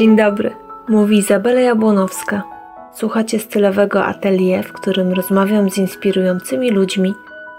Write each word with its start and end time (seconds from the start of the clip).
Dzień 0.00 0.16
dobry, 0.16 0.50
mówi 0.88 1.18
Izabela 1.18 1.60
Jabłonowska. 1.60 2.42
Słuchacie 2.94 3.38
stylowego 3.38 4.04
atelier, 4.04 4.64
w 4.68 4.72
którym 4.72 5.12
rozmawiam 5.12 5.70
z 5.70 5.78
inspirującymi 5.78 6.70
ludźmi 6.70 7.14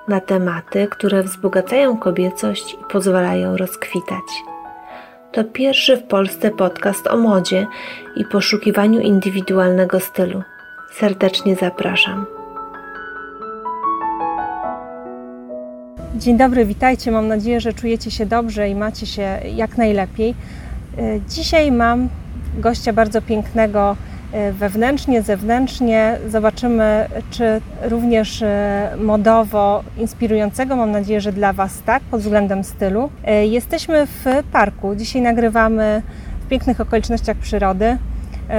na 0.08 0.20
tematy, 0.20 0.88
które 0.92 1.24
wzbogacają 1.24 1.98
kobiecość 1.98 2.74
i 2.74 2.92
pozwalają 2.92 3.58
rozkwitać. 3.58 4.24
To 5.32 5.44
pierwszy 5.44 5.98
w 5.98 6.04
Polsce 6.04 6.52
podcast 6.52 7.08
o 7.08 7.18
modzie 7.18 7.68
i 8.16 8.26
poszukiwaniu 8.26 9.00
indywidualnego 9.00 10.00
stylu. 10.00 10.42
Serdecznie 10.94 11.56
zapraszam. 11.56 12.26
Dzień 16.16 16.38
dobry, 16.38 16.66
witajcie. 16.66 17.12
Mam 17.12 17.28
nadzieję, 17.28 17.62
że 17.62 17.74
czujecie 17.74 18.12
się 18.12 18.26
dobrze 18.26 18.70
i 18.70 18.76
macie 18.76 19.06
się 19.06 19.40
jak 19.56 19.78
najlepiej. 19.78 20.36
E, 20.98 21.20
Dzisiaj 21.30 21.72
mam 21.72 22.10
gościa 22.58 22.94
bardzo 22.94 23.22
pięknego 23.22 23.96
e, 24.32 24.52
wewnętrznie, 24.52 25.22
zewnętrznie. 25.22 26.18
Zobaczymy, 26.28 27.08
czy 27.32 27.62
również 27.82 28.42
e, 28.42 28.90
modowo 28.98 29.84
inspirującego. 29.98 30.76
Mam 30.76 30.92
nadzieję, 30.92 31.22
że 31.22 31.34
dla 31.34 31.54
Was 31.54 31.82
tak, 31.86 32.04
pod 32.04 32.22
względem 32.22 32.64
stylu. 32.64 33.10
E, 33.26 33.46
Jesteśmy 33.48 34.06
w 34.08 34.26
parku. 34.52 34.96
Dzisiaj 34.96 35.22
nagrywamy 35.22 36.02
w 36.46 36.48
pięknych 36.48 36.82
okolicznościach 36.82 37.38
przyrody. 37.38 37.98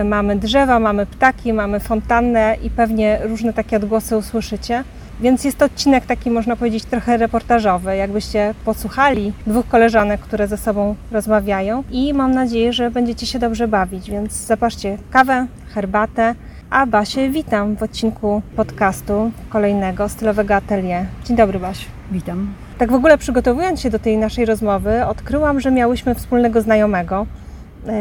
Mamy 0.04 0.36
drzewa, 0.36 0.80
mamy 0.80 1.06
ptaki, 1.06 1.52
mamy 1.52 1.80
fontannę 1.80 2.56
i 2.62 2.70
pewnie 2.70 3.18
różne 3.22 3.52
takie 3.52 3.76
odgłosy 3.76 4.16
usłyszycie. 4.16 4.84
Więc 5.22 5.44
jest 5.44 5.58
to 5.58 5.64
odcinek 5.64 6.06
taki, 6.06 6.30
można 6.30 6.56
powiedzieć, 6.56 6.84
trochę 6.84 7.16
reportażowy. 7.16 7.96
Jakbyście 7.96 8.54
posłuchali 8.64 9.32
dwóch 9.46 9.68
koleżanek, 9.68 10.20
które 10.20 10.48
ze 10.48 10.56
sobą 10.56 10.94
rozmawiają 11.10 11.84
i 11.90 12.14
mam 12.14 12.34
nadzieję, 12.34 12.72
że 12.72 12.90
będziecie 12.90 13.26
się 13.26 13.38
dobrze 13.38 13.68
bawić. 13.68 14.10
Więc 14.10 14.32
zapatrzcie 14.32 14.98
kawę, 15.10 15.46
herbatę. 15.74 16.34
A 16.70 16.86
Basię 16.86 17.30
witam 17.30 17.76
w 17.76 17.82
odcinku 17.82 18.42
podcastu 18.56 19.30
kolejnego 19.48 20.08
Stylowego 20.08 20.54
Atelier. 20.54 21.06
Dzień 21.24 21.36
dobry 21.36 21.58
Basiu. 21.58 21.88
Witam. 22.12 22.54
Tak 22.78 22.90
w 22.90 22.94
ogóle 22.94 23.18
przygotowując 23.18 23.80
się 23.80 23.90
do 23.90 23.98
tej 23.98 24.18
naszej 24.18 24.44
rozmowy, 24.44 25.06
odkryłam, 25.06 25.60
że 25.60 25.70
miałyśmy 25.70 26.14
wspólnego 26.14 26.62
znajomego, 26.62 27.26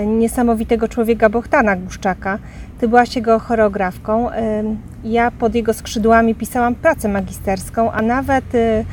niesamowitego 0.07 0.87
człowieka 0.87 1.29
Bohtana 1.29 1.75
Głuszczaka. 1.75 2.39
Ty 2.79 2.87
byłaś 2.87 3.15
jego 3.15 3.39
choreografką. 3.39 4.31
e, 4.31 4.63
Ja 5.03 5.31
pod 5.31 5.55
jego 5.55 5.73
skrzydłami 5.73 6.35
pisałam 6.35 6.75
pracę 6.75 7.09
magisterską, 7.09 7.91
a 7.91 8.01
nawet 8.01 8.55
e, 8.55 8.83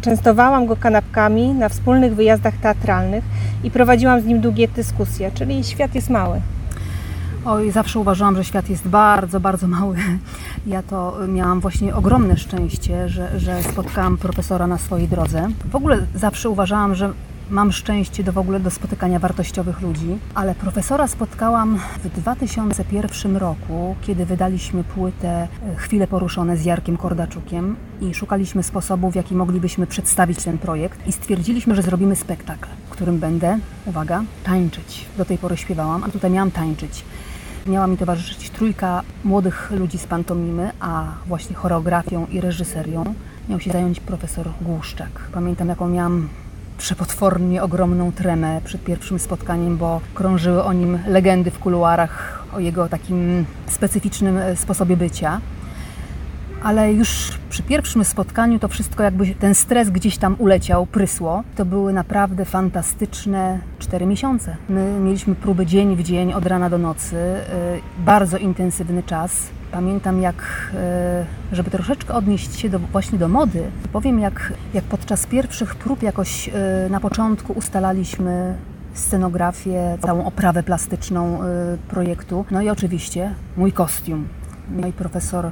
częstowałam 0.00 0.66
go 0.66 0.76
kanapkami 0.76 1.48
na 1.48 1.68
wspólnych 1.68 2.14
wyjazdach 2.14 2.56
teatralnych 2.56 3.24
i 3.64 3.70
prowadziłam 3.70 4.20
z 4.20 4.24
nim 4.24 4.40
długie 4.40 4.68
dyskusje, 4.68 5.30
czyli 5.34 5.64
świat 5.64 5.94
jest 5.94 6.10
mały. 6.10 6.40
Oj, 7.44 7.70
zawsze 7.70 7.98
uważałam, 7.98 8.36
że 8.36 8.44
świat 8.44 8.70
jest 8.70 8.88
bardzo, 8.88 9.40
bardzo 9.40 9.68
mały. 9.68 9.96
Ja 10.66 10.82
to 10.82 11.16
miałam 11.28 11.60
właśnie 11.60 11.94
ogromne 11.94 12.36
szczęście, 12.36 13.08
że, 13.08 13.38
że 13.40 13.62
spotkałam 13.62 14.16
profesora 14.18 14.66
na 14.66 14.78
swojej 14.78 15.08
drodze. 15.08 15.48
W 15.70 15.76
ogóle 15.76 15.98
zawsze 16.14 16.50
uważałam, 16.50 16.94
że 16.94 17.12
mam 17.50 17.72
szczęście 17.72 18.24
do 18.24 18.32
w 18.32 18.38
ogóle 18.38 18.60
do 18.60 18.70
spotykania 18.70 19.18
wartościowych 19.18 19.80
ludzi, 19.80 20.18
ale 20.34 20.54
profesora 20.54 21.08
spotkałam 21.08 21.78
w 22.04 22.08
2001 22.08 23.36
roku, 23.36 23.96
kiedy 24.02 24.26
wydaliśmy 24.26 24.84
płytę 24.84 25.28
e, 25.28 25.76
Chwile 25.76 26.06
poruszone 26.06 26.56
z 26.56 26.64
Jarkiem 26.64 26.96
Kordaczukiem 26.96 27.76
i 28.00 28.14
szukaliśmy 28.14 28.62
sposobu, 28.62 29.10
w 29.10 29.14
jaki 29.14 29.34
moglibyśmy 29.34 29.86
przedstawić 29.86 30.44
ten 30.44 30.58
projekt 30.58 31.06
i 31.06 31.12
stwierdziliśmy, 31.12 31.74
że 31.74 31.82
zrobimy 31.82 32.16
spektakl, 32.16 32.68
w 32.86 32.90
którym 32.90 33.18
będę, 33.18 33.58
uwaga, 33.86 34.22
tańczyć. 34.44 35.06
Do 35.18 35.24
tej 35.24 35.38
pory 35.38 35.56
śpiewałam, 35.56 36.04
a 36.04 36.08
tutaj 36.08 36.30
miałam 36.30 36.50
tańczyć. 36.50 37.04
Miała 37.66 37.86
mi 37.86 37.96
towarzyszyć 37.96 38.50
trójka 38.50 39.02
młodych 39.24 39.70
ludzi 39.70 39.98
z 39.98 40.06
pantomimy, 40.06 40.70
a 40.80 41.04
właśnie 41.26 41.56
choreografią 41.56 42.26
i 42.26 42.40
reżyserią 42.40 43.14
miał 43.48 43.60
się 43.60 43.70
zająć 43.70 44.00
profesor 44.00 44.48
Głuszczak. 44.60 45.10
Pamiętam, 45.32 45.68
jaką 45.68 45.88
miałam 45.88 46.28
przepotwornie 46.80 47.62
ogromną 47.62 48.12
tremę 48.12 48.60
przed 48.64 48.84
pierwszym 48.84 49.18
spotkaniem, 49.18 49.76
bo 49.76 50.00
krążyły 50.14 50.64
o 50.64 50.72
nim 50.72 50.98
legendy 51.06 51.50
w 51.50 51.58
kuluarach, 51.58 52.44
o 52.54 52.60
jego 52.60 52.88
takim 52.88 53.44
specyficznym 53.66 54.36
e, 54.38 54.56
sposobie 54.56 54.96
bycia. 54.96 55.40
Ale 56.62 56.92
już 56.92 57.32
przy 57.50 57.62
pierwszym 57.62 58.04
spotkaniu 58.04 58.58
to 58.58 58.68
wszystko 58.68 59.02
jakby 59.02 59.26
ten 59.26 59.54
stres 59.54 59.90
gdzieś 59.90 60.18
tam 60.18 60.36
uleciał, 60.38 60.86
prysło. 60.86 61.42
To 61.56 61.64
były 61.64 61.92
naprawdę 61.92 62.44
fantastyczne 62.44 63.58
cztery 63.78 64.06
miesiące. 64.06 64.56
My 64.68 65.00
mieliśmy 65.00 65.34
próby 65.34 65.66
dzień 65.66 65.96
w 65.96 66.02
dzień, 66.02 66.32
od 66.32 66.46
rana 66.46 66.70
do 66.70 66.78
nocy, 66.78 67.16
y, 67.16 68.04
bardzo 68.04 68.38
intensywny 68.38 69.02
czas. 69.02 69.50
Pamiętam 69.72 70.20
jak, 70.20 70.70
y, 71.52 71.56
żeby 71.56 71.70
troszeczkę 71.70 72.14
odnieść 72.14 72.60
się 72.60 72.68
do, 72.68 72.78
właśnie 72.78 73.18
do 73.18 73.28
mody, 73.28 73.70
powiem 73.92 74.18
jak, 74.18 74.52
jak 74.74 74.84
podczas 74.84 75.26
pierwszych 75.26 75.74
prób 75.74 76.02
jakoś 76.02 76.48
y, 76.48 76.52
na 76.90 77.00
początku 77.00 77.52
ustalaliśmy 77.52 78.54
scenografię, 78.94 79.98
całą 80.02 80.24
oprawę 80.24 80.62
plastyczną 80.62 81.44
y, 81.44 81.46
projektu. 81.88 82.44
No 82.50 82.62
i 82.62 82.70
oczywiście 82.70 83.34
mój 83.56 83.72
kostium. 83.72 84.28
No 84.70 84.86
i 84.86 84.92
profesor 84.92 85.50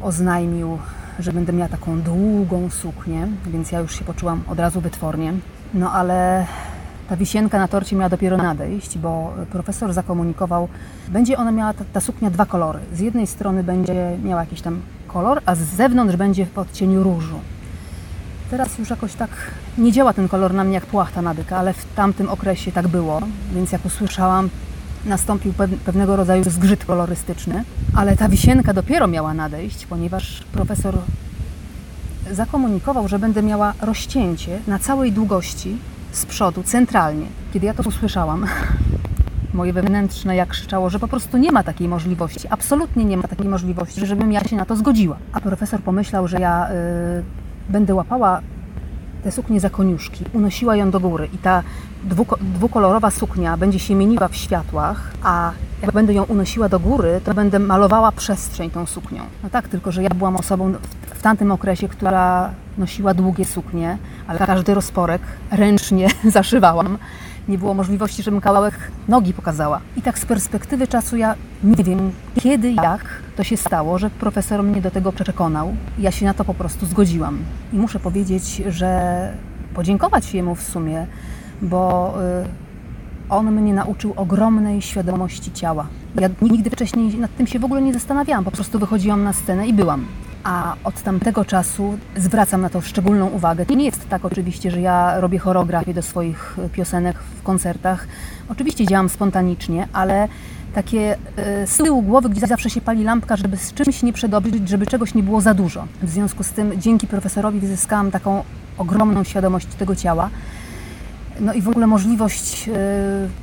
oznajmił, 0.00 0.78
że 1.18 1.32
będę 1.32 1.52
miała 1.52 1.68
taką 1.68 2.00
długą 2.00 2.70
suknię, 2.70 3.28
więc 3.46 3.72
ja 3.72 3.80
już 3.80 3.98
się 3.98 4.04
poczułam 4.04 4.42
od 4.48 4.58
razu 4.58 4.80
wytwornie. 4.80 5.32
No 5.74 5.92
ale 5.92 6.46
ta 7.08 7.16
wisienka 7.16 7.58
na 7.58 7.68
torcie 7.68 7.96
miała 7.96 8.08
dopiero 8.08 8.36
nadejść, 8.36 8.98
bo 8.98 9.32
profesor 9.50 9.92
zakomunikował, 9.92 10.68
będzie 11.08 11.38
ona 11.38 11.52
miała 11.52 11.74
ta, 11.74 11.84
ta 11.92 12.00
suknia 12.00 12.30
dwa 12.30 12.46
kolory. 12.46 12.78
Z 12.92 13.00
jednej 13.00 13.26
strony 13.26 13.64
będzie 13.64 14.16
miała 14.24 14.40
jakiś 14.40 14.60
tam 14.60 14.80
kolor, 15.08 15.40
a 15.46 15.54
z 15.54 15.58
zewnątrz 15.58 16.16
będzie 16.16 16.46
w 16.46 16.58
odcieniu 16.58 17.02
różu. 17.02 17.38
Teraz 18.50 18.78
już 18.78 18.90
jakoś 18.90 19.14
tak 19.14 19.30
nie 19.78 19.92
działa 19.92 20.12
ten 20.12 20.28
kolor 20.28 20.54
na 20.54 20.64
mnie 20.64 20.74
jak 20.74 20.86
płachta 20.86 21.22
na 21.22 21.34
byka, 21.34 21.56
ale 21.56 21.72
w 21.72 21.94
tamtym 21.94 22.28
okresie 22.28 22.72
tak 22.72 22.88
było, 22.88 23.20
więc 23.54 23.72
jak 23.72 23.86
usłyszałam, 23.86 24.50
nastąpił 25.04 25.52
pew- 25.52 25.76
pewnego 25.84 26.16
rodzaju 26.16 26.44
zgrzyt 26.44 26.84
kolorystyczny, 26.84 27.64
ale 27.94 28.16
ta 28.16 28.28
wisienka 28.28 28.72
dopiero 28.72 29.06
miała 29.06 29.34
nadejść, 29.34 29.86
ponieważ 29.86 30.42
profesor 30.52 30.98
zakomunikował, 32.32 33.08
że 33.08 33.18
będę 33.18 33.42
miała 33.42 33.72
rozcięcie 33.80 34.58
na 34.66 34.78
całej 34.78 35.12
długości 35.12 35.76
z 36.16 36.26
przodu, 36.26 36.62
centralnie. 36.62 37.26
Kiedy 37.52 37.66
ja 37.66 37.74
to 37.74 37.82
usłyszałam, 37.82 38.46
moje 39.54 39.72
wewnętrzne 39.72 40.36
jak 40.36 40.48
krzyczało, 40.48 40.90
że 40.90 40.98
po 40.98 41.08
prostu 41.08 41.36
nie 41.36 41.52
ma 41.52 41.62
takiej 41.62 41.88
możliwości, 41.88 42.48
absolutnie 42.50 43.04
nie 43.04 43.16
ma 43.16 43.22
takiej 43.22 43.48
możliwości, 43.48 44.06
żebym 44.06 44.32
ja 44.32 44.44
się 44.44 44.56
na 44.56 44.64
to 44.64 44.76
zgodziła. 44.76 45.16
A 45.32 45.40
profesor 45.40 45.80
pomyślał, 45.80 46.28
że 46.28 46.40
ja 46.40 46.70
y, 46.70 46.72
będę 47.68 47.94
łapała 47.94 48.40
tę 49.24 49.32
suknię 49.32 49.60
za 49.60 49.70
koniuszki, 49.70 50.24
unosiła 50.32 50.76
ją 50.76 50.90
do 50.90 51.00
góry 51.00 51.28
i 51.34 51.38
ta 51.38 51.62
dwuko- 52.08 52.38
dwukolorowa 52.40 53.10
suknia 53.10 53.56
będzie 53.56 53.78
się 53.78 53.94
mieniła 53.94 54.28
w 54.28 54.36
światłach, 54.36 55.12
a 55.22 55.52
jak 55.82 55.92
będę 55.92 56.12
ją 56.14 56.24
unosiła 56.24 56.68
do 56.68 56.80
góry, 56.80 57.20
to 57.24 57.34
będę 57.34 57.58
malowała 57.58 58.12
przestrzeń 58.12 58.70
tą 58.70 58.86
suknią. 58.86 59.22
No 59.42 59.50
tak, 59.50 59.68
tylko 59.68 59.92
że 59.92 60.02
ja 60.02 60.10
byłam 60.10 60.36
osobą 60.36 60.72
w, 60.72 61.18
w 61.18 61.22
tamtym 61.22 61.52
okresie, 61.52 61.88
która 61.88 62.50
nosiła 62.78 63.14
długie 63.14 63.44
suknie, 63.44 63.98
ale 64.26 64.38
każdy 64.38 64.74
rozporek 64.74 65.22
ręcznie 65.50 66.08
zaszywałam. 66.38 66.98
Nie 67.48 67.58
było 67.58 67.74
możliwości, 67.74 68.22
żebym 68.22 68.40
kawałek 68.40 68.74
nogi 69.08 69.32
pokazała. 69.32 69.80
I 69.96 70.02
tak 70.02 70.18
z 70.18 70.24
perspektywy 70.26 70.86
czasu 70.86 71.16
ja 71.16 71.34
nie 71.64 71.84
wiem, 71.84 72.12
kiedy, 72.40 72.72
jak 72.72 73.04
to 73.36 73.44
się 73.44 73.56
stało, 73.56 73.98
że 73.98 74.10
profesor 74.10 74.62
mnie 74.62 74.80
do 74.80 74.90
tego 74.90 75.12
przekonał. 75.12 75.76
Ja 75.98 76.10
się 76.10 76.26
na 76.26 76.34
to 76.34 76.44
po 76.44 76.54
prostu 76.54 76.86
zgodziłam. 76.86 77.38
I 77.72 77.76
muszę 77.76 78.00
powiedzieć, 78.00 78.62
że 78.68 79.32
podziękować 79.74 80.34
jemu 80.34 80.54
w 80.54 80.62
sumie, 80.62 81.06
bo 81.62 82.14
y, 82.44 82.66
on 83.28 83.52
mnie 83.52 83.74
nauczył 83.74 84.12
ogromnej 84.16 84.82
świadomości 84.82 85.52
ciała. 85.52 85.86
Ja 86.20 86.28
nigdy 86.42 86.70
wcześniej 86.70 87.18
nad 87.18 87.36
tym 87.36 87.46
się 87.46 87.58
w 87.58 87.64
ogóle 87.64 87.82
nie 87.82 87.92
zastanawiałam, 87.92 88.44
po 88.44 88.50
prostu 88.50 88.78
wychodziłam 88.78 89.24
na 89.24 89.32
scenę 89.32 89.66
i 89.66 89.72
byłam. 89.72 90.06
A 90.46 90.76
od 90.84 91.02
tamtego 91.02 91.44
czasu 91.44 91.98
zwracam 92.16 92.60
na 92.60 92.68
to 92.68 92.80
szczególną 92.80 93.26
uwagę. 93.26 93.64
Nie 93.76 93.84
jest 93.84 94.08
tak 94.08 94.24
oczywiście, 94.24 94.70
że 94.70 94.80
ja 94.80 95.20
robię 95.20 95.38
choreografię 95.38 95.94
do 95.94 96.02
swoich 96.02 96.56
piosenek 96.72 97.18
w 97.18 97.42
koncertach. 97.42 98.06
Oczywiście 98.48 98.86
działam 98.86 99.08
spontanicznie, 99.08 99.88
ale 99.92 100.28
takie 100.74 101.16
e, 101.36 101.66
z 101.66 101.76
tyłu 101.76 102.02
głowy, 102.02 102.28
gdzie 102.28 102.46
zawsze 102.46 102.70
się 102.70 102.80
pali 102.80 103.04
lampka, 103.04 103.36
żeby 103.36 103.56
z 103.56 103.74
czymś 103.74 104.02
nie 104.02 104.12
przedobrzyć, 104.12 104.68
żeby 104.68 104.86
czegoś 104.86 105.14
nie 105.14 105.22
było 105.22 105.40
za 105.40 105.54
dużo. 105.54 105.86
W 106.02 106.10
związku 106.10 106.42
z 106.42 106.50
tym 106.50 106.80
dzięki 106.80 107.06
profesorowi 107.06 107.60
wyzyskałam 107.60 108.10
taką 108.10 108.44
ogromną 108.78 109.24
świadomość 109.24 109.66
tego 109.66 109.96
ciała. 109.96 110.30
No 111.40 111.52
i 111.52 111.62
w 111.62 111.68
ogóle 111.68 111.86
możliwość 111.86 112.68
e, 112.68 112.72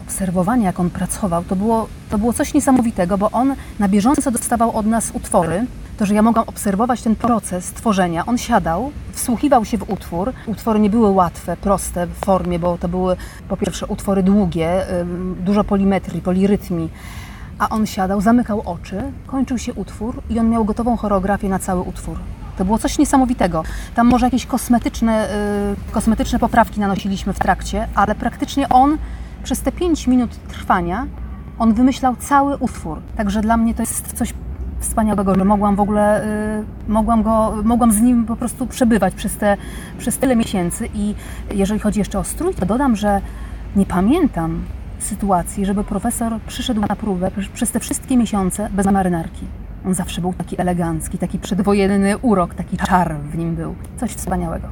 obserwowania, 0.07 0.65
jak 0.65 0.79
on 0.79 0.89
pracował, 0.89 1.43
to 1.43 1.55
było, 1.55 1.87
to 2.09 2.17
było 2.17 2.33
coś 2.33 2.53
niesamowitego, 2.53 3.17
bo 3.17 3.31
on 3.31 3.55
na 3.79 3.87
bieżąco 3.87 4.31
dostawał 4.31 4.77
od 4.77 4.85
nas 4.85 5.11
utwory, 5.13 5.65
to, 5.97 6.05
że 6.05 6.13
ja 6.13 6.21
mogłam 6.21 6.45
obserwować 6.47 7.01
ten 7.01 7.15
proces 7.15 7.71
tworzenia. 7.71 8.25
On 8.25 8.37
siadał, 8.37 8.91
wsłuchiwał 9.11 9.65
się 9.65 9.77
w 9.77 9.89
utwór. 9.89 10.33
Utwory 10.47 10.79
nie 10.79 10.89
były 10.89 11.09
łatwe, 11.11 11.57
proste 11.57 12.07
w 12.07 12.13
formie, 12.25 12.59
bo 12.59 12.77
to 12.77 12.87
były 12.87 13.15
po 13.49 13.57
pierwsze 13.57 13.85
utwory 13.85 14.23
długie, 14.23 14.85
dużo 15.39 15.63
polimetrii, 15.63 16.21
polirytmii. 16.21 16.89
A 17.59 17.69
on 17.69 17.85
siadał, 17.85 18.21
zamykał 18.21 18.61
oczy, 18.65 19.01
kończył 19.27 19.57
się 19.57 19.73
utwór 19.73 20.21
i 20.29 20.39
on 20.39 20.49
miał 20.49 20.65
gotową 20.65 20.97
choreografię 20.97 21.49
na 21.49 21.59
cały 21.59 21.81
utwór. 21.81 22.17
To 22.57 22.65
było 22.65 22.77
coś 22.77 22.97
niesamowitego. 22.97 23.63
Tam 23.95 24.07
może 24.07 24.25
jakieś 24.25 24.45
kosmetyczne, 24.45 25.29
yy, 25.87 25.91
kosmetyczne 25.91 26.39
poprawki 26.39 26.79
nanosiliśmy 26.79 27.33
w 27.33 27.39
trakcie, 27.39 27.87
ale 27.95 28.15
praktycznie 28.15 28.69
on 28.69 28.97
przez 29.43 29.61
te 29.61 29.71
5 29.71 30.07
minut 30.07 30.29
trwania 30.47 31.07
on 31.59 31.73
wymyślał 31.73 32.15
cały 32.15 32.57
utwór. 32.57 33.01
Także 33.17 33.41
dla 33.41 33.57
mnie 33.57 33.73
to 33.73 33.81
jest 33.81 34.13
coś 34.13 34.33
wspaniałego, 34.83 35.35
że 35.35 35.45
mogłam 35.45 35.75
w 35.75 35.79
ogóle, 35.79 36.25
y, 36.25 36.63
mogłam, 36.87 37.23
go, 37.23 37.53
mogłam 37.63 37.91
z 37.91 38.01
nim 38.01 38.25
po 38.25 38.35
prostu 38.35 38.67
przebywać 38.67 39.13
przez, 39.15 39.37
te, 39.37 39.57
przez 39.97 40.17
tyle 40.17 40.35
miesięcy 40.35 40.89
i 40.93 41.15
jeżeli 41.53 41.79
chodzi 41.79 41.99
jeszcze 41.99 42.19
o 42.19 42.23
strój, 42.23 42.53
to 42.53 42.65
dodam, 42.65 42.95
że 42.95 43.21
nie 43.75 43.85
pamiętam 43.85 44.61
sytuacji, 44.99 45.65
żeby 45.65 45.83
profesor 45.83 46.39
przyszedł 46.47 46.81
na 46.81 46.95
próbę 46.95 47.31
przez 47.53 47.71
te 47.71 47.79
wszystkie 47.79 48.17
miesiące 48.17 48.69
bez 48.71 48.85
marynarki. 48.85 49.45
On 49.85 49.93
zawsze 49.93 50.21
był 50.21 50.33
taki 50.33 50.61
elegancki, 50.61 51.17
taki 51.17 51.39
przedwojenny 51.39 52.17
urok, 52.17 52.53
taki 52.53 52.77
czar 52.77 53.15
w 53.15 53.37
nim 53.37 53.55
był. 53.55 53.75
Coś 53.97 54.11
wspaniałego. 54.11 54.67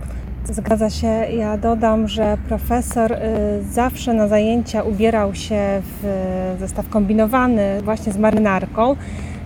Zgadza 0.45 0.89
się. 0.89 1.07
Ja 1.07 1.57
dodam, 1.57 2.07
że 2.07 2.37
profesor 2.47 3.11
y, 3.11 3.17
zawsze 3.71 4.13
na 4.13 4.27
zajęcia 4.27 4.83
ubierał 4.83 5.35
się 5.35 5.81
w 6.01 6.55
zestaw 6.59 6.89
kombinowany 6.89 7.81
właśnie 7.83 8.13
z 8.13 8.17
marynarką. 8.17 8.95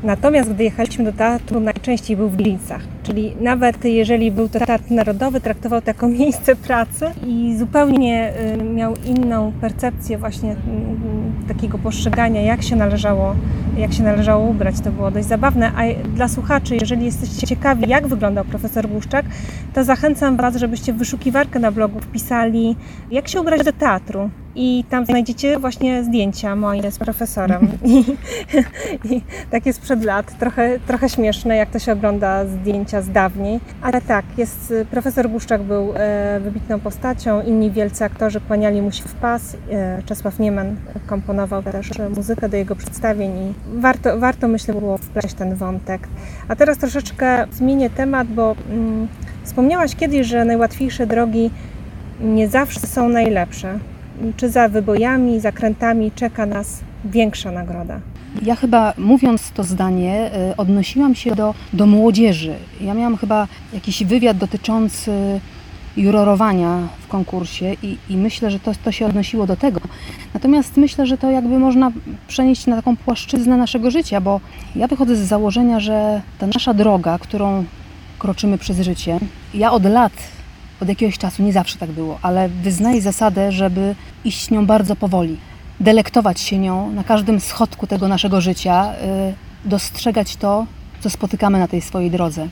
Natomiast 0.04 0.54
gdy 0.54 0.64
jechaliśmy 0.64 1.06
do 1.06 1.14
teatru, 1.14 1.60
najczęściej 1.60 2.18
był 2.18 2.30
w 2.30 2.36
Glińcach. 2.36 2.82
Czyli 3.04 3.36
nawet 3.42 3.86
jeżeli 3.86 4.32
był 4.32 4.50
to 4.50 4.60
teatr 4.60 4.92
narodowy, 4.92 5.42
traktował 5.42 5.82
to 5.82 5.88
jako 5.88 6.08
miejsce 6.20 6.56
pracy 6.56 7.06
i 7.28 7.56
zupełnie 7.58 8.34
y, 8.62 8.64
miał 8.64 8.94
inną 9.06 9.52
percepcję 9.62 10.18
właśnie 10.18 10.50
mm, 10.52 11.34
takiego 11.48 11.78
postrzegania, 11.78 12.42
jak 12.42 12.64
się 12.64 12.76
należało, 12.76 13.36
jak 13.78 13.94
się 13.94 14.04
należało 14.04 14.48
ubrać. 14.48 14.76
To 14.80 14.92
było 14.92 15.12
dość 15.12 15.28
zabawne. 15.28 15.72
A 15.76 16.08
dla 16.16 16.28
słuchaczy, 16.28 16.76
jeżeli 16.76 17.06
jesteście 17.06 17.48
ciekawi, 17.48 17.90
jak 17.90 18.08
wyglądał 18.08 18.46
profesor 18.46 18.88
Błuszczak, 18.88 19.26
to 19.74 19.84
zachęcam 19.84 20.38
Was, 20.38 20.56
żebyście 20.56 20.94
w 20.94 20.98
wyszukiwarkę 20.98 21.60
na 21.60 21.72
blogu 21.72 22.00
wpisali, 22.00 22.76
jak 23.12 23.28
się 23.28 23.42
ubrać 23.42 23.64
do 23.64 23.74
teatru 23.74 24.30
i 24.56 24.84
tam 24.90 25.06
znajdziecie 25.06 25.60
właśnie 25.60 26.04
zdjęcia 26.04 26.56
moje 26.56 26.92
z 26.92 26.98
profesorem. 26.98 27.68
I, 27.84 28.06
I 29.12 29.22
takie 29.52 29.74
sprzed 29.74 30.04
lat, 30.04 30.38
trochę, 30.40 30.80
trochę 30.88 31.10
śmieszne, 31.10 31.56
jak 31.56 31.70
to 31.70 31.80
się 31.80 31.92
ogląda 31.92 32.46
zdjęcia 32.46 33.02
z 33.02 33.10
dawniej. 33.10 33.60
Ale 33.82 34.02
tak, 34.02 34.26
jest, 34.38 34.74
profesor 34.92 35.30
Błuszczak 35.30 35.64
był 35.64 35.94
e, 35.96 36.40
wybitną 36.40 36.80
postacią, 36.80 37.42
inni 37.42 37.72
wielcy 37.72 38.04
aktorzy 38.04 38.42
kłaniali 38.42 38.82
mu 38.82 38.92
się 38.92 39.04
w 39.04 39.14
pas. 39.14 39.58
E, 39.72 40.02
Czesław 40.06 40.40
Nieman 40.40 40.76
komponował 41.08 41.64
też 41.64 41.90
muzykę 42.16 42.50
do 42.50 42.58
jego 42.58 42.76
przedstawień 42.76 43.32
i 43.38 43.54
warto, 43.80 44.20
warto 44.20 44.48
myślę 44.48 44.74
było 44.74 44.98
wpleść 44.98 45.34
ten 45.34 45.56
wątek. 45.56 46.08
A 46.48 46.56
teraz 46.56 46.78
troszeczkę 46.78 47.48
zmienię 47.52 47.90
temat, 47.90 48.28
bo 48.28 48.56
mm, 48.70 49.08
wspomniałaś 49.44 49.96
kiedyś, 49.96 50.28
że 50.28 50.46
najłatwiejsze 50.46 51.08
drogi 51.08 51.52
nie 52.20 52.48
zawsze 52.48 52.80
są 52.80 53.10
najlepsze 53.10 53.80
czy 54.38 54.50
za 54.50 54.70
wybojami, 54.70 55.40
zakrętami 55.40 56.12
czeka 56.12 56.46
nas 56.46 56.82
większa 57.06 57.52
nagroda? 57.52 58.00
Ja 58.42 58.56
chyba 58.56 58.94
mówiąc 58.98 59.52
to 59.52 59.64
zdanie, 59.64 60.32
y, 60.52 60.56
odnosiłam 60.56 61.16
się 61.16 61.36
do, 61.36 61.54
do 61.74 61.86
młodzieży. 61.86 62.54
Ja 62.82 62.94
miałam 62.94 63.18
chyba 63.18 63.48
jakiś 63.74 64.04
wywiad 64.04 64.38
dotyczący 64.38 65.12
jurorowania 65.98 66.88
w 67.00 67.08
konkursie 67.08 67.76
i, 67.84 67.98
i, 68.10 68.18
myślę, 68.18 68.52
że 68.52 68.60
to, 68.60 68.72
to 68.84 68.92
się 68.92 69.06
odnosiło 69.06 69.48
do 69.48 69.56
tego. 69.56 69.80
Natomiast 70.34 70.78
myślę, 70.78 71.06
że 71.06 71.18
to 71.18 71.32
jakby 71.32 71.60
można 71.60 71.92
przenieść 72.28 72.68
na 72.68 72.76
taką 72.76 72.96
płaszczyznę 72.96 73.58
naszego 73.58 73.92
życia, 73.92 74.22
bo 74.22 74.42
ja 74.76 74.88
wychodzę 74.88 75.16
z 75.16 75.20
założenia, 75.20 75.80
że 75.80 76.22
ta 76.40 76.48
nasza 76.48 76.74
droga, 76.74 77.18
którą 77.20 77.66
kroczymy 78.20 78.58
przez 78.58 78.80
życie, 78.80 79.20
ja 79.54 79.72
od 79.72 79.86
lat 79.86 80.14
od 80.82 80.90
jakiegoś 80.90 81.18
czasu, 81.18 81.44
nie 81.44 81.54
zawsze 81.54 81.78
tak 81.78 81.92
było, 81.92 82.20
ale 82.22 82.50
wyznaję 82.50 83.02
zasadę, 83.02 83.52
żeby 83.52 83.96
iść 84.26 84.52
nią 84.52 84.66
bardzo 84.66 84.96
powoli, 84.96 85.38
delektować 85.80 86.40
się 86.40 86.58
nią 86.58 86.92
na 86.92 87.04
każdym 87.04 87.40
schodku 87.40 87.88
tego 87.88 88.08
naszego 88.08 88.42
życia, 88.42 88.94
y, 88.94 89.70
dostrzegać 89.70 90.36
to, 90.36 90.66
co 91.00 91.10
spotykamy 91.10 91.60
na 91.60 91.68
tej 91.68 91.82
swojej 91.82 92.12
drodze 92.12 92.48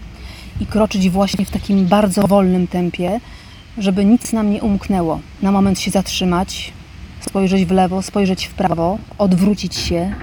i 0.59 0.65
kroczyć 0.65 1.09
właśnie 1.09 1.45
w 1.45 1.49
takim 1.49 1.85
bardzo 1.85 2.27
wolnym 2.27 2.67
tempie, 2.67 3.19
żeby 3.77 4.05
nic 4.05 4.33
nam 4.33 4.51
nie 4.51 4.61
umknęło. 4.61 5.19
Na 5.41 5.51
moment 5.51 5.79
się 5.79 5.91
zatrzymać, 5.91 6.73
spojrzeć 7.19 7.65
w 7.65 7.71
lewo, 7.71 8.01
spojrzeć 8.01 8.45
w 8.45 8.53
prawo, 8.53 8.97
odwrócić 9.17 9.75
się, 9.75 10.13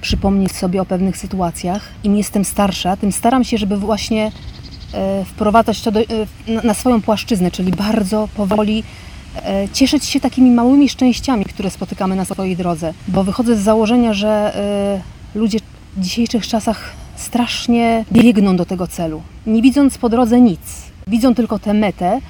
przypomnieć 0.00 0.52
sobie 0.52 0.82
o 0.82 0.84
pewnych 0.84 1.16
sytuacjach. 1.16 1.88
Im 2.04 2.16
jestem 2.16 2.44
starsza, 2.44 2.96
tym 2.96 3.12
staram 3.12 3.44
się, 3.44 3.58
żeby 3.58 3.76
właśnie 3.76 4.32
wprowadzać 5.26 5.80
to 5.80 5.92
do, 5.92 6.00
e, 6.00 6.06
na 6.64 6.74
swoją 6.74 7.02
płaszczyznę, 7.02 7.50
czyli 7.50 7.72
bardzo 7.72 8.28
powoli 8.36 8.82
e, 9.36 9.68
cieszyć 9.72 10.04
się 10.04 10.20
takimi 10.20 10.50
małymi 10.50 10.88
szczęściami, 10.88 11.44
które 11.44 11.70
spotykamy 11.70 12.16
na 12.16 12.24
swojej 12.24 12.56
drodze. 12.56 12.94
Bo 13.08 13.24
wychodzę 13.24 13.56
z 13.56 13.60
założenia, 13.60 14.14
że 14.14 14.52
ludzie 15.34 15.58
w 15.96 16.00
dzisiejszych 16.00 16.46
czasach 16.46 16.92
strasznie 17.16 18.04
biegną 18.12 18.56
do 18.56 18.64
tego 18.64 18.86
celu, 18.86 19.22
nie 19.46 19.62
widząc 19.62 19.98
po 19.98 20.08
drodze 20.08 20.40
nic. 20.40 20.60
Widzą 21.06 21.34
tylko 21.34 21.58
tę 21.58 21.74
metę, 21.74 22.20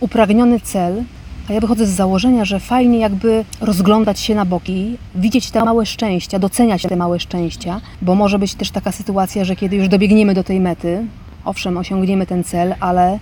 upragniony 0.00 0.60
cel, 0.60 1.04
a 1.48 1.52
ja 1.52 1.60
wychodzę 1.60 1.86
z 1.86 1.90
założenia, 1.90 2.44
że 2.44 2.60
fajnie 2.60 2.98
jakby 2.98 3.44
rozglądać 3.60 4.20
się 4.20 4.34
na 4.34 4.44
boki, 4.44 4.96
widzieć 5.14 5.50
te 5.50 5.64
małe 5.64 5.86
szczęścia, 5.86 6.38
doceniać 6.38 6.82
te 6.82 6.96
małe 6.96 7.20
szczęścia, 7.20 7.80
bo 8.02 8.14
może 8.14 8.38
być 8.38 8.54
też 8.54 8.70
taka 8.70 8.92
sytuacja, 8.92 9.44
że 9.44 9.56
kiedy 9.56 9.76
już 9.76 9.88
dobiegniemy 9.88 10.34
do 10.34 10.44
tej 10.44 10.60
mety, 10.60 11.06
owszem, 11.44 11.76
osiągniemy 11.76 12.26
ten 12.26 12.44
cel, 12.44 12.74
ale 12.80 13.18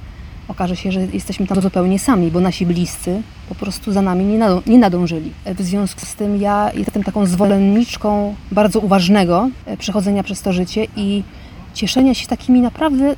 okaże 0.48 0.76
się, 0.76 0.92
że 0.92 1.00
jesteśmy 1.12 1.46
tam 1.46 1.60
zupełnie 1.60 1.98
sami, 1.98 2.30
bo 2.30 2.40
nasi 2.40 2.66
bliscy 2.66 3.22
po 3.48 3.54
prostu 3.54 3.92
za 3.92 4.02
nami 4.02 4.24
nie, 4.24 4.38
nadążyli. 4.38 4.72
nie 4.72 4.78
nadążyli. 4.78 5.32
W 5.46 5.62
związku 5.62 6.00
z 6.06 6.14
tym 6.14 6.40
ja 6.40 6.70
jestem 6.74 7.02
taką 7.02 7.26
zwolenniczką 7.26 8.34
bardzo 8.50 8.80
uważnego 8.80 9.48
e, 9.66 9.76
przechodzenia 9.76 10.22
przez 10.22 10.42
to 10.42 10.52
życie 10.52 10.86
i 10.96 11.22
cieszenia 11.74 12.14
się 12.14 12.26
takimi 12.26 12.60
naprawdę 12.60 13.14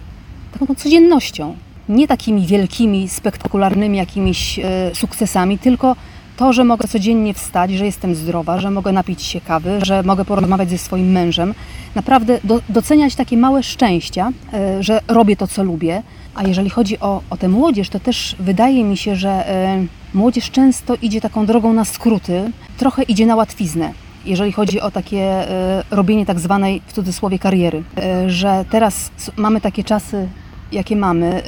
taką 0.58 0.74
codziennością. 0.74 1.56
Nie 1.88 2.08
takimi 2.08 2.46
wielkimi, 2.46 3.08
spektakularnymi 3.08 3.98
jakimiś 3.98 4.58
e, 4.58 4.94
sukcesami, 4.94 5.58
tylko 5.58 5.96
to, 6.36 6.52
że 6.52 6.64
mogę 6.64 6.88
codziennie 6.88 7.34
wstać, 7.34 7.70
że 7.70 7.84
jestem 7.84 8.14
zdrowa, 8.14 8.60
że 8.60 8.70
mogę 8.70 8.92
napić 8.92 9.22
się 9.22 9.40
kawy, 9.40 9.78
że 9.82 10.02
mogę 10.02 10.24
porozmawiać 10.24 10.70
ze 10.70 10.78
swoim 10.78 11.12
mężem. 11.12 11.54
Naprawdę 11.94 12.38
do, 12.44 12.60
doceniać 12.68 13.14
takie 13.14 13.36
małe 13.36 13.62
szczęścia, 13.62 14.32
e, 14.52 14.82
że 14.82 15.00
robię 15.08 15.36
to, 15.36 15.46
co 15.46 15.64
lubię. 15.64 16.02
A 16.34 16.42
jeżeli 16.42 16.70
chodzi 16.70 17.00
o, 17.00 17.22
o 17.30 17.36
tę 17.36 17.48
młodzież, 17.48 17.88
to 17.88 18.00
też 18.00 18.36
wydaje 18.38 18.84
mi 18.84 18.96
się, 18.96 19.16
że 19.16 19.48
e, 19.48 19.86
młodzież 20.14 20.50
często 20.50 20.94
idzie 21.02 21.20
taką 21.20 21.46
drogą 21.46 21.72
na 21.72 21.84
skróty, 21.84 22.50
trochę 22.78 23.02
idzie 23.02 23.26
na 23.26 23.36
łatwiznę 23.36 23.92
jeżeli 24.26 24.52
chodzi 24.52 24.80
o 24.80 24.90
takie 24.90 25.20
e, 25.20 25.84
robienie 25.90 26.26
tak 26.26 26.40
zwanej 26.40 26.82
w 26.86 26.92
cudzysłowie 26.92 27.38
kariery, 27.38 27.82
że 28.26 28.64
teraz 28.70 29.10
mamy 29.36 29.60
takie 29.60 29.84
czasy, 29.84 30.28
jakie 30.72 30.96
mamy. 30.96 31.42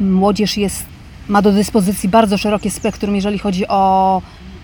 Młodzież 0.00 0.56
jest 0.56 0.84
ma 1.28 1.42
do 1.42 1.52
dyspozycji 1.52 2.08
bardzo 2.08 2.38
szerokie 2.38 2.70
spektrum, 2.70 3.14
jeżeli 3.14 3.38
chodzi 3.38 3.68
o 3.68 4.22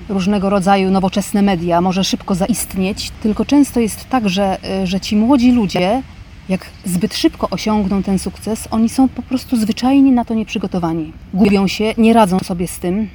różnego 0.08 0.50
rodzaju 0.50 0.90
nowoczesne 0.90 1.42
media, 1.42 1.80
może 1.80 2.04
szybko 2.04 2.34
zaistnieć, 2.34 3.10
tylko 3.22 3.44
często 3.44 3.80
jest 3.80 4.08
tak, 4.08 4.28
że, 4.28 4.58
że 4.84 5.00
ci 5.00 5.16
młodzi 5.16 5.52
ludzie, 5.52 6.02
jak 6.48 6.66
zbyt 6.84 7.14
szybko 7.14 7.50
osiągną 7.50 8.02
ten 8.02 8.18
sukces, 8.18 8.68
oni 8.70 8.88
są 8.88 9.08
po 9.08 9.22
prostu 9.22 9.56
zwyczajnie 9.56 10.12
na 10.12 10.24
to 10.24 10.34
nieprzygotowani. 10.34 11.12
Gubią 11.34 11.66
się, 11.66 11.94
nie 11.98 12.12
radzą 12.12 12.38
sobie 12.38 12.68
z 12.68 12.78
tym. 12.78 13.08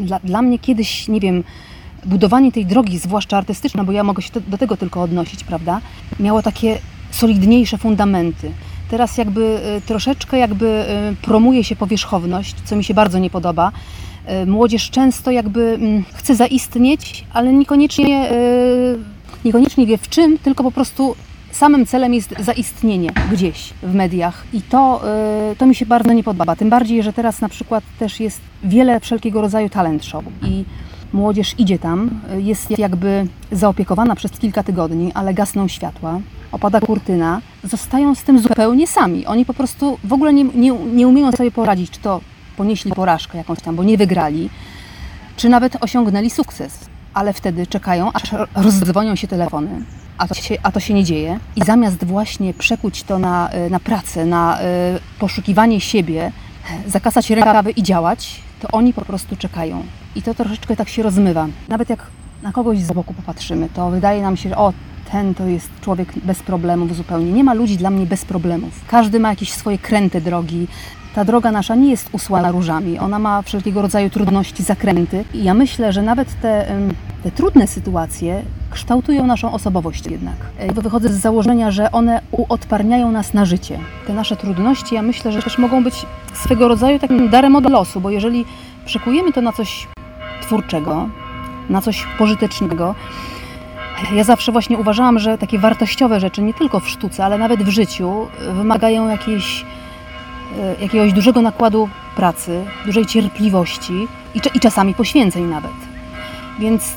Dla, 0.00 0.20
dla 0.20 0.42
mnie 0.42 0.58
kiedyś, 0.58 1.08
nie 1.08 1.20
wiem, 1.20 1.44
budowanie 2.04 2.52
tej 2.52 2.66
drogi, 2.66 2.98
zwłaszcza 2.98 3.36
artystyczna, 3.36 3.84
bo 3.84 3.92
ja 3.92 4.04
mogę 4.04 4.22
się 4.22 4.30
do 4.48 4.58
tego 4.58 4.76
tylko 4.76 5.02
odnosić, 5.02 5.44
prawda, 5.44 5.80
miało 6.20 6.42
takie 6.42 6.78
solidniejsze 7.10 7.78
fundamenty. 7.78 8.50
Teraz 8.90 9.18
jakby 9.18 9.60
y, 9.78 9.80
troszeczkę 9.80 10.38
jakby 10.38 10.66
y, 11.12 11.16
promuje 11.22 11.64
się 11.64 11.76
powierzchowność, 11.76 12.54
co 12.64 12.76
mi 12.76 12.84
się 12.84 12.94
bardzo 12.94 13.18
nie 13.18 13.30
podoba. 13.30 13.72
Y, 14.42 14.46
młodzież 14.46 14.90
często 14.90 15.30
jakby 15.30 15.60
mm, 15.60 16.04
chce 16.14 16.34
zaistnieć, 16.34 17.24
ale 17.32 17.52
niekoniecznie, 17.52 18.30
niekoniecznie 19.44 19.86
wie 19.86 19.98
w 19.98 20.08
czym, 20.08 20.38
tylko 20.38 20.64
po 20.64 20.70
prostu 20.70 21.16
samym 21.52 21.86
celem 21.86 22.14
jest 22.14 22.34
zaistnienie 22.38 23.10
gdzieś 23.32 23.70
w 23.82 23.94
mediach 23.94 24.44
i 24.52 24.62
to, 24.62 25.02
to 25.58 25.66
mi 25.66 25.74
się 25.74 25.86
bardzo 25.86 26.12
nie 26.12 26.24
podoba. 26.24 26.56
Tym 26.56 26.70
bardziej, 26.70 27.02
że 27.02 27.12
teraz 27.12 27.40
na 27.40 27.48
przykład 27.48 27.84
też 27.98 28.20
jest 28.20 28.40
wiele 28.64 29.00
wszelkiego 29.00 29.40
rodzaju 29.40 29.68
talent 29.68 30.04
show 30.04 30.24
i 30.42 30.64
młodzież 31.14 31.54
idzie 31.58 31.78
tam, 31.78 32.20
jest 32.38 32.78
jakby 32.78 33.26
zaopiekowana 33.52 34.14
przez 34.14 34.30
kilka 34.30 34.62
tygodni, 34.62 35.12
ale 35.12 35.34
gasną 35.34 35.68
światła, 35.68 36.20
opada 36.52 36.80
kurtyna, 36.80 37.40
zostają 37.64 38.14
z 38.14 38.22
tym 38.22 38.38
zupełnie 38.38 38.86
sami. 38.86 39.26
Oni 39.26 39.44
po 39.44 39.54
prostu 39.54 39.98
w 40.04 40.12
ogóle 40.12 40.32
nie, 40.32 40.44
nie, 40.44 40.70
nie 40.70 41.08
umieją 41.08 41.32
sobie 41.32 41.50
poradzić, 41.50 41.90
czy 41.90 42.00
to 42.00 42.20
ponieśli 42.56 42.92
porażkę 42.92 43.38
jakąś 43.38 43.60
tam, 43.60 43.76
bo 43.76 43.84
nie 43.84 43.98
wygrali, 43.98 44.50
czy 45.36 45.48
nawet 45.48 45.76
osiągnęli 45.80 46.30
sukces. 46.30 46.78
Ale 47.14 47.32
wtedy 47.32 47.66
czekają, 47.66 48.12
aż 48.12 48.22
rozdzwonią 48.54 49.16
się 49.16 49.28
telefony, 49.28 49.84
a 50.18 50.28
to 50.28 50.34
się, 50.34 50.56
a 50.62 50.72
to 50.72 50.80
się 50.80 50.94
nie 50.94 51.04
dzieje. 51.04 51.38
I 51.56 51.64
zamiast 51.64 52.04
właśnie 52.04 52.54
przekuć 52.54 53.02
to 53.02 53.18
na, 53.18 53.50
y, 53.66 53.70
na 53.70 53.80
pracę, 53.80 54.26
na 54.26 54.60
y, 54.60 54.64
poszukiwanie 55.18 55.80
siebie, 55.80 56.32
zakasać 56.86 57.30
rękawy 57.30 57.70
i 57.70 57.82
działać, 57.82 58.40
to 58.60 58.68
oni 58.72 58.92
po 58.92 59.04
prostu 59.04 59.36
czekają. 59.36 59.82
I 60.16 60.22
to 60.22 60.34
troszeczkę 60.34 60.76
tak 60.76 60.88
się 60.88 61.02
rozmywa. 61.02 61.46
Nawet 61.68 61.90
jak 61.90 62.06
na 62.42 62.52
kogoś 62.52 62.78
z 62.78 62.92
boku 62.92 63.14
popatrzymy, 63.14 63.68
to 63.74 63.90
wydaje 63.90 64.22
nam 64.22 64.36
się, 64.36 64.48
że 64.48 64.56
o, 64.56 64.72
ten 65.12 65.34
to 65.34 65.46
jest 65.46 65.70
człowiek 65.80 66.12
bez 66.24 66.42
problemów 66.42 66.96
zupełnie. 66.96 67.32
Nie 67.32 67.44
ma 67.44 67.54
ludzi 67.54 67.76
dla 67.76 67.90
mnie 67.90 68.06
bez 68.06 68.24
problemów. 68.24 68.70
Każdy 68.88 69.20
ma 69.20 69.30
jakieś 69.30 69.52
swoje 69.52 69.78
kręte 69.78 70.20
drogi. 70.20 70.66
Ta 71.14 71.24
droga 71.24 71.52
nasza 71.52 71.74
nie 71.74 71.90
jest 71.90 72.08
usłana 72.12 72.50
różami. 72.50 72.98
Ona 72.98 73.18
ma 73.18 73.42
wszelkiego 73.42 73.82
rodzaju 73.82 74.10
trudności, 74.10 74.62
zakręty. 74.62 75.24
I 75.34 75.44
ja 75.44 75.54
myślę, 75.54 75.92
że 75.92 76.02
nawet 76.02 76.40
te, 76.40 76.66
te 77.22 77.30
trudne 77.30 77.66
sytuacje 77.66 78.42
kształtują 78.70 79.26
naszą 79.26 79.52
osobowość 79.52 80.06
jednak. 80.06 80.36
Bo 80.74 80.82
wychodzę 80.82 81.08
z 81.08 81.20
założenia, 81.20 81.70
że 81.70 81.92
one 81.92 82.20
uodparniają 82.30 83.12
nas 83.12 83.34
na 83.34 83.44
życie. 83.44 83.78
Te 84.06 84.14
nasze 84.14 84.36
trudności, 84.36 84.94
ja 84.94 85.02
myślę, 85.02 85.32
że 85.32 85.42
też 85.42 85.58
mogą 85.58 85.84
być 85.84 86.06
swego 86.34 86.68
rodzaju 86.68 86.98
takim 86.98 87.28
darem 87.28 87.56
od 87.56 87.70
losu, 87.70 88.00
bo 88.00 88.10
jeżeli 88.10 88.44
przekujemy 88.84 89.32
to 89.32 89.40
na 89.40 89.52
coś 89.52 89.86
twórczego, 90.42 91.08
na 91.70 91.80
coś 91.80 92.06
pożytecznego, 92.18 92.94
ja 94.12 94.24
zawsze 94.24 94.52
właśnie 94.52 94.78
uważałam, 94.78 95.18
że 95.18 95.38
takie 95.38 95.58
wartościowe 95.58 96.20
rzeczy, 96.20 96.42
nie 96.42 96.54
tylko 96.54 96.80
w 96.80 96.88
sztuce, 96.88 97.24
ale 97.24 97.38
nawet 97.38 97.62
w 97.62 97.68
życiu, 97.68 98.26
wymagają 98.52 99.08
jakiejś, 99.08 99.64
e, 100.58 100.82
jakiegoś 100.82 101.12
dużego 101.12 101.42
nakładu 101.42 101.88
pracy, 102.16 102.64
dużej 102.86 103.06
cierpliwości 103.06 104.08
i, 104.34 104.40
i 104.54 104.60
czasami 104.60 104.94
poświęceń 104.94 105.44
nawet. 105.44 105.72
Więc 106.58 106.94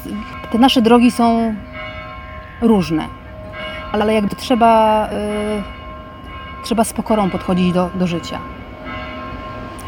te 0.52 0.58
nasze 0.58 0.82
drogi 0.82 1.12
są 1.12 1.56
różne, 2.62 3.08
ale 3.92 4.14
jakby 4.14 4.36
trzeba, 4.36 5.08
yy, 5.12 5.64
trzeba 6.64 6.84
z 6.84 6.94
pokorą 6.94 7.30
podchodzić 7.30 7.74
do, 7.74 7.90
do 7.96 8.08
życia. 8.08 8.40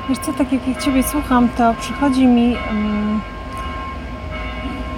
Wiesz 0.09 0.17
co, 0.17 0.33
tak 0.33 0.53
jak, 0.53 0.83
Ciebie 0.83 1.03
słucham, 1.03 1.49
to 1.57 1.73
przychodzi 1.79 2.25
mi... 2.27 2.51
Yy 2.51 3.38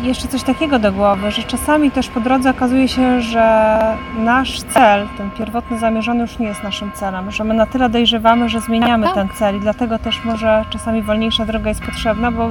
jeszcze 0.03 0.27
coś 0.27 0.43
takiego 0.43 0.79
do 0.79 0.91
głowy, 0.91 1.31
że 1.31 1.43
czasami 1.43 1.91
też 1.91 2.09
po 2.09 2.19
drodze 2.19 2.49
okazuje 2.49 2.87
się, 2.87 3.21
że 3.21 3.79
nasz 4.17 4.61
cel, 4.61 5.07
ten 5.17 5.31
pierwotny 5.31 5.79
zamierzony 5.79 6.21
już 6.21 6.39
nie 6.39 6.47
jest 6.47 6.63
naszym 6.63 6.91
celem, 6.91 7.31
że 7.31 7.43
my 7.43 7.53
na 7.53 7.65
tyle 7.65 7.89
dojrzewamy, 7.89 8.49
że 8.49 8.61
zmieniamy 8.61 9.05
tak. 9.05 9.15
ten 9.15 9.29
cel 9.29 9.57
i 9.57 9.59
dlatego 9.59 9.99
też 9.99 10.25
może 10.25 10.65
czasami 10.69 11.01
wolniejsza 11.01 11.45
droga 11.45 11.69
jest 11.69 11.81
potrzebna, 11.81 12.31
bo 12.31 12.49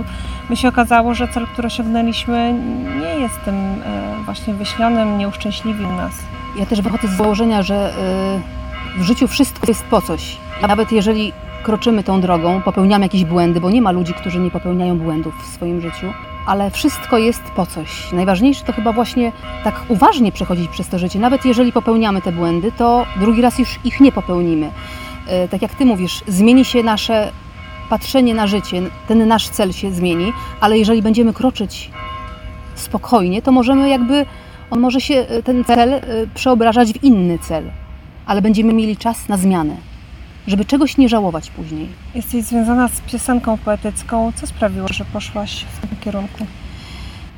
my 0.51 0.57
się 0.57 0.69
okazało, 0.69 1.15
że 1.15 1.29
cel, 1.29 1.47
który 1.47 1.67
osiągnęliśmy 1.67 2.55
nie 3.01 3.21
jest 3.21 3.45
tym 3.45 3.55
e, 3.55 4.25
właśnie 4.25 4.55
wyśnionym, 4.55 5.19
nieuszczęśliwił 5.19 5.93
nas. 5.93 6.13
Ja 6.59 6.67
też 6.67 6.81
wychodzę 6.81 7.09
z 7.09 7.17
założenia, 7.17 7.63
że 7.63 7.75
e, 7.75 9.01
w 9.01 9.03
życiu 9.03 9.29
wszystko 9.29 9.67
jest 9.69 9.85
po 9.85 10.01
coś. 10.01 10.37
Nawet 10.69 10.93
jeżeli 10.93 11.33
kroczymy 11.63 12.03
tą 12.03 12.21
drogą, 12.21 12.63
popełniamy 12.63 13.05
jakieś 13.05 13.25
błędy, 13.25 13.61
bo 13.61 13.71
nie 13.71 13.83
ma 13.83 13.91
ludzi, 13.91 14.15
którzy 14.15 14.39
nie 14.39 14.51
popełniają 14.51 14.99
błędów 14.99 15.35
w 15.43 15.47
swoim 15.47 15.81
życiu, 15.81 16.07
ale 16.47 16.71
wszystko 16.71 17.19
jest 17.19 17.43
po 17.57 17.67
coś. 17.67 18.13
Najważniejsze 18.13 18.65
to 18.65 18.73
chyba 18.73 18.93
właśnie 18.93 19.33
tak 19.65 19.81
uważnie 19.89 20.33
przechodzić 20.33 20.69
przez 20.69 20.89
to 20.89 20.99
życie. 20.99 21.19
Nawet 21.19 21.45
jeżeli 21.45 21.73
popełniamy 21.73 22.23
te 22.23 22.33
błędy, 22.33 22.73
to 22.73 23.07
drugi 23.21 23.43
raz 23.43 23.59
już 23.59 23.79
ich 23.85 24.01
nie 24.01 24.13
popełnimy. 24.13 24.71
E, 25.27 25.49
tak 25.49 25.63
jak 25.63 25.75
Ty 25.75 25.87
mówisz, 25.87 26.23
zmieni 26.29 26.65
się 26.65 26.83
nasze 26.83 27.33
patrzenie 27.91 28.35
na 28.35 28.47
życie, 28.47 28.83
ten 29.09 29.29
nasz 29.29 29.49
cel 29.49 29.73
się 29.73 29.93
zmieni, 29.93 30.33
ale 30.61 30.79
jeżeli 30.79 31.03
będziemy 31.03 31.33
kroczyć 31.33 31.91
spokojnie, 32.75 33.43
to 33.43 33.53
możemy 33.53 33.89
jakby, 33.89 34.27
on 34.71 34.81
może 34.81 35.01
się, 35.01 35.15
e, 35.15 35.43
ten 35.43 35.65
cel 35.65 35.95
e, 35.95 36.03
przeobrażać 36.35 36.93
w 36.93 37.05
inny 37.05 37.39
cel, 37.39 37.71
ale 38.27 38.43
będziemy 38.43 38.73
mieli 38.73 38.97
czas 38.97 39.29
na 39.29 39.37
zmianę 39.37 39.90
żeby 40.47 40.65
czegoś 40.65 40.97
nie 40.97 41.09
żałować 41.09 41.51
później. 41.51 41.89
Jesteś 42.15 42.45
związana 42.45 42.89
z 42.89 43.01
piosenką 43.01 43.59
poetycką. 43.59 44.33
Co 44.37 44.47
sprawiło, 44.47 44.89
że 44.89 45.05
poszłaś 45.05 45.65
w 45.65 45.89
tym 45.89 45.99
kierunku? 46.01 46.47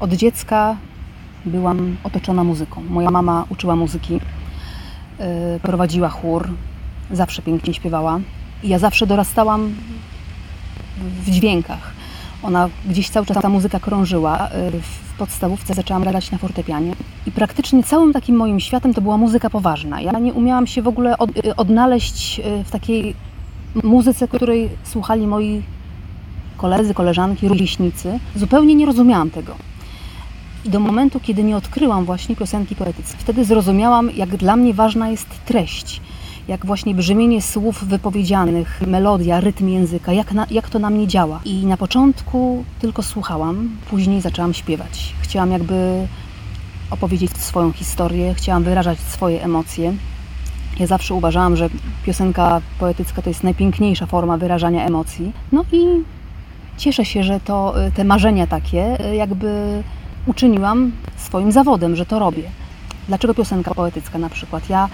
Od 0.00 0.12
dziecka 0.12 0.76
byłam 1.44 1.96
otoczona 2.04 2.44
muzyką. 2.44 2.82
Moja 2.88 3.10
mama 3.10 3.44
uczyła 3.48 3.76
muzyki, 3.76 4.14
yy, 4.14 5.60
prowadziła 5.62 6.08
chór, 6.08 6.48
zawsze 7.10 7.42
pięknie 7.42 7.74
śpiewała. 7.74 8.20
I 8.62 8.68
ja 8.68 8.78
zawsze 8.78 9.06
dorastałam 9.06 9.74
w 11.24 11.30
dźwiękach. 11.30 11.91
Ona 12.42 12.68
gdzieś 12.86 13.10
cały 13.10 13.26
czas 13.26 13.42
ta 13.42 13.48
muzyka 13.48 13.80
krążyła. 13.80 14.48
Yy, 14.72 14.80
w 14.80 15.02
podstawówce 15.18 15.74
zaczęłam 15.74 16.02
grać 16.02 16.30
na 16.30 16.38
fortepianie 16.38 16.92
i 17.26 17.32
praktycznie 17.32 17.82
całym 17.82 18.12
takim 18.12 18.36
moim 18.36 18.60
światem 18.60 18.94
to 18.94 19.00
była 19.00 19.16
muzyka 19.16 19.50
poważna. 19.50 20.00
Ja 20.00 20.18
nie 20.18 20.32
umiałam 20.32 20.66
się 20.66 20.82
w 20.82 20.88
ogóle 20.88 21.18
od, 21.18 21.30
odnaleźć 21.56 22.40
e, 22.40 22.64
w 22.64 22.70
takiej 22.70 23.14
muzyce, 23.84 24.28
której 24.28 24.68
słuchali 24.84 25.26
moi 25.26 25.62
koledzy, 26.56 26.94
koleżanki, 26.94 27.48
rówieśnicy. 27.48 28.18
Zupełnie 28.36 28.74
nie 28.74 28.86
rozumiałam 28.86 29.30
tego. 29.30 29.54
I 30.64 30.70
do 30.70 30.80
momentu, 30.80 31.20
kiedy 31.20 31.42
nie 31.42 31.56
odkryłam 31.56 32.04
właśnie 32.04 32.36
piosenki 32.36 32.76
poetyckiej, 32.76 33.20
wtedy 33.20 33.44
zrozumiałam, 33.44 34.10
jak 34.10 34.36
dla 34.36 34.56
mnie 34.56 34.74
ważna 34.74 35.08
jest 35.08 35.26
treść 35.44 36.00
jak 36.48 36.66
właśnie 36.66 36.94
brzmienie 36.94 37.42
słów 37.42 37.84
wypowiedzianych, 37.84 38.82
melodia, 38.86 39.40
rytm 39.40 39.68
języka, 39.68 40.12
jak, 40.12 40.32
na, 40.32 40.46
jak 40.50 40.70
to 40.70 40.78
na 40.78 40.90
mnie 40.90 41.06
działa. 41.06 41.40
I 41.44 41.66
na 41.66 41.76
początku 41.76 42.64
tylko 42.80 43.02
słuchałam, 43.02 43.70
później 43.90 44.20
zaczęłam 44.20 44.54
śpiewać. 44.54 45.14
Chciałam 45.20 45.50
jakby 45.50 46.06
opowiedzieć 46.90 47.38
swoją 47.38 47.72
historię, 47.72 48.34
chciałam 48.34 48.62
wyrażać 48.62 48.98
swoje 48.98 49.44
emocje. 49.44 49.94
Ja 50.80 50.86
zawsze 50.86 51.14
uważałam, 51.14 51.56
że 51.56 51.68
piosenka 52.04 52.60
poetycka 52.78 53.22
to 53.22 53.30
jest 53.30 53.42
najpiękniejsza 53.44 54.06
forma 54.06 54.36
wyrażania 54.36 54.86
emocji. 54.86 55.32
No 55.52 55.64
i 55.72 55.86
cieszę 56.76 57.04
się, 57.04 57.22
że 57.22 57.40
to 57.40 57.74
te 57.94 58.04
marzenia 58.04 58.46
takie 58.46 58.98
jakby 59.12 59.82
uczyniłam 60.26 60.92
swoim 61.16 61.52
zawodem, 61.52 61.96
że 61.96 62.06
to 62.06 62.18
robię. 62.18 62.42
Dlaczego 63.08 63.34
piosenka 63.34 63.74
poetycka 63.74 64.18
na 64.18 64.28
przykład? 64.28 64.68
Ja 64.70 64.88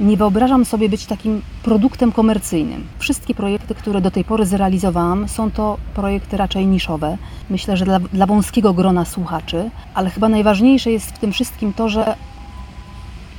nie 0.00 0.16
wyobrażam 0.16 0.64
sobie 0.64 0.88
być 0.88 1.06
takim 1.06 1.42
produktem 1.62 2.12
komercyjnym. 2.12 2.86
Wszystkie 2.98 3.34
projekty, 3.34 3.74
które 3.74 4.00
do 4.00 4.10
tej 4.10 4.24
pory 4.24 4.46
zrealizowałam, 4.46 5.28
są 5.28 5.50
to 5.50 5.78
projekty 5.94 6.36
raczej 6.36 6.66
niszowe. 6.66 7.18
Myślę, 7.50 7.76
że 7.76 7.84
dla, 7.84 8.00
dla 8.00 8.26
wąskiego 8.26 8.74
grona 8.74 9.04
słuchaczy, 9.04 9.70
ale 9.94 10.10
chyba 10.10 10.28
najważniejsze 10.28 10.90
jest 10.90 11.10
w 11.10 11.18
tym 11.18 11.32
wszystkim 11.32 11.72
to, 11.72 11.88
że 11.88 12.14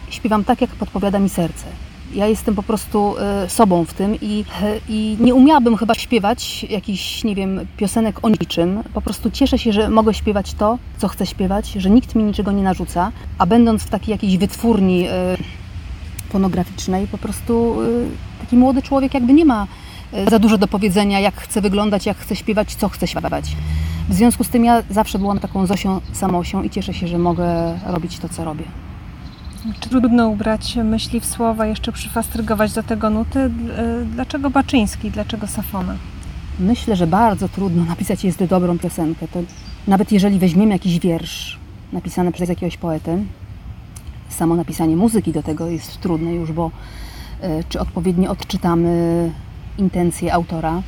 śpiewam 0.10 0.44
tak, 0.44 0.62
jak 0.62 0.70
podpowiada 0.70 1.20
mi 1.20 1.30
serce. 1.30 1.66
Ja 2.14 2.28
jestem 2.28 2.56
po 2.56 2.64
prostu 2.64 3.16
y, 3.46 3.50
sobą 3.50 3.86
w 3.86 3.94
tym 3.94 4.16
i, 4.22 4.46
y, 4.64 4.82
i 4.90 5.18
nie 5.20 5.36
umiałabym 5.36 5.78
chyba 5.78 5.96
śpiewać 5.96 6.64
jakichś, 6.64 7.24
nie 7.24 7.36
wiem, 7.36 7.60
piosenek 7.78 8.26
o 8.26 8.30
niczym. 8.30 8.84
Po 8.94 9.02
prostu 9.02 9.32
cieszę 9.32 9.58
się, 9.58 9.74
że 9.74 9.90
mogę 9.90 10.14
śpiewać 10.14 10.54
to, 10.54 10.78
co 10.98 11.08
chcę 11.08 11.26
śpiewać, 11.26 11.72
że 11.72 11.90
nikt 11.90 12.16
mi 12.16 12.24
niczego 12.24 12.52
nie 12.52 12.64
narzuca, 12.64 13.12
a 13.38 13.46
będąc 13.46 13.84
w 13.84 13.90
takiej 13.90 14.12
jakiejś 14.12 14.38
wytwórni 14.38 15.08
fonograficznej, 16.30 17.08
po 17.08 17.18
prostu 17.18 17.82
y, 17.82 18.08
taki 18.42 18.58
młody 18.58 18.82
człowiek 18.82 19.14
jakby 19.14 19.34
nie 19.34 19.46
ma 19.46 19.68
y, 20.14 20.30
za 20.30 20.40
dużo 20.40 20.58
do 20.58 20.68
powiedzenia, 20.68 21.20
jak 21.20 21.36
chce 21.36 21.62
wyglądać, 21.62 22.06
jak 22.06 22.18
chce 22.18 22.36
śpiewać, 22.36 22.76
co 22.76 22.90
chce 22.90 23.08
śpiewać. 23.08 23.56
W 24.10 24.14
związku 24.14 24.44
z 24.44 24.50
tym 24.50 24.66
ja 24.66 24.84
zawsze 24.90 25.20
byłam 25.20 25.40
taką 25.40 25.66
Zosią 25.66 26.02
samosią 26.14 26.64
i 26.64 26.70
cieszę 26.70 26.94
się, 26.94 27.08
że 27.08 27.18
mogę 27.18 27.80
robić 27.86 28.20
to, 28.20 28.30
co 28.30 28.46
robię. 28.46 28.66
Czy 29.80 29.90
trudno 29.90 30.28
ubrać 30.28 30.76
myśli 30.76 31.20
w 31.20 31.26
słowa, 31.26 31.66
jeszcze 31.66 31.92
przyfastrygować 31.92 32.74
do 32.74 32.84
tego 32.84 33.10
nuty? 33.10 33.40
Y, 33.40 33.52
dlaczego 34.06 34.50
Baczyński, 34.50 35.12
dlaczego 35.12 35.48
Safona? 35.48 35.96
Myślę, 36.60 36.96
że 36.96 37.08
bardzo 37.08 37.50
trudno 37.50 37.86
napisać 37.86 38.24
jest 38.24 38.44
dobrą 38.44 38.80
piosenkę. 38.80 39.28
To 39.28 39.40
nawet 39.88 40.12
jeżeli 40.12 40.40
weźmiemy 40.40 40.74
jakiś 40.74 41.00
wiersz 41.00 41.60
napisany 41.94 42.32
przez 42.32 42.50
jakiegoś 42.50 42.78
poetę, 42.78 43.24
samo 44.30 44.56
napisanie 44.56 44.96
muzyki 44.96 45.32
do 45.32 45.44
tego 45.44 45.70
jest 45.70 46.00
trudne 46.00 46.34
już, 46.34 46.52
bo 46.52 46.72
e, 47.42 47.64
czy 47.64 47.80
odpowiednio 47.80 48.32
odczytamy 48.32 49.32
intencje 49.78 50.34
autora, 50.34 50.82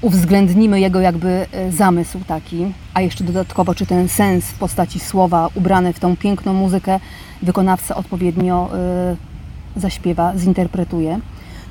uwzględnimy 0.00 0.80
jego 0.80 1.00
jakby 1.00 1.46
e, 1.52 1.72
zamysł 1.72 2.18
taki, 2.26 2.72
a 2.94 3.00
jeszcze 3.00 3.24
dodatkowo, 3.24 3.74
czy 3.74 3.86
ten 3.86 4.08
sens 4.08 4.44
w 4.44 4.58
postaci 4.58 5.00
słowa 5.00 5.48
ubrane 5.54 5.92
w 5.92 6.00
tą 6.00 6.16
piękną 6.16 6.52
muzykę 6.52 7.00
wykonawca 7.42 7.94
odpowiednio 7.96 8.70
e, 8.74 9.16
zaśpiewa, 9.76 10.38
zinterpretuje. 10.38 11.20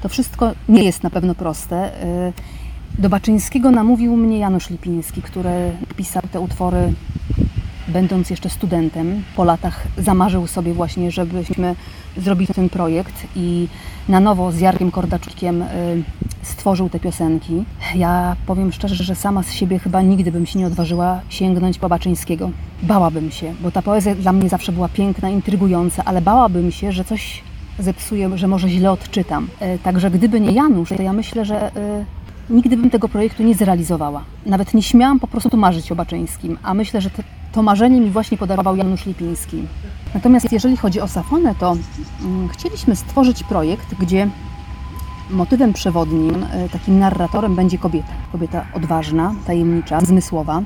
To 0.01 0.10
wszystko 0.10 0.51
nie 0.70 0.84
jest 0.84 1.03
na 1.03 1.10
pewno 1.10 1.36
proste. 1.36 1.91
Do 3.00 3.10
Baczyńskiego 3.10 3.72
namówił 3.72 4.15
mnie 4.15 4.39
Janusz 4.39 4.70
Lipiński, 4.70 5.22
który 5.22 5.72
pisał 5.96 6.24
te 6.32 6.39
utwory 6.39 6.94
będąc 7.89 8.29
jeszcze 8.29 8.50
studentem, 8.50 9.24
po 9.36 9.43
latach 9.43 9.88
zamarzył 9.98 10.48
sobie 10.48 10.74
właśnie, 10.74 11.12
żebyśmy 11.12 11.75
zrobili 12.17 12.53
ten 12.53 12.69
projekt 12.69 13.27
i 13.36 13.67
na 14.10 14.19
nowo 14.19 14.51
z 14.51 14.60
Jarkiem 14.60 14.91
Kordaczkiem 14.91 15.62
y, 15.62 15.67
stworzył 16.41 16.89
te 16.89 17.00
piosenki. 17.00 17.63
Ja 17.96 18.36
powiem 18.46 18.72
szczerze, 18.72 19.03
że 19.03 19.15
sama 19.15 19.43
z 19.43 19.53
siebie 19.53 19.79
chyba 19.79 20.01
nigdy 20.01 20.31
bym 20.31 20.46
się 20.46 20.60
nie 20.60 20.67
odważyła 20.67 21.22
sięgnąć 21.29 21.79
po 21.79 21.89
Baczyńskiego. 21.89 22.51
Bałabym 22.84 23.31
się, 23.31 23.53
bo 23.62 23.72
ta 23.72 23.81
poezja 23.81 24.15
dla 24.15 24.34
mnie 24.34 24.50
zawsze 24.50 24.72
była 24.72 24.89
piękna, 24.89 25.29
intrygująca, 25.29 26.05
ale 26.05 26.22
bałabym 26.22 26.72
się, 26.72 26.91
że 26.91 27.05
coś 27.05 27.43
zepsuję, 27.79 28.38
że 28.38 28.48
może 28.48 28.69
źle 28.69 28.91
odczytam. 28.91 29.48
Y, 29.62 29.79
Także 29.84 30.12
gdyby 30.12 30.39
nie 30.39 30.51
Janusz, 30.51 30.89
to 30.89 31.01
ja 31.01 31.13
myślę, 31.13 31.46
że 31.46 31.67
y, 31.67 32.05
nigdy 32.50 32.77
bym 32.77 32.89
tego 32.89 33.10
projektu 33.10 33.44
nie 33.44 33.56
zrealizowała. 33.56 34.24
Nawet 34.46 34.74
nie 34.74 34.84
śmiałam 34.84 35.20
po 35.20 35.27
prostu 35.27 35.58
marzyć 35.58 35.91
o 35.91 35.96
Baczyńskim, 35.96 36.58
a 36.63 36.74
myślę, 36.74 37.01
że 37.01 37.10
to, 37.51 37.63
marzenie 37.63 38.01
mi 38.01 38.10
właśnie 38.10 38.38
podarował 38.38 38.75
Janusz 38.75 39.06
Lipiński. 39.06 39.63
Natomiast 40.13 40.51
jeżeli 40.51 40.77
chodzi 40.77 41.01
o 41.01 41.08
Safonę, 41.08 41.56
to 41.56 41.77
mm, 42.22 42.50
chcieliśmy 42.50 42.96
stworzyć 42.96 43.44
projekt, 43.44 43.96
gdzie 44.00 44.29
motywem 45.29 45.74
przewodnim, 45.74 46.46
e, 46.51 46.70
takim 46.70 47.00
narratorem 47.00 47.56
będzie 47.56 47.77
kobieta. 47.77 48.13
Kobieta 48.32 48.65
odważna, 48.74 49.36
tajemnicza, 49.48 50.01
zmysłowa. 50.01 50.62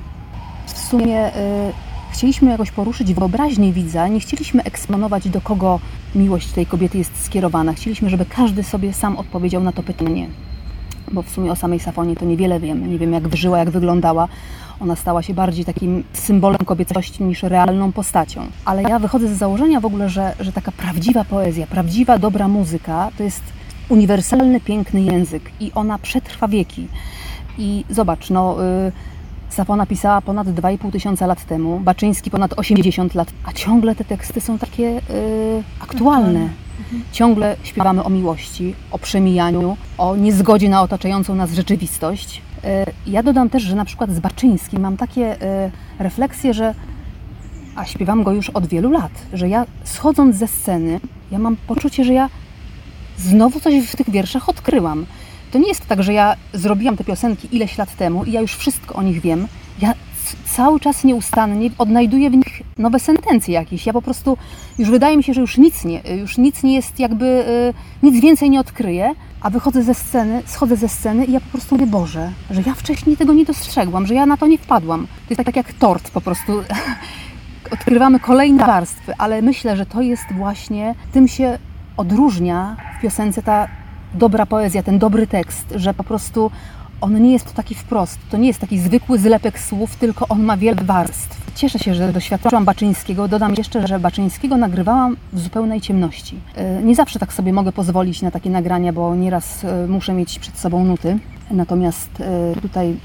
W 0.66 0.72
sumie 0.72 1.18
e, 1.18 1.72
chcieliśmy 2.12 2.52
jakoś 2.52 2.72
poruszyć 2.72 3.14
wyobraźnię 3.14 3.74
widza, 3.74 4.08
nie 4.08 4.20
chcieliśmy 4.20 4.64
eksponować, 4.64 5.30
do 5.30 5.42
kogo 5.42 5.80
miłość 6.16 6.52
tej 6.52 6.66
kobiety 6.66 6.98
jest 6.98 7.26
skierowana. 7.26 7.74
Chcieliśmy, 7.74 8.10
żeby 8.10 8.26
każdy 8.26 8.64
sobie 8.64 8.94
sam 8.94 9.18
odpowiedział 9.18 9.64
na 9.64 9.72
to 9.72 9.84
pytanie 9.84 10.28
bo 11.14 11.22
w 11.22 11.30
sumie 11.30 11.52
o 11.52 11.56
samej 11.56 11.80
Safonie 11.80 12.16
to 12.16 12.26
niewiele 12.26 12.60
wiem. 12.60 12.90
Nie 12.90 13.00
wiem, 13.00 13.14
jak 13.14 13.28
wyżyła, 13.28 13.60
jak 13.60 13.70
wyglądała. 13.70 14.28
Ona 14.80 14.96
stała 14.96 15.22
się 15.22 15.34
bardziej 15.34 15.66
takim 15.66 16.04
symbolem 16.14 16.58
kobiecości 16.66 17.24
niż 17.24 17.44
realną 17.44 17.92
postacią. 17.92 18.42
Ale 18.66 18.84
ja 18.84 19.00
wychodzę 19.00 19.28
z 19.28 19.38
założenia 19.38 19.80
w 19.80 19.86
ogóle, 19.86 20.10
że, 20.10 20.36
że 20.40 20.52
taka 20.52 20.72
prawdziwa 20.72 21.24
poezja, 21.24 21.68
prawdziwa, 21.68 22.20
dobra 22.20 22.48
muzyka 22.48 23.10
to 23.18 23.24
jest 23.24 23.44
uniwersalny, 23.90 24.60
piękny 24.60 25.02
język 25.02 25.52
i 25.60 25.72
ona 25.76 25.98
przetrwa 25.98 26.48
wieki. 26.48 26.88
I 27.58 27.86
zobacz, 27.90 28.30
no. 28.30 28.58
Y 28.64 29.13
Safona 29.54 29.86
pisała 29.86 30.22
ponad 30.22 30.48
2,5 30.48 30.92
tysiąca 30.92 31.28
lat 31.28 31.46
temu, 31.46 31.80
Baczyński 31.80 32.32
ponad 32.32 32.54
80 32.54 33.16
lat, 33.16 33.34
a 33.46 33.54
ciągle 33.54 33.96
te 33.96 34.06
teksty 34.06 34.42
są 34.42 34.58
takie 34.58 34.98
y, 34.98 35.02
aktualne. 35.80 36.50
Ciągle 37.12 37.56
śpiewamy 37.64 38.04
o 38.04 38.10
miłości, 38.10 38.76
o 38.92 39.00
przemijaniu, 39.00 39.78
o 39.98 40.16
niezgodzie 40.16 40.70
na 40.70 40.82
otaczającą 40.82 41.36
nas 41.36 41.52
rzeczywistość. 41.52 42.42
Y, 42.66 43.12
Ja 43.12 43.24
dodam 43.24 43.50
też, 43.50 43.64
że 43.64 43.76
na 43.76 43.86
przykład 43.86 44.12
z 44.12 44.20
Baczyńskim 44.20 44.82
mam 44.82 44.98
takie 44.98 45.36
y, 45.36 45.72
refleksje, 46.00 46.54
że 46.54 46.74
a 47.76 47.86
śpiewam 47.86 48.24
go 48.24 48.32
już 48.32 48.50
od 48.50 48.68
wielu 48.68 48.92
lat, 48.92 49.12
że 49.34 49.50
ja 49.50 49.66
schodząc 49.84 50.36
ze 50.36 50.48
sceny, 50.48 51.00
ja 51.32 51.40
mam 51.40 51.56
poczucie, 51.68 52.04
że 52.04 52.14
ja 52.14 52.30
znowu 53.18 53.60
coś 53.60 53.88
w 53.88 53.96
tych 53.96 54.10
wierszach 54.10 54.50
odkryłam. 54.50 55.06
To 55.54 55.60
nie 55.60 55.68
jest 55.68 55.88
tak, 55.88 56.04
że 56.04 56.14
ja 56.14 56.36
zrobiłam 56.54 56.98
te 56.98 57.04
piosenki 57.04 57.56
ileś 57.56 57.78
lat 57.78 57.96
temu 57.96 58.24
i 58.24 58.32
ja 58.32 58.42
już 58.42 58.56
wszystko 58.56 58.96
o 58.96 59.04
nich 59.04 59.22
wiem. 59.22 59.48
Ja 59.82 59.94
cały 60.46 60.80
czas 60.80 61.04
nieustannie 61.04 61.70
odnajduję 61.78 62.30
w 62.30 62.36
nich 62.36 62.62
nowe 62.78 63.00
sentencje 63.00 63.54
jakieś. 63.54 63.86
Ja 63.86 63.94
po 63.94 64.02
prostu, 64.02 64.38
już 64.80 64.90
wydaje 64.90 65.18
mi 65.18 65.24
się, 65.24 65.34
że 65.34 65.42
już 65.42 65.58
nic 65.58 65.86
nie, 65.86 66.02
już 66.22 66.38
nic 66.38 66.64
nie 66.64 66.76
jest 66.76 67.00
jakby, 67.00 67.26
y, 67.26 67.74
nic 68.04 68.22
więcej 68.22 68.50
nie 68.50 68.60
odkryję, 68.60 69.16
a 69.42 69.50
wychodzę 69.50 69.84
ze 69.84 69.94
sceny, 69.94 70.44
schodzę 70.46 70.76
ze 70.76 70.90
sceny 70.90 71.26
i 71.26 71.32
ja 71.32 71.40
po 71.40 71.50
prostu 71.52 71.76
mówię, 71.76 71.88
Boże, 71.88 72.32
że 72.52 72.62
ja 72.66 72.74
wcześniej 72.74 73.18
tego 73.18 73.34
nie 73.34 73.46
dostrzegłam, 73.46 74.08
że 74.08 74.14
ja 74.14 74.26
na 74.26 74.38
to 74.38 74.48
nie 74.48 74.58
wpadłam. 74.58 75.08
To 75.08 75.30
jest 75.30 75.38
tak, 75.38 75.46
tak 75.46 75.56
jak 75.56 75.74
tort 75.74 76.12
po 76.12 76.22
prostu. 76.22 76.52
Odkrywamy 77.74 78.20
kolejne 78.20 78.66
warstwy, 78.66 79.14
ale 79.18 79.42
myślę, 79.42 79.78
że 79.78 79.86
to 79.86 80.02
jest 80.02 80.26
właśnie, 80.32 80.96
tym 81.12 81.28
się 81.28 81.60
odróżnia 81.98 82.76
w 83.00 83.02
piosence 83.02 83.44
ta 83.44 83.83
dobra 84.14 84.46
poezja, 84.46 84.84
ten 84.84 85.00
dobry 85.00 85.28
tekst, 85.28 85.74
że 85.76 85.94
po 85.94 86.04
prostu 86.04 86.52
on 87.02 87.22
nie 87.22 87.32
jest 87.32 87.54
taki 87.54 87.76
wprost. 87.76 88.20
To 88.32 88.38
nie 88.38 88.48
jest 88.48 88.60
taki 88.60 88.80
zwykły 88.80 89.20
zlepek 89.20 89.60
słów, 89.60 89.96
tylko 89.96 90.28
on 90.28 90.44
ma 90.44 90.58
wiele 90.58 90.84
warstw. 90.84 91.52
Cieszę 91.56 91.80
się, 91.80 91.96
że 91.96 92.14
doświadczyłam 92.14 92.66
Baczyńskiego. 92.66 93.28
Dodam 93.28 93.54
jeszcze, 93.56 93.88
że 93.88 94.00
Baczyńskiego 94.00 94.58
nagrywałam 94.58 95.18
w 95.34 95.40
zupełnej 95.40 95.82
ciemności. 95.82 96.40
E, 96.56 96.84
Nie 96.84 96.96
zawsze 96.96 97.20
tak 97.20 97.34
sobie 97.34 97.54
mogę 97.54 97.72
pozwolić 97.72 98.22
na 98.22 98.32
takie 98.32 98.50
nagrania, 98.50 98.94
bo 98.94 99.16
nieraz 99.16 99.64
e, 99.64 99.88
muszę 99.88 100.14
mieć 100.14 100.40
przed 100.40 100.60
sobą 100.60 100.86
nuty. 100.86 101.18
Natomiast 101.52 102.10
e, 102.20 102.62
tutaj 102.62 102.98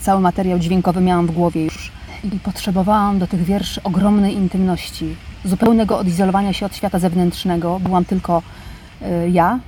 cały 0.00 0.20
materiał 0.20 0.58
dźwiękowy 0.58 1.00
miałam 1.00 1.26
w 1.26 1.30
głowie 1.30 1.64
już 1.64 1.92
i 2.24 2.38
potrzebowałam 2.38 3.18
do 3.18 3.26
tych 3.26 3.42
wierszy 3.42 3.82
ogromnej 3.82 4.34
intymności, 4.34 5.16
zupełnego 5.44 5.98
odizolowania 5.98 6.52
się 6.52 6.66
od 6.66 6.76
świata 6.76 6.98
zewnętrznego. 6.98 7.80
Byłam 7.80 8.04
tylko 8.04 8.42
ja, 9.32 9.58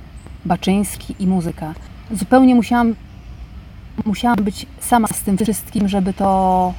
Baczyński 0.47 1.15
i 1.19 1.27
muzyka. 1.27 1.73
Zupełnie 2.11 2.55
musiałam, 2.55 2.95
musiałam 4.05 4.37
być 4.37 4.65
sama 4.79 5.07
z 5.07 5.21
tym 5.21 5.37
wszystkim, 5.37 5.87
żeby 5.87 6.13
to 6.13 6.73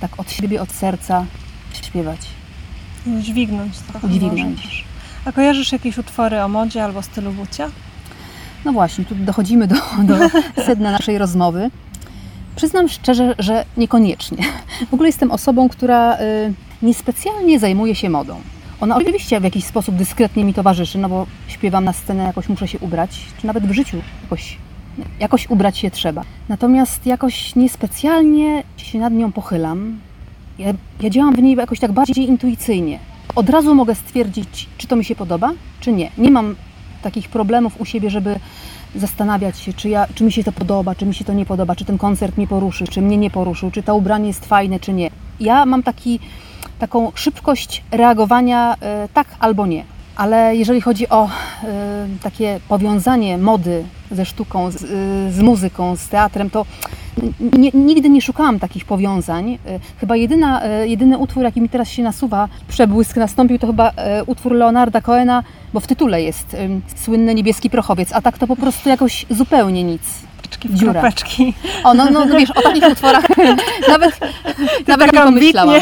tak 0.00 0.20
od 0.20 0.30
siebie, 0.30 0.62
od 0.62 0.72
serca 0.72 1.26
śpiewać. 1.82 2.20
Udźwignąć 3.06 3.78
trochę. 3.78 4.06
Udźwignąć. 4.06 4.50
może 4.50 4.62
też. 4.62 4.84
A 5.24 5.32
kojarzysz 5.32 5.72
jakieś 5.72 5.98
utwory 5.98 6.42
o 6.42 6.48
modzie 6.48 6.84
albo 6.84 7.02
stylu 7.02 7.32
bucia? 7.32 7.70
No 8.64 8.72
właśnie, 8.72 9.04
tu 9.04 9.14
dochodzimy 9.14 9.66
do, 9.66 9.74
do 10.02 10.14
sedna 10.66 10.90
naszej 10.90 11.18
rozmowy. 11.18 11.70
Przyznam 12.56 12.88
szczerze, 12.88 13.34
że 13.38 13.64
niekoniecznie. 13.76 14.44
W 14.90 14.94
ogóle 14.94 15.08
jestem 15.08 15.30
osobą, 15.30 15.68
która 15.68 16.14
y, 16.14 16.52
niespecjalnie 16.82 17.58
zajmuje 17.58 17.94
się 17.94 18.10
modą. 18.10 18.40
Ona 18.80 18.96
oczywiście 18.96 19.40
w 19.40 19.44
jakiś 19.44 19.64
sposób 19.64 19.94
dyskretnie 19.94 20.44
mi 20.44 20.54
towarzyszy, 20.54 20.98
no 20.98 21.08
bo 21.08 21.26
śpiewam 21.48 21.84
na 21.84 21.92
scenę, 21.92 22.24
jakoś 22.24 22.48
muszę 22.48 22.68
się 22.68 22.78
ubrać, 22.78 23.20
czy 23.40 23.46
nawet 23.46 23.66
w 23.66 23.72
życiu 23.72 23.96
jakoś, 24.22 24.58
jakoś 25.20 25.50
ubrać 25.50 25.78
się 25.78 25.90
trzeba. 25.90 26.22
Natomiast 26.48 27.06
jakoś 27.06 27.56
niespecjalnie 27.56 28.62
się 28.76 28.98
nad 28.98 29.12
nią 29.12 29.32
pochylam. 29.32 29.98
Ja, 30.58 30.72
ja 31.00 31.10
działam 31.10 31.34
w 31.34 31.42
niej 31.42 31.56
jakoś 31.56 31.80
tak 31.80 31.92
bardziej 31.92 32.28
intuicyjnie. 32.28 32.98
Od 33.34 33.50
razu 33.50 33.74
mogę 33.74 33.94
stwierdzić, 33.94 34.68
czy 34.78 34.86
to 34.86 34.96
mi 34.96 35.04
się 35.04 35.14
podoba, 35.14 35.52
czy 35.80 35.92
nie. 35.92 36.10
Nie 36.18 36.30
mam 36.30 36.56
takich 37.02 37.28
problemów 37.28 37.80
u 37.80 37.84
siebie, 37.84 38.10
żeby 38.10 38.38
zastanawiać 38.94 39.58
się, 39.58 39.72
czy, 39.72 39.88
ja, 39.88 40.06
czy 40.14 40.24
mi 40.24 40.32
się 40.32 40.44
to 40.44 40.52
podoba, 40.52 40.94
czy 40.94 41.06
mi 41.06 41.14
się 41.14 41.24
to 41.24 41.32
nie 41.32 41.46
podoba, 41.46 41.76
czy 41.76 41.84
ten 41.84 41.98
koncert 41.98 42.36
mnie 42.36 42.46
poruszy, 42.46 42.84
czy 42.84 43.02
mnie 43.02 43.16
nie 43.16 43.30
poruszył, 43.30 43.70
czy 43.70 43.82
to 43.82 43.96
ubranie 43.96 44.28
jest 44.28 44.46
fajne, 44.46 44.80
czy 44.80 44.92
nie. 44.92 45.10
Ja 45.40 45.66
mam 45.66 45.82
taki, 45.82 46.20
taką 46.78 47.12
szybkość 47.14 47.82
reagowania 47.90 48.76
e, 48.80 49.08
tak 49.14 49.26
albo 49.40 49.66
nie. 49.66 49.84
Ale 50.16 50.56
jeżeli 50.56 50.80
chodzi 50.80 51.08
o 51.08 51.28
e, 51.28 51.28
takie 52.22 52.60
powiązanie 52.68 53.38
mody 53.38 53.84
ze 54.10 54.24
sztuką, 54.24 54.70
z, 54.70 54.74
e, 54.74 54.86
z 55.32 55.40
muzyką, 55.40 55.96
z 55.96 56.08
teatrem, 56.08 56.50
to 56.50 56.66
nie, 57.58 57.70
nigdy 57.74 58.10
nie 58.10 58.22
szukałam 58.22 58.58
takich 58.58 58.84
powiązań. 58.84 59.58
Chyba 60.00 60.16
jedyna, 60.16 60.62
jedyny 60.84 61.18
utwór, 61.18 61.42
jaki 61.42 61.60
mi 61.60 61.68
teraz 61.68 61.88
się 61.88 62.02
nasuwa, 62.02 62.48
przebłysk 62.68 63.16
nastąpił, 63.16 63.58
to 63.58 63.66
chyba 63.66 63.92
utwór 64.26 64.52
Leonarda 64.52 65.00
Cohena, 65.00 65.42
bo 65.72 65.80
w 65.80 65.86
tytule 65.86 66.22
jest 66.22 66.56
słynny 66.96 67.34
niebieski 67.34 67.70
prochowiec, 67.70 68.12
a 68.12 68.22
tak 68.22 68.38
to 68.38 68.46
po 68.46 68.56
prostu 68.56 68.88
jakoś 68.88 69.26
zupełnie 69.30 69.84
nic. 69.84 70.25
Kropeczki 70.48 70.68
w 70.68 70.74
Dziura. 70.74 70.92
kropeczki. 70.92 71.54
O, 71.84 71.94
no, 71.94 72.10
no, 72.10 72.24
no 72.24 72.38
wiesz, 72.38 72.50
o 72.50 72.62
takich 72.62 72.84
utworach 72.84 73.24
nawet, 73.88 74.20
nawet 74.86 75.12
nie 75.12 75.18
tak 75.18 75.24
pomyślałam. 75.24 75.80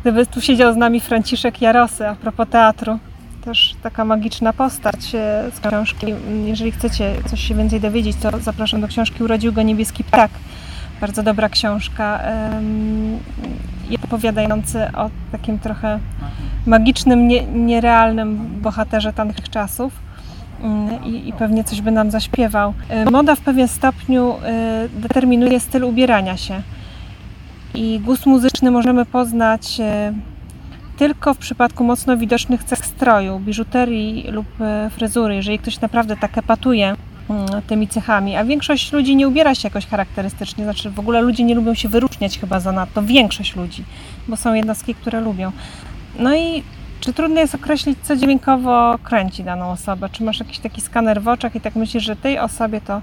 Gdyby 0.00 0.26
tu 0.26 0.40
siedział 0.40 0.74
z 0.74 0.76
nami 0.76 1.00
Franciszek 1.00 1.62
Jarosy 1.62 2.08
a 2.08 2.14
propos 2.14 2.48
teatru. 2.50 2.98
Też 3.44 3.74
taka 3.82 4.04
magiczna 4.04 4.52
postać 4.52 5.14
e, 5.14 5.50
z 5.54 5.60
książki. 5.68 6.06
Jeżeli 6.44 6.72
chcecie 6.72 7.14
coś 7.30 7.48
się 7.48 7.54
więcej 7.54 7.80
dowiedzieć, 7.80 8.16
to 8.22 8.38
zapraszam 8.38 8.80
do 8.80 8.88
książki 8.88 9.24
Urodził 9.24 9.52
go 9.52 9.62
niebieski 9.62 10.04
ptak. 10.04 10.30
Bardzo 11.00 11.22
dobra 11.22 11.48
książka 11.48 12.20
i 13.90 13.98
opowiadający 14.04 14.92
o 14.96 15.10
takim 15.32 15.58
trochę 15.58 15.98
magicznym, 16.66 17.28
nie, 17.28 17.46
nierealnym 17.46 18.60
bohaterze 18.60 19.12
tamtych 19.12 19.50
czasów. 19.50 19.92
Mm, 20.62 21.04
I, 21.04 21.28
I 21.28 21.32
pewnie 21.32 21.64
coś 21.64 21.80
by 21.80 21.90
nam 21.90 22.10
zaśpiewał. 22.10 22.74
E, 22.88 23.10
Moda 23.10 23.34
w 23.34 23.40
pewien 23.40 23.68
stopniu 23.68 24.34
e, 24.44 24.88
determinuje 24.88 25.60
styl 25.60 25.84
ubierania 25.84 26.36
się. 26.36 26.62
I 27.74 28.00
gust 28.00 28.26
muzyczny 28.26 28.70
możemy 28.70 29.06
poznać 29.06 29.80
tylko 30.96 31.34
w 31.34 31.38
przypadku 31.38 31.84
mocno 31.84 32.16
widocznych 32.16 32.64
cech 32.64 32.86
stroju, 32.86 33.38
biżuterii 33.38 34.30
lub 34.30 34.46
fryzury, 34.90 35.34
jeżeli 35.34 35.58
ktoś 35.58 35.80
naprawdę 35.80 36.16
tak 36.16 36.38
epatuje 36.38 36.96
tymi 37.66 37.88
cechami, 37.88 38.36
a 38.36 38.44
większość 38.44 38.92
ludzi 38.92 39.16
nie 39.16 39.28
ubiera 39.28 39.54
się 39.54 39.68
jakoś 39.68 39.86
charakterystycznie, 39.86 40.64
znaczy 40.64 40.90
w 40.90 40.98
ogóle 40.98 41.20
ludzie 41.20 41.44
nie 41.44 41.54
lubią 41.54 41.74
się 41.74 41.88
wyróżniać 41.88 42.38
chyba 42.38 42.60
zanadto, 42.60 43.02
większość 43.02 43.56
ludzi, 43.56 43.84
bo 44.28 44.36
są 44.36 44.54
jednostki, 44.54 44.94
które 44.94 45.20
lubią. 45.20 45.52
No 46.18 46.36
i 46.36 46.62
czy 47.00 47.12
trudno 47.12 47.40
jest 47.40 47.54
określić, 47.54 47.98
co 48.02 48.16
dźwiękowo 48.16 48.98
kręci 49.02 49.44
daną 49.44 49.70
osobę? 49.70 50.08
Czy 50.12 50.24
masz 50.24 50.40
jakiś 50.40 50.58
taki 50.58 50.80
skaner 50.80 51.22
w 51.22 51.28
oczach 51.28 51.54
i 51.56 51.60
tak 51.60 51.76
myślisz, 51.76 52.04
że 52.04 52.16
tej 52.16 52.38
osobie 52.38 52.80
to 52.80 53.00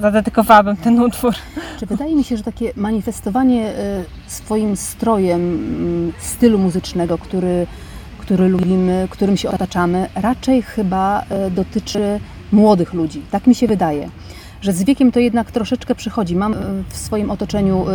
zadedykowałabym 0.00 0.76
ten 0.76 1.00
utwór. 1.00 1.34
Czy 1.80 1.86
wydaje 1.86 2.16
mi 2.16 2.24
się, 2.24 2.36
że 2.36 2.42
takie 2.42 2.72
manifestowanie 2.76 3.66
e, 3.66 4.04
swoim 4.26 4.76
strojem 4.76 5.40
mm, 5.40 6.12
stylu 6.18 6.58
muzycznego, 6.58 7.18
który, 7.18 7.66
który 8.18 8.48
lubimy, 8.48 9.08
którym 9.10 9.36
się 9.36 9.50
otaczamy, 9.50 10.08
raczej 10.14 10.62
chyba 10.62 11.22
e, 11.30 11.50
dotyczy 11.50 12.20
młodych 12.52 12.92
ludzi. 12.92 13.22
Tak 13.30 13.46
mi 13.46 13.54
się 13.54 13.66
wydaje, 13.66 14.08
że 14.60 14.72
z 14.72 14.82
wiekiem 14.82 15.12
to 15.12 15.20
jednak 15.20 15.50
troszeczkę 15.50 15.94
przychodzi. 15.94 16.36
Mam 16.36 16.52
e, 16.52 16.56
w 16.88 16.96
swoim 16.96 17.30
otoczeniu 17.30 17.86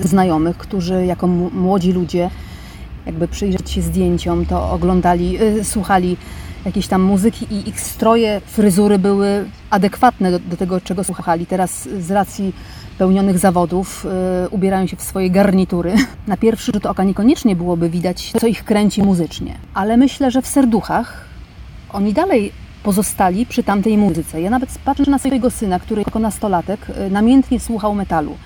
znajomych, 0.00 0.56
którzy 0.56 1.06
jako 1.06 1.26
młodzi 1.26 1.92
ludzie, 1.92 2.30
jakby 3.06 3.28
przyjrzeć 3.28 3.70
się 3.70 3.82
zdjęciom, 3.82 4.46
to 4.46 4.70
oglądali, 4.70 5.38
słuchali 5.62 6.16
jakieś 6.64 6.86
tam 6.88 7.02
muzyki 7.02 7.46
i 7.50 7.68
ich 7.68 7.80
stroje, 7.80 8.40
fryzury 8.46 8.98
były 8.98 9.44
adekwatne 9.70 10.30
do, 10.30 10.38
do 10.38 10.56
tego, 10.56 10.80
czego 10.80 11.04
słuchali. 11.04 11.46
Teraz 11.46 11.88
z 11.98 12.10
racji 12.10 12.52
pełnionych 12.98 13.38
zawodów 13.38 14.06
yy, 14.42 14.48
ubierają 14.48 14.86
się 14.86 14.96
w 14.96 15.02
swoje 15.02 15.30
garnitury. 15.30 15.94
Na 16.26 16.36
pierwszy 16.36 16.72
rzut 16.72 16.86
oka 16.86 17.04
niekoniecznie 17.04 17.56
byłoby 17.56 17.90
widać, 17.90 18.32
co 18.40 18.46
ich 18.46 18.64
kręci 18.64 19.02
muzycznie, 19.02 19.54
ale 19.74 19.96
myślę, 19.96 20.30
że 20.30 20.42
w 20.42 20.46
serduchach 20.46 21.24
oni 21.92 22.12
dalej 22.12 22.52
pozostali 22.82 23.46
przy 23.46 23.62
tamtej 23.62 23.98
muzyce. 23.98 24.40
Ja 24.40 24.50
nawet 24.50 24.78
patrzę 24.84 25.10
na 25.10 25.18
swojego 25.18 25.50
syna, 25.50 25.80
który 25.80 26.02
jako 26.06 26.18
nastolatek 26.18 26.86
yy, 26.88 27.10
namiętnie 27.10 27.60
słuchał 27.60 27.94
metalu. 27.94 28.36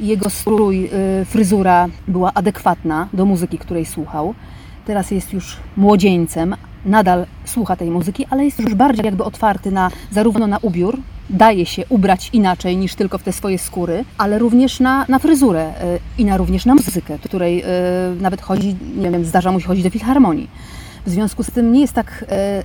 Jego 0.00 0.30
strój, 0.30 0.82
yy, 0.82 1.24
fryzura 1.24 1.88
była 2.08 2.34
adekwatna 2.34 3.08
do 3.12 3.26
muzyki, 3.26 3.58
której 3.58 3.86
słuchał. 3.86 4.34
Teraz 4.86 5.10
jest 5.10 5.32
już 5.32 5.56
młodzieńcem, 5.76 6.56
nadal 6.84 7.26
słucha 7.44 7.76
tej 7.76 7.90
muzyki, 7.90 8.26
ale 8.30 8.44
jest 8.44 8.58
już 8.58 8.74
bardziej 8.74 9.04
jakby 9.04 9.24
otwarty 9.24 9.70
na 9.70 9.90
zarówno 10.10 10.46
na 10.46 10.58
ubiór, 10.58 10.98
daje 11.30 11.66
się 11.66 11.82
ubrać 11.88 12.30
inaczej 12.32 12.76
niż 12.76 12.94
tylko 12.94 13.18
w 13.18 13.22
te 13.22 13.32
swoje 13.32 13.58
skóry, 13.58 14.04
ale 14.18 14.38
również 14.38 14.80
na, 14.80 15.06
na 15.08 15.18
fryzurę 15.18 15.62
e, 15.62 15.98
i 16.18 16.24
na 16.24 16.36
również 16.36 16.66
na 16.66 16.74
muzykę, 16.74 17.18
której 17.18 17.62
e, 17.62 17.66
nawet 18.20 18.40
chodzi, 18.40 18.76
nie 18.96 19.10
wiem, 19.10 19.24
zdarza 19.24 19.52
mu 19.52 19.60
się 19.60 19.66
chodzić 19.66 19.84
do 19.84 19.90
filharmonii. 19.90 20.48
W 21.06 21.10
związku 21.10 21.42
z 21.42 21.50
tym 21.50 21.72
nie 21.72 21.80
jest 21.80 21.92
tak 21.92 22.24
e, 22.28 22.62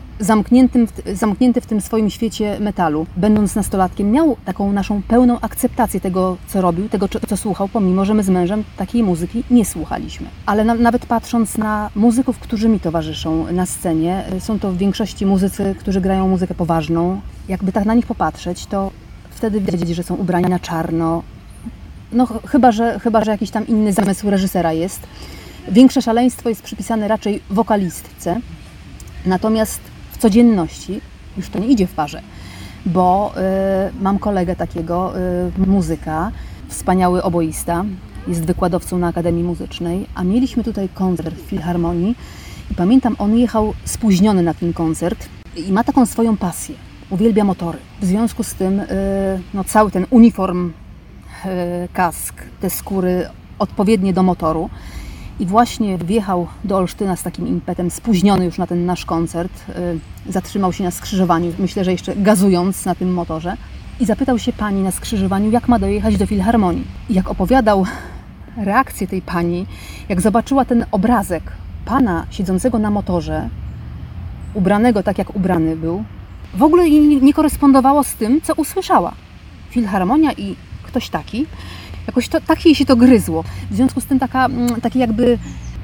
zamknięty 1.16 1.62
w 1.62 1.66
tym 1.66 1.82
swoim 1.82 2.10
świecie 2.10 2.58
metalu. 2.60 3.06
Będąc 3.16 3.56
nastolatkiem, 3.56 4.12
miał 4.12 4.38
taką 4.46 4.74
naszą 4.74 5.02
pełną 5.02 5.40
akceptację 5.40 6.00
tego, 6.00 6.38
co 6.48 6.62
robił, 6.62 6.90
tego, 6.90 7.08
co 7.30 7.38
słuchał, 7.38 7.68
pomimo 7.68 8.06
że 8.06 8.14
my 8.14 8.24
z 8.24 8.30
mężem 8.30 8.64
takiej 8.78 9.04
muzyki 9.04 9.44
nie 9.52 9.66
słuchaliśmy. 9.66 10.28
Ale 10.46 10.66
na, 10.66 10.76
nawet 10.76 11.06
patrząc 11.06 11.58
na 11.58 11.90
muzyków, 11.96 12.40
którzy 12.40 12.70
mi 12.70 12.80
towarzyszą 12.80 13.52
na 13.54 13.66
scenie, 13.66 14.26
e, 14.32 14.42
są 14.42 14.60
to 14.60 14.72
w 14.72 14.78
większości 14.78 15.26
muzycy, 15.26 15.76
którzy 15.80 16.02
grają 16.02 16.28
muzykę 16.28 16.56
poważną. 16.56 17.22
Jakby 17.50 17.72
tak 17.72 17.86
na 17.86 17.94
nich 17.94 18.06
popatrzeć, 18.06 18.66
to 18.66 18.92
wtedy 19.30 19.62
wiedzieć, 19.62 19.90
że 19.90 20.04
są 20.04 20.16
ubrani 20.16 20.50
na 20.50 20.60
czarno. 20.60 21.24
No 22.12 22.28
chyba, 22.48 22.72
że, 22.72 23.00
chyba, 23.00 23.24
że 23.24 23.32
jakiś 23.32 23.52
tam 23.52 23.68
inny 23.68 23.94
zamysł 23.94 24.30
reżysera 24.30 24.74
jest. 24.74 25.00
Większe 25.72 26.02
szaleństwo 26.02 26.50
jest 26.50 26.62
przypisane 26.62 27.08
raczej 27.08 27.42
wokalistce, 27.50 28.40
natomiast 29.26 29.80
w 30.12 30.18
codzienności 30.18 31.02
już 31.38 31.50
to 31.50 31.60
nie 31.60 31.68
idzie 31.68 31.88
w 31.88 31.94
parze, 31.94 32.22
bo 32.86 33.34
y, 33.90 34.02
mam 34.02 34.20
kolegę 34.20 34.56
takiego, 34.56 35.14
y, 35.58 35.68
muzyka, 35.68 36.32
wspaniały 36.68 37.24
oboista, 37.24 37.86
jest 38.28 38.46
wykładowcą 38.46 38.98
na 38.98 39.08
Akademii 39.08 39.44
Muzycznej, 39.44 40.08
a 40.16 40.24
mieliśmy 40.24 40.64
tutaj 40.64 40.90
koncert 40.90 41.36
w 41.36 41.42
Filharmonii 41.42 42.16
i 42.72 42.76
pamiętam, 42.76 43.16
on 43.20 43.38
jechał 43.38 43.74
spóźniony 43.86 44.44
na 44.44 44.54
ten 44.54 44.74
koncert 44.74 45.30
i 45.56 45.72
ma 45.72 45.84
taką 45.84 46.06
swoją 46.06 46.38
pasję. 46.38 46.76
Uwielbia 47.10 47.44
motory. 47.44 47.78
W 48.02 48.06
związku 48.06 48.44
z 48.44 48.54
tym 48.54 48.80
y, 48.80 48.86
no, 49.54 49.64
cały 49.64 49.92
ten 49.92 50.06
uniform, 50.10 50.70
y, 51.46 51.88
kask, 51.94 52.36
te 52.62 52.70
skóry 52.70 53.30
odpowiednie 53.60 54.14
do 54.14 54.24
motoru 54.24 54.70
i 55.40 55.46
właśnie 55.46 55.98
wjechał 55.98 56.48
do 56.64 56.78
Olsztyna 56.78 57.16
z 57.16 57.24
takim 57.24 57.48
impetem, 57.48 57.92
spóźniony 57.92 58.46
już 58.46 58.58
na 58.58 58.68
ten 58.68 58.86
nasz 58.86 59.06
koncert. 59.06 59.52
Y, 60.28 60.32
zatrzymał 60.32 60.74
się 60.74 60.84
na 60.84 60.92
skrzyżowaniu, 60.92 61.54
myślę, 61.60 61.84
że 61.84 61.92
jeszcze 61.92 62.16
gazując 62.16 62.86
na 62.86 62.96
tym 62.96 63.14
motorze. 63.14 63.58
I 64.00 64.06
zapytał 64.06 64.40
się 64.40 64.54
pani 64.54 64.84
na 64.84 64.92
skrzyżowaniu, 64.92 65.52
jak 65.52 65.68
ma 65.68 65.80
dojechać 65.80 66.18
do 66.18 66.26
filharmonii. 66.26 66.86
I 67.10 67.14
jak 67.14 67.32
opowiadał 67.32 67.86
reakcję 68.58 69.08
tej 69.08 69.22
pani, 69.22 69.66
jak 70.10 70.22
zobaczyła 70.22 70.66
ten 70.66 70.86
obrazek 70.92 71.44
pana 71.86 72.26
siedzącego 72.30 72.80
na 72.80 72.92
motorze, 72.92 73.50
ubranego 74.54 75.04
tak 75.04 75.18
jak 75.18 75.36
ubrany 75.36 75.76
był, 75.76 76.04
w 76.54 76.64
ogóle 76.64 76.88
jej 76.88 77.22
nie 77.22 77.34
korespondowało 77.34 78.04
z 78.04 78.14
tym, 78.14 78.42
co 78.42 78.54
usłyszała. 78.54 79.14
Filharmonia 79.70 80.32
i 80.34 80.56
ktoś 80.84 81.10
taki 81.10 81.46
Jakoś 82.08 82.28
to, 82.28 82.42
tak 82.42 82.66
jej 82.66 82.76
się 82.76 82.86
to 82.86 82.96
gryzło. 82.96 83.44
W 83.72 83.76
związku 83.76 84.02
z 84.02 84.06
tym 84.06 84.20
taka, 84.20 84.46
mm, 84.46 84.82
takie 84.82 85.00
jakby 85.00 85.38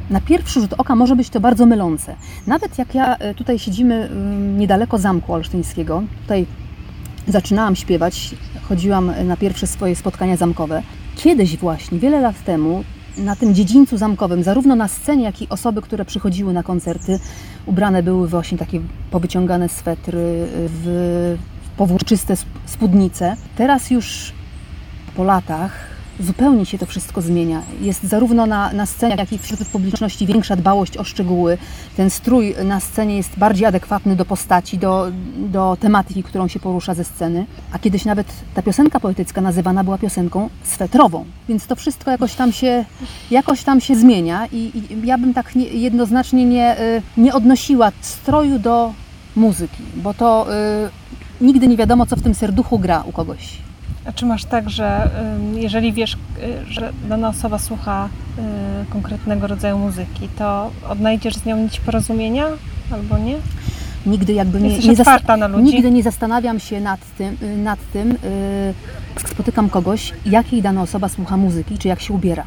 na 0.10 0.22
pierwszy 0.22 0.62
rzut 0.62 0.74
oka 0.78 0.96
może 0.96 1.16
być 1.16 1.30
to 1.30 1.40
bardzo 1.40 1.66
mylące. 1.66 2.16
Nawet 2.48 2.78
jak 2.78 2.96
ja 2.96 3.16
e, 3.16 3.34
tutaj 3.34 3.60
siedzimy 3.60 3.96
mm, 3.96 4.60
niedaleko 4.60 4.98
Zamku 4.98 5.34
Olsztyńskiego, 5.34 6.04
tutaj 6.22 6.46
zaczynałam 7.28 7.76
śpiewać, 7.76 8.36
chodziłam 8.70 9.12
na 9.26 9.38
pierwsze 9.38 9.68
swoje 9.68 9.96
spotkania 9.96 10.38
zamkowe. 10.38 10.84
Kiedyś 11.16 11.58
właśnie, 11.58 12.00
wiele 12.00 12.22
lat 12.22 12.44
temu, 12.44 12.84
na 13.18 13.36
tym 13.36 13.56
dziedzińcu 13.56 13.98
zamkowym, 13.98 14.44
zarówno 14.44 14.76
na 14.76 14.88
scenie, 14.88 15.24
jak 15.24 15.42
i 15.42 15.50
osoby, 15.50 15.82
które 15.82 16.06
przychodziły 16.06 16.54
na 16.54 16.64
koncerty, 16.64 17.20
ubrane 17.66 18.04
były 18.04 18.28
właśnie 18.28 18.58
takie 18.58 18.82
powyciągane 19.12 19.70
swetry, 19.70 20.48
w 20.52 21.38
powłóczyste 21.78 22.36
spódnice. 22.66 23.36
Teraz 23.56 23.92
już 23.92 24.34
po 25.16 25.24
latach 25.24 25.93
zupełnie 26.20 26.66
się 26.66 26.78
to 26.78 26.86
wszystko 26.86 27.22
zmienia. 27.22 27.62
Jest 27.82 28.04
zarówno 28.04 28.46
na, 28.46 28.74
na 28.74 28.86
scenie, 28.86 29.16
jak 29.18 29.34
i 29.34 29.38
wśród 29.38 29.68
publiczności 29.68 30.26
większa 30.26 30.56
dbałość 30.56 30.98
o 30.98 31.04
szczegóły. 31.04 31.58
Ten 31.98 32.10
strój 32.10 32.56
na 32.64 32.80
scenie 32.80 33.18
jest 33.18 33.38
bardziej 33.38 33.66
adekwatny 33.66 34.16
do 34.16 34.26
postaci, 34.26 34.78
do, 34.78 35.12
do 35.38 35.78
tematyki, 35.80 36.24
którą 36.24 36.48
się 36.48 36.60
porusza 36.60 36.94
ze 36.94 37.04
sceny. 37.04 37.46
A 37.72 37.80
kiedyś 37.80 38.06
nawet 38.06 38.28
ta 38.54 38.62
piosenka 38.62 39.00
poetycka 39.00 39.42
nazywana 39.42 39.84
była 39.84 39.98
piosenką 39.98 40.50
swetrową. 40.64 41.26
Więc 41.50 41.68
to 41.68 41.76
wszystko 41.76 42.12
jakoś 42.12 42.36
tam 42.36 42.52
się, 42.52 42.86
jakoś 43.32 43.64
tam 43.64 43.82
się 43.82 43.96
zmienia 43.96 44.48
i, 44.52 44.58
i 44.58 45.08
ja 45.08 45.18
bym 45.18 45.34
tak 45.34 45.56
nie, 45.56 45.66
jednoznacznie 45.66 46.46
nie, 46.46 46.82
y, 46.82 47.02
nie 47.18 47.34
odnosiła 47.34 47.92
stroju 48.02 48.60
do 48.60 48.94
muzyki, 49.36 49.84
bo 49.96 50.14
to 50.14 50.48
y, 51.42 51.46
nigdy 51.46 51.68
nie 51.68 51.78
wiadomo, 51.78 52.06
co 52.06 52.16
w 52.16 52.22
tym 52.22 52.36
serduchu 52.36 52.80
gra 52.80 53.04
u 53.08 53.12
kogoś. 53.12 53.58
A 54.06 54.12
czy 54.12 54.26
masz 54.26 54.46
tak, 54.46 54.70
że 54.70 55.10
jeżeli 55.56 55.94
wiesz, 55.94 56.14
y, 56.14 56.18
że 56.74 56.94
dana 57.10 57.30
osoba 57.30 57.60
słucha 57.60 58.10
y, 58.86 58.92
konkretnego 58.92 59.48
rodzaju 59.48 59.78
muzyki, 59.78 60.30
to 60.38 60.72
odnajdziesz 60.90 61.36
z 61.36 61.46
nią 61.46 61.58
nić 61.58 61.80
porozumienia 61.80 62.46
albo 62.92 63.18
nie? 63.18 63.36
Nigdy 64.06 64.34
jakby 64.34 64.62
nie, 64.62 64.70
nie, 64.78 64.96
zasta- 64.96 65.38
na 65.38 65.48
ludzi. 65.48 65.64
nigdy 65.64 65.92
nie 65.92 66.04
zastanawiam 66.04 66.60
się 66.60 66.82
nad 66.82 67.00
tym, 67.18 67.38
y, 67.44 67.58
nad 67.58 67.80
tym 67.94 68.18
spotykam 69.28 69.70
kogoś, 69.70 70.14
jakiej 70.26 70.62
dana 70.62 70.82
osoba 70.82 71.10
słucha 71.10 71.38
muzyki, 71.38 71.78
czy 71.78 71.88
jak 71.88 72.02
się 72.02 72.14
ubiera. 72.14 72.44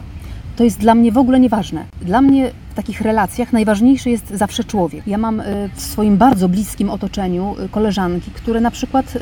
To 0.57 0.64
jest 0.64 0.79
dla 0.79 0.95
mnie 0.95 1.12
w 1.12 1.19
ogóle 1.19 1.40
nieważne. 1.40 1.85
Dla 2.03 2.23
mnie 2.23 2.51
w 2.71 2.75
takich 2.75 3.01
relacjach 3.01 3.53
najważniejszy 3.53 4.11
jest 4.11 4.31
zawsze 4.31 4.64
człowiek. 4.64 5.07
Ja 5.07 5.19
mam 5.19 5.42
w 5.75 5.81
swoim 5.81 6.16
bardzo 6.16 6.49
bliskim 6.49 6.90
otoczeniu 6.90 7.57
koleżanki, 7.71 8.31
które 8.31 8.61
na 8.61 8.71
przykład 8.71 9.19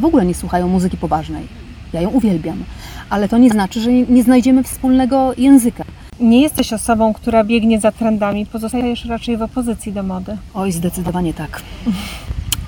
w 0.00 0.04
ogóle 0.04 0.26
nie 0.26 0.34
słuchają 0.34 0.68
muzyki 0.68 0.96
poważnej. 0.96 1.48
Ja 1.92 2.00
ją 2.00 2.10
uwielbiam, 2.10 2.64
ale 3.10 3.28
to 3.28 3.38
nie 3.38 3.50
znaczy, 3.50 3.80
że 3.80 3.92
nie 3.92 4.22
znajdziemy 4.22 4.62
wspólnego 4.62 5.32
języka. 5.38 5.84
Nie 6.20 6.42
jesteś 6.42 6.72
osobą, 6.72 7.14
która 7.14 7.44
biegnie 7.44 7.80
za 7.80 7.92
trendami, 7.92 8.46
pozostajesz 8.46 9.04
raczej 9.04 9.36
w 9.36 9.42
opozycji 9.42 9.92
do 9.92 10.02
mody. 10.02 10.36
Oj, 10.54 10.72
zdecydowanie 10.72 11.34
tak. 11.34 11.62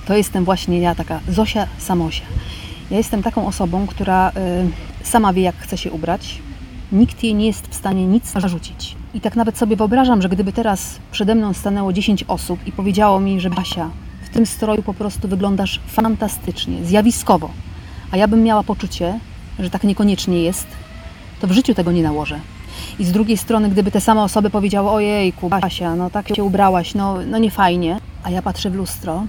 To 0.07 0.16
jestem 0.16 0.45
właśnie 0.45 0.79
ja, 0.81 0.95
taka 0.95 1.21
Zosia 1.29 1.66
Samosia. 1.79 2.25
Ja 2.90 2.97
jestem 2.97 3.23
taką 3.23 3.47
osobą, 3.47 3.87
która 3.87 4.31
y, 4.31 4.33
sama 5.07 5.33
wie, 5.33 5.42
jak 5.42 5.57
chce 5.57 5.79
się 5.79 5.90
ubrać. 5.90 6.38
Nikt 6.92 7.25
jej 7.25 7.35
nie 7.35 7.47
jest 7.47 7.68
w 7.68 7.75
stanie 7.75 8.07
nic 8.07 8.33
zarzucić. 8.33 8.97
I 9.14 9.21
tak 9.21 9.37
nawet 9.37 9.59
sobie 9.59 9.77
wyobrażam, 9.77 10.23
że 10.23 10.29
gdyby 10.29 10.53
teraz 10.53 10.99
przede 11.11 11.35
mną 11.35 11.53
stanęło 11.53 11.92
10 11.92 12.25
osób 12.29 12.66
i 12.66 12.73
powiedziało 12.73 13.21
mi, 13.21 13.40
że 13.40 13.51
Basia, 13.51 13.90
tym 14.33 14.47
stroju 14.47 14.83
po 14.83 14.95
prostu 14.95 15.29
wyglądasz 15.29 15.81
fantastycznie, 15.87 16.85
zjawiskowo. 16.85 17.51
A 18.11 18.16
ja 18.16 18.29
bym 18.29 18.42
miała 18.42 18.62
poczucie, 18.62 19.18
że 19.59 19.71
tak 19.71 19.85
niekoniecznie 19.85 20.42
jest, 20.42 20.66
to 21.40 21.47
w 21.47 21.53
życiu 21.53 21.75
tego 21.75 21.92
nie 21.92 22.03
nałożę. 22.03 22.40
I 22.99 23.05
z 23.05 23.12
drugiej 23.12 23.37
strony, 23.37 23.68
gdyby 23.68 23.90
te 23.90 24.01
same 24.01 24.23
osoby 24.23 24.51
powiedziały, 24.51 24.90
ojej, 24.90 25.33
Basia, 25.61 25.97
no 25.97 26.11
tak 26.11 26.37
się 26.37 26.45
ubrałaś, 26.45 26.95
no, 26.95 27.18
no 27.27 27.38
nie 27.38 27.51
fajnie, 27.51 28.01
a 28.23 28.31
ja 28.31 28.42
patrzę 28.42 28.71
w 28.71 28.75
lustro 28.75 29.27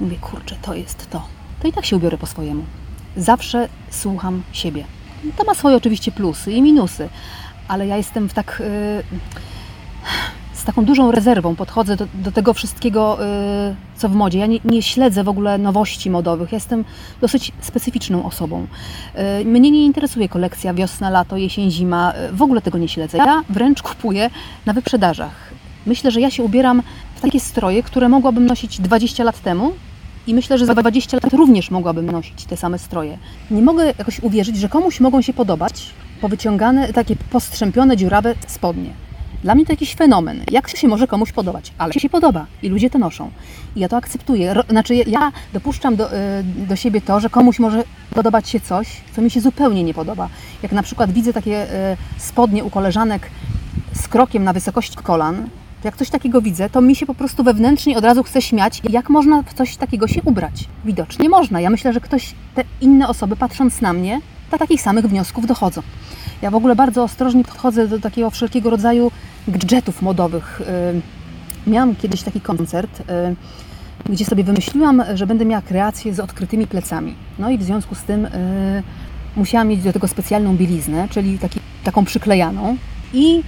mówię, 0.00 0.16
kurczę, 0.16 0.56
to 0.62 0.74
jest 0.74 1.10
to. 1.10 1.22
To 1.62 1.68
i 1.68 1.72
tak 1.72 1.84
się 1.84 1.96
ubiorę 1.96 2.18
po 2.18 2.26
swojemu. 2.26 2.64
Zawsze 3.16 3.68
słucham 3.90 4.42
siebie. 4.52 4.84
To 5.36 5.44
ma 5.44 5.54
swoje 5.54 5.76
oczywiście 5.76 6.12
plusy 6.12 6.52
i 6.52 6.62
minusy, 6.62 7.08
ale 7.68 7.86
ja 7.86 7.96
jestem 7.96 8.28
w 8.28 8.34
tak... 8.34 8.62
Yy 9.00 9.44
z 10.64 10.66
taką 10.66 10.84
dużą 10.84 11.10
rezerwą 11.10 11.56
podchodzę 11.56 11.96
do, 11.96 12.06
do 12.14 12.32
tego 12.32 12.54
wszystkiego, 12.54 13.18
y, 13.70 13.74
co 13.96 14.08
w 14.08 14.14
modzie. 14.14 14.38
Ja 14.38 14.46
nie, 14.46 14.58
nie, 14.64 14.82
śledzę 14.82 15.24
w 15.24 15.28
ogóle 15.28 15.58
nowości 15.58 16.10
modowych. 16.10 16.52
Ja 16.52 16.56
jestem 16.56 16.84
dosyć 17.20 17.52
specyficzną 17.60 18.24
osobą. 18.24 18.66
Y, 19.42 19.44
mnie 19.44 19.70
nie 19.70 19.84
interesuje 19.84 20.28
kolekcja 20.28 20.74
wiosna, 20.74 21.10
lato, 21.10 21.36
jesień, 21.36 21.70
zima. 21.70 22.12
Y, 22.30 22.32
w 22.32 22.42
ogóle 22.42 22.62
tego 22.62 22.78
nie 22.78 22.88
śledzę. 22.88 23.18
Ja 23.18 23.42
wręcz 23.50 23.82
kupuję 23.82 24.30
na 24.66 24.72
wyprzedażach. 24.72 25.52
Myślę, 25.86 26.10
że 26.10 26.20
ja 26.20 26.30
się 26.30 26.42
ubieram 26.42 26.82
w 27.14 27.20
takie 27.20 27.40
stroje, 27.40 27.82
które 27.82 28.08
mogłabym 28.08 28.46
nosić 28.46 28.80
20 28.80 29.24
lat 29.24 29.40
temu, 29.40 29.72
i 30.26 30.34
myślę, 30.34 30.58
że 30.58 30.66
za 30.66 30.74
20 30.74 31.16
lat 31.22 31.32
również 31.32 31.70
mogłabym 31.70 32.10
nosić 32.10 32.44
te 32.44 32.56
same 32.56 32.78
stroje. 32.78 33.18
Nie 33.50 33.62
mogę 33.62 33.86
jakoś 33.98 34.20
uwierzyć, 34.20 34.56
że 34.56 34.68
komuś 34.68 35.00
mogą 35.00 35.22
się 35.22 35.32
podobać 35.32 35.86
powyciągane, 36.20 36.92
takie 36.92 37.16
postrzępione, 37.16 37.96
dziurawe 37.96 38.34
spodnie. 38.46 39.03
Dla 39.44 39.54
mnie 39.54 39.66
to 39.66 39.72
jakiś 39.72 39.94
fenomen. 39.94 40.44
Jak 40.50 40.68
się 40.68 40.88
może 40.88 41.06
komuś 41.06 41.32
podobać? 41.32 41.72
Ale 41.78 41.92
się 41.92 42.08
podoba 42.08 42.46
i 42.62 42.68
ludzie 42.68 42.90
to 42.90 42.98
noszą. 42.98 43.30
I 43.76 43.80
ja 43.80 43.88
to 43.88 43.96
akceptuję. 43.96 44.54
Znaczy, 44.68 44.94
ja 44.94 45.32
dopuszczam 45.52 45.96
do, 45.96 46.12
e, 46.12 46.42
do 46.42 46.76
siebie 46.76 47.00
to, 47.00 47.20
że 47.20 47.30
komuś 47.30 47.58
może 47.58 47.84
podobać 48.14 48.48
się 48.48 48.60
coś, 48.60 48.88
co 49.16 49.22
mi 49.22 49.30
się 49.30 49.40
zupełnie 49.40 49.84
nie 49.84 49.94
podoba. 49.94 50.28
Jak 50.62 50.72
na 50.72 50.82
przykład 50.82 51.12
widzę 51.12 51.32
takie 51.32 51.72
e, 51.72 51.96
spodnie 52.18 52.64
u 52.64 52.70
koleżanek 52.70 53.30
z 53.92 54.08
krokiem 54.08 54.44
na 54.44 54.52
wysokości 54.52 54.96
kolan, 54.96 55.48
jak 55.84 55.96
coś 55.96 56.10
takiego 56.10 56.40
widzę, 56.40 56.70
to 56.70 56.80
mi 56.80 56.96
się 56.96 57.06
po 57.06 57.14
prostu 57.14 57.44
wewnętrznie 57.44 57.98
od 57.98 58.04
razu 58.04 58.22
chce 58.22 58.42
śmiać, 58.42 58.82
jak 58.90 59.10
można 59.10 59.42
w 59.42 59.54
coś 59.54 59.76
takiego 59.76 60.08
się 60.08 60.22
ubrać. 60.22 60.68
Widocznie 60.84 61.28
można. 61.28 61.60
Ja 61.60 61.70
myślę, 61.70 61.92
że 61.92 62.00
ktoś, 62.00 62.34
te 62.54 62.64
inne 62.80 63.08
osoby 63.08 63.36
patrząc 63.36 63.80
na 63.80 63.92
mnie, 63.92 64.20
takich 64.58 64.82
samych 64.82 65.06
wniosków 65.06 65.46
dochodzą. 65.46 65.82
Ja 66.42 66.50
w 66.50 66.54
ogóle 66.54 66.76
bardzo 66.76 67.02
ostrożnie 67.02 67.44
podchodzę 67.44 67.88
do 67.88 68.00
takiego 68.00 68.30
wszelkiego 68.30 68.70
rodzaju 68.70 69.10
gadżetów 69.48 70.02
modowych. 70.02 70.60
Y, 71.66 71.70
miałam 71.70 71.96
kiedyś 71.96 72.22
taki 72.22 72.40
koncert, 72.40 73.00
y, 73.00 73.04
gdzie 74.12 74.24
sobie 74.24 74.44
wymyśliłam, 74.44 75.02
że 75.14 75.26
będę 75.26 75.44
miała 75.44 75.62
kreację 75.62 76.14
z 76.14 76.20
odkrytymi 76.20 76.66
plecami. 76.66 77.14
No 77.38 77.50
i 77.50 77.58
w 77.58 77.62
związku 77.62 77.94
z 77.94 78.02
tym 78.02 78.24
y, 78.24 78.82
musiałam 79.36 79.68
mieć 79.68 79.82
do 79.82 79.92
tego 79.92 80.08
specjalną 80.08 80.56
bieliznę, 80.56 81.08
czyli 81.10 81.38
taki, 81.38 81.60
taką 81.84 82.04
przyklejaną. 82.04 82.76
I 83.12 83.42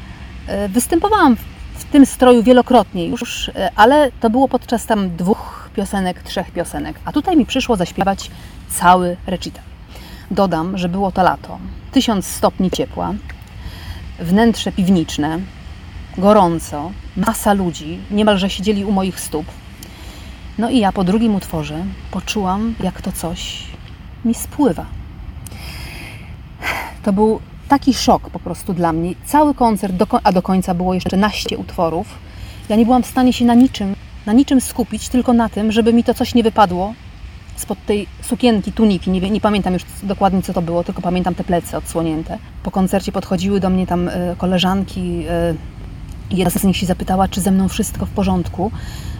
występowałam 0.68 1.36
w 1.74 1.84
tym 1.84 2.06
stroju 2.06 2.42
wielokrotnie 2.42 3.06
już, 3.06 3.50
ale 3.76 4.12
to 4.20 4.30
było 4.30 4.48
podczas 4.48 4.86
tam 4.86 5.16
dwóch 5.16 5.70
piosenek, 5.76 6.22
trzech 6.22 6.50
piosenek. 6.50 6.96
A 7.04 7.12
tutaj 7.12 7.36
mi 7.36 7.46
przyszło 7.46 7.76
zaśpiewać 7.76 8.30
cały 8.68 9.16
recital. 9.26 9.75
Dodam, 10.30 10.78
że 10.78 10.88
było 10.88 11.12
to 11.12 11.22
lato. 11.22 11.58
Tysiąc 11.92 12.26
stopni 12.26 12.70
ciepła, 12.70 13.14
wnętrze 14.20 14.72
piwniczne, 14.72 15.38
gorąco, 16.18 16.90
masa 17.16 17.52
ludzi, 17.52 17.98
niemalże 18.10 18.50
siedzieli 18.50 18.84
u 18.84 18.92
moich 18.92 19.20
stóp. 19.20 19.46
No 20.58 20.70
i 20.70 20.78
ja 20.78 20.92
po 20.92 21.04
drugim 21.04 21.34
utworze 21.34 21.84
poczułam, 22.10 22.74
jak 22.82 23.02
to 23.02 23.12
coś 23.12 23.64
mi 24.24 24.34
spływa. 24.34 24.86
To 27.02 27.12
był 27.12 27.40
taki 27.68 27.94
szok 27.94 28.30
po 28.30 28.38
prostu 28.38 28.74
dla 28.74 28.92
mnie. 28.92 29.14
Cały 29.24 29.54
koncert, 29.54 29.94
a 30.24 30.32
do 30.32 30.42
końca 30.42 30.74
było 30.74 30.94
jeszcze 30.94 31.16
naście 31.16 31.58
utworów. 31.58 32.06
Ja 32.68 32.76
nie 32.76 32.84
byłam 32.84 33.02
w 33.02 33.06
stanie 33.06 33.32
się 33.32 33.44
na 33.44 33.54
niczym, 33.54 33.94
na 34.26 34.32
niczym 34.32 34.60
skupić, 34.60 35.08
tylko 35.08 35.32
na 35.32 35.48
tym, 35.48 35.72
żeby 35.72 35.92
mi 35.92 36.04
to 36.04 36.14
coś 36.14 36.34
nie 36.34 36.42
wypadło 36.42 36.94
spod 37.56 37.78
tej 37.86 38.06
sukienki, 38.22 38.72
tuniki, 38.72 39.10
nie, 39.10 39.30
nie 39.30 39.40
pamiętam 39.40 39.74
już 39.74 39.82
dokładnie 40.02 40.42
co 40.42 40.52
to 40.52 40.62
było, 40.62 40.84
tylko 40.84 41.02
pamiętam 41.02 41.34
te 41.34 41.44
plecy 41.44 41.76
odsłonięte. 41.76 42.38
Po 42.62 42.70
koncercie 42.70 43.12
podchodziły 43.12 43.60
do 43.60 43.70
mnie 43.70 43.86
tam 43.86 44.08
e, 44.08 44.34
koleżanki, 44.38 45.24
e, 45.28 45.54
jedna 46.30 46.60
z 46.60 46.64
nich 46.64 46.76
się 46.76 46.86
zapytała, 46.86 47.28
czy 47.28 47.40
ze 47.40 47.50
mną 47.50 47.68
wszystko 47.68 48.06
w 48.06 48.10
porządku, 48.10 48.70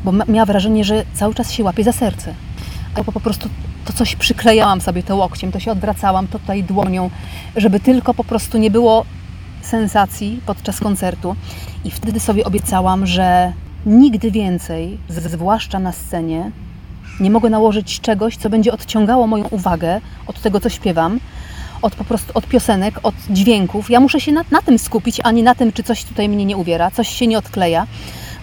bo 0.05 0.12
miała 0.12 0.46
wrażenie, 0.46 0.85
że 0.85 1.05
cały 1.14 1.35
czas 1.35 1.53
się 1.53 1.64
łapie 1.64 1.85
za 1.85 1.92
serce. 1.92 2.35
A 2.94 3.05
po 3.05 3.20
prostu 3.20 3.49
to 3.85 3.92
coś 3.92 4.16
przyklejałam 4.16 4.81
sobie 4.81 5.03
to 5.03 5.16
łokciem, 5.16 5.53
to 5.53 5.61
się 5.61 5.72
odwracałam, 5.72 6.27
to 6.27 6.38
tutaj 6.38 6.64
dłonią, 6.64 7.11
żeby 7.57 7.81
tylko 7.81 8.14
po 8.14 8.25
prostu 8.25 8.59
nie 8.59 8.70
było 8.70 9.05
sensacji 9.62 10.40
podczas 10.46 10.81
koncertu. 10.81 11.37
I 11.85 11.90
wtedy 11.90 12.20
sobie 12.20 12.44
obiecałam, 12.44 13.07
że 13.07 13.53
nigdy 13.87 14.31
więcej, 14.31 14.99
zwłaszcza 15.09 15.79
na 15.79 15.92
scenie, 15.92 16.51
nie 17.20 17.31
mogę 17.31 17.50
nałożyć 17.50 18.00
czegoś, 18.00 18.37
co 18.37 18.50
będzie 18.50 18.72
odciągało 18.72 19.26
moją 19.26 19.44
uwagę 19.44 20.00
od 20.26 20.40
tego, 20.40 20.61
co 20.61 20.68
śpiewam, 20.68 21.20
od 21.83 21.94
po 21.94 22.05
prostu 22.05 22.31
od 22.35 22.46
piosenek, 22.46 23.00
od 23.02 23.14
dźwięków. 23.31 23.90
Ja 23.90 24.00
muszę 24.00 24.20
się 24.20 24.33
na, 24.33 24.44
na 24.50 24.62
tym 24.62 24.79
skupić, 24.79 25.20
a 25.24 25.31
nie 25.31 25.42
na 25.42 25.55
tym, 25.55 25.72
czy 25.72 25.83
coś 25.83 26.05
tutaj 26.05 26.29
mnie 26.29 26.44
nie 26.44 26.57
uwiera, 26.57 26.90
coś 26.90 27.09
się 27.09 27.26
nie 27.26 27.38
odkleja. 27.38 27.87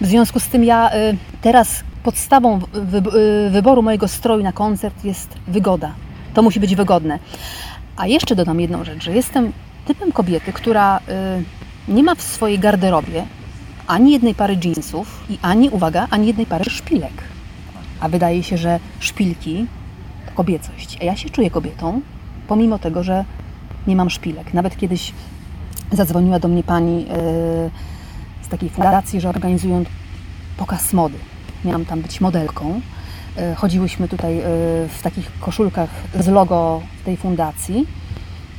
W 0.00 0.06
związku 0.06 0.40
z 0.40 0.46
tym 0.46 0.64
ja 0.64 0.94
y, 0.94 1.16
teraz 1.42 1.84
podstawą 2.02 2.58
wy, 2.72 2.98
y, 3.46 3.50
wyboru 3.50 3.82
mojego 3.82 4.08
stroju 4.08 4.42
na 4.42 4.52
koncert 4.52 5.04
jest 5.04 5.28
wygoda. 5.48 5.94
To 6.34 6.42
musi 6.42 6.60
być 6.60 6.76
wygodne. 6.76 7.18
A 7.96 8.06
jeszcze 8.06 8.36
dodam 8.36 8.60
jedną 8.60 8.84
rzecz, 8.84 9.04
że 9.04 9.12
jestem 9.12 9.52
typem 9.86 10.12
kobiety, 10.12 10.52
która 10.52 10.98
y, 10.98 11.92
nie 11.92 12.02
ma 12.02 12.14
w 12.14 12.22
swojej 12.22 12.58
garderobie 12.58 13.26
ani 13.86 14.12
jednej 14.12 14.34
pary 14.34 14.58
jeansów 14.64 15.24
i 15.30 15.38
ani, 15.42 15.70
uwaga, 15.70 16.06
ani 16.10 16.26
jednej 16.26 16.46
pary 16.46 16.64
szpilek 16.70 17.33
a 18.04 18.08
wydaje 18.08 18.42
się, 18.42 18.58
że 18.58 18.80
szpilki 19.00 19.66
to 20.26 20.32
kobiecość. 20.34 20.98
A 21.00 21.04
ja 21.04 21.16
się 21.16 21.30
czuję 21.30 21.50
kobietą, 21.50 22.00
pomimo 22.48 22.78
tego, 22.78 23.02
że 23.02 23.24
nie 23.86 23.96
mam 23.96 24.10
szpilek. 24.10 24.54
Nawet 24.54 24.76
kiedyś 24.76 25.12
zadzwoniła 25.92 26.38
do 26.38 26.48
mnie 26.48 26.62
pani 26.62 26.96
yy, 26.96 27.06
z 28.42 28.48
takiej 28.48 28.70
fundacji, 28.70 29.20
że 29.20 29.28
organizują 29.28 29.84
pokaz 30.56 30.92
mody. 30.92 31.18
Miałam 31.64 31.84
tam 31.84 32.00
być 32.00 32.20
modelką. 32.20 32.80
Yy, 33.36 33.54
chodziłyśmy 33.54 34.08
tutaj 34.08 34.36
yy, 34.36 34.42
w 34.88 35.00
takich 35.02 35.38
koszulkach 35.40 35.90
z 36.20 36.28
logo 36.28 36.82
tej 37.04 37.16
fundacji. 37.16 37.86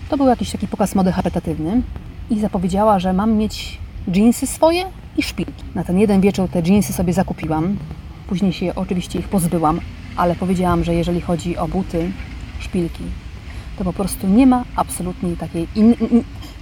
To 0.09 0.17
był 0.17 0.27
jakiś 0.27 0.51
taki 0.51 0.67
pokaz 0.67 0.95
mody 0.95 1.11
charytatywny 1.11 1.81
i 2.29 2.39
zapowiedziała, 2.39 2.99
że 2.99 3.13
mam 3.13 3.33
mieć 3.33 3.77
jeansy 4.07 4.47
swoje 4.47 4.85
i 5.17 5.23
szpilki. 5.23 5.63
Na 5.75 5.83
ten 5.83 5.99
jeden 5.99 6.21
wieczór 6.21 6.49
te 6.49 6.61
jeansy 6.61 6.93
sobie 6.93 7.13
zakupiłam. 7.13 7.77
Później 8.27 8.53
się 8.53 8.75
oczywiście 8.75 9.19
ich 9.19 9.29
pozbyłam, 9.29 9.79
ale 10.17 10.35
powiedziałam, 10.35 10.83
że 10.83 10.95
jeżeli 10.95 11.21
chodzi 11.21 11.57
o 11.57 11.67
buty, 11.67 12.11
szpilki, 12.59 13.03
to 13.77 13.83
po 13.83 13.93
prostu 13.93 14.27
nie 14.27 14.47
ma 14.47 14.63
absolutnie 14.75 15.37
takiej, 15.37 15.67
in, 15.75 15.95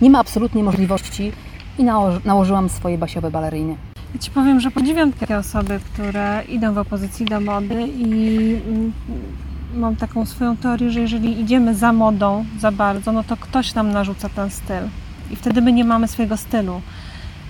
nie 0.01 0.09
ma 0.09 0.19
absolutnie 0.19 0.63
możliwości 0.63 1.31
i 1.77 1.83
nałoży, 1.83 2.21
nałożyłam 2.25 2.69
swoje 2.69 2.97
basiowe 2.97 3.31
baleryny. 3.31 3.75
Ja 4.13 4.19
Ci 4.19 4.31
powiem, 4.31 4.59
że 4.59 4.71
podziwiam 4.71 5.13
takie 5.13 5.37
osoby, 5.37 5.79
które 5.93 6.43
idą 6.49 6.73
w 6.73 6.77
opozycji 6.77 7.25
do 7.25 7.39
mody 7.39 7.87
i 7.87 8.37
mm, 8.67 8.93
mam 9.75 9.95
taką 9.95 10.25
swoją 10.25 10.57
teorię, 10.57 10.91
że 10.91 10.99
jeżeli 10.99 11.41
idziemy 11.41 11.75
za 11.75 11.93
modą 11.93 12.45
za 12.59 12.71
bardzo, 12.71 13.11
no 13.11 13.23
to 13.23 13.37
ktoś 13.37 13.73
nam 13.73 13.91
narzuca 13.91 14.29
ten 14.29 14.49
styl 14.49 14.83
i 15.31 15.35
wtedy 15.35 15.61
my 15.61 15.73
nie 15.73 15.85
mamy 15.85 16.07
swojego 16.07 16.37
stylu. 16.37 16.81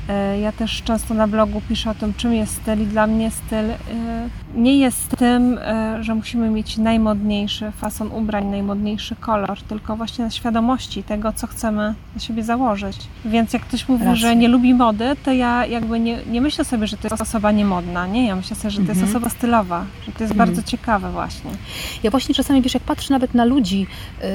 E, 0.09 0.39
ja 0.39 0.51
też 0.51 0.83
często 0.83 1.13
na 1.13 1.27
blogu 1.27 1.61
piszę 1.69 1.89
o 1.89 1.93
tym, 1.93 2.13
czym 2.13 2.33
jest 2.33 2.55
styl 2.55 2.81
i 2.81 2.85
dla 2.85 3.07
mnie 3.07 3.31
styl 3.31 3.69
e, 3.69 3.77
nie 4.55 4.77
jest 4.77 5.17
tym, 5.17 5.57
e, 5.57 6.03
że 6.03 6.15
musimy 6.15 6.49
mieć 6.49 6.77
najmodniejszy 6.77 7.71
fason 7.71 8.11
ubrań, 8.11 8.45
najmodniejszy 8.45 9.15
kolor, 9.15 9.61
tylko 9.61 9.95
właśnie 9.95 10.25
na 10.25 10.31
świadomości 10.31 11.03
tego, 11.03 11.33
co 11.33 11.47
chcemy 11.47 11.93
na 12.15 12.19
siebie 12.19 12.43
założyć. 12.43 12.97
Więc 13.25 13.53
jak 13.53 13.61
ktoś 13.61 13.87
mówi, 13.87 14.05
Racja. 14.05 14.21
że 14.21 14.35
nie 14.35 14.47
lubi 14.47 14.73
mody, 14.73 15.15
to 15.23 15.31
ja 15.31 15.65
jakby 15.65 15.99
nie, 15.99 16.17
nie 16.25 16.41
myślę 16.41 16.65
sobie, 16.65 16.87
że 16.87 16.97
to 16.97 17.07
jest 17.07 17.21
osoba 17.21 17.51
niemodna, 17.51 18.07
nie? 18.07 18.27
Ja 18.27 18.35
myślę 18.35 18.55
sobie, 18.55 18.71
że 18.71 18.77
to 18.77 18.87
jest 18.87 19.01
mhm. 19.01 19.09
osoba 19.09 19.29
stylowa, 19.29 19.85
że 20.05 20.11
to 20.11 20.23
jest 20.23 20.31
mhm. 20.31 20.37
bardzo 20.37 20.63
ciekawe 20.63 21.11
właśnie. 21.11 21.51
Ja 22.03 22.11
właśnie 22.11 22.35
czasami, 22.35 22.61
wiesz, 22.61 22.73
jak 22.73 22.83
patrzę 22.83 23.13
nawet 23.13 23.33
na 23.33 23.45
ludzi, 23.45 23.87
yy, 24.21 24.27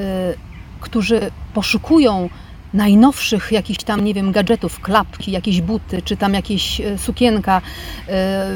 którzy 0.79 1.31
poszukują 1.53 2.29
najnowszych 2.73 3.51
jakichś 3.51 3.83
tam, 3.83 4.03
nie 4.03 4.13
wiem, 4.13 4.31
gadżetów, 4.31 4.79
klapki, 4.79 5.31
jakieś 5.31 5.61
buty, 5.61 6.01
czy 6.01 6.17
tam 6.17 6.33
jakieś 6.33 6.81
e, 6.81 6.97
sukienka 6.97 7.61
e, 8.07 8.47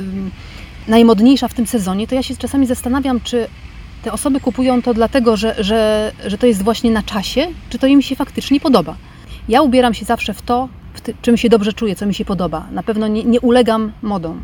najmodniejsza 0.88 1.47
w 1.47 1.54
tym 1.54 1.67
sezonie, 1.67 2.08
to 2.08 2.15
ja 2.15 2.23
się 2.23 2.36
czasami 2.36 2.65
zastanawiam, 2.65 3.21
czy 3.21 3.47
te 4.04 4.12
osoby 4.12 4.39
kupują 4.39 4.82
to 4.82 4.93
dlatego, 4.93 5.38
że, 5.38 5.56
że, 5.60 6.12
że 6.26 6.38
to 6.38 6.47
jest 6.47 6.63
właśnie 6.63 6.91
na 6.91 7.04
czasie, 7.04 7.47
czy 7.69 7.80
to 7.80 7.88
im 7.88 8.02
się 8.02 8.15
faktycznie 8.15 8.60
podoba. 8.60 8.95
Ja 9.49 9.62
ubieram 9.62 9.93
się 9.93 10.06
zawsze 10.06 10.34
w 10.34 10.41
to, 10.41 10.69
w 10.93 11.02
ty, 11.02 11.13
czym 11.21 11.38
się 11.38 11.49
dobrze 11.49 11.73
czuję, 11.73 11.95
co 11.95 12.06
mi 12.06 12.13
się 12.13 12.26
podoba. 12.26 12.67
Na 12.71 12.84
pewno 12.84 13.08
nie, 13.08 13.23
nie 13.23 13.41
ulegam 13.41 13.91
modom 14.02 14.41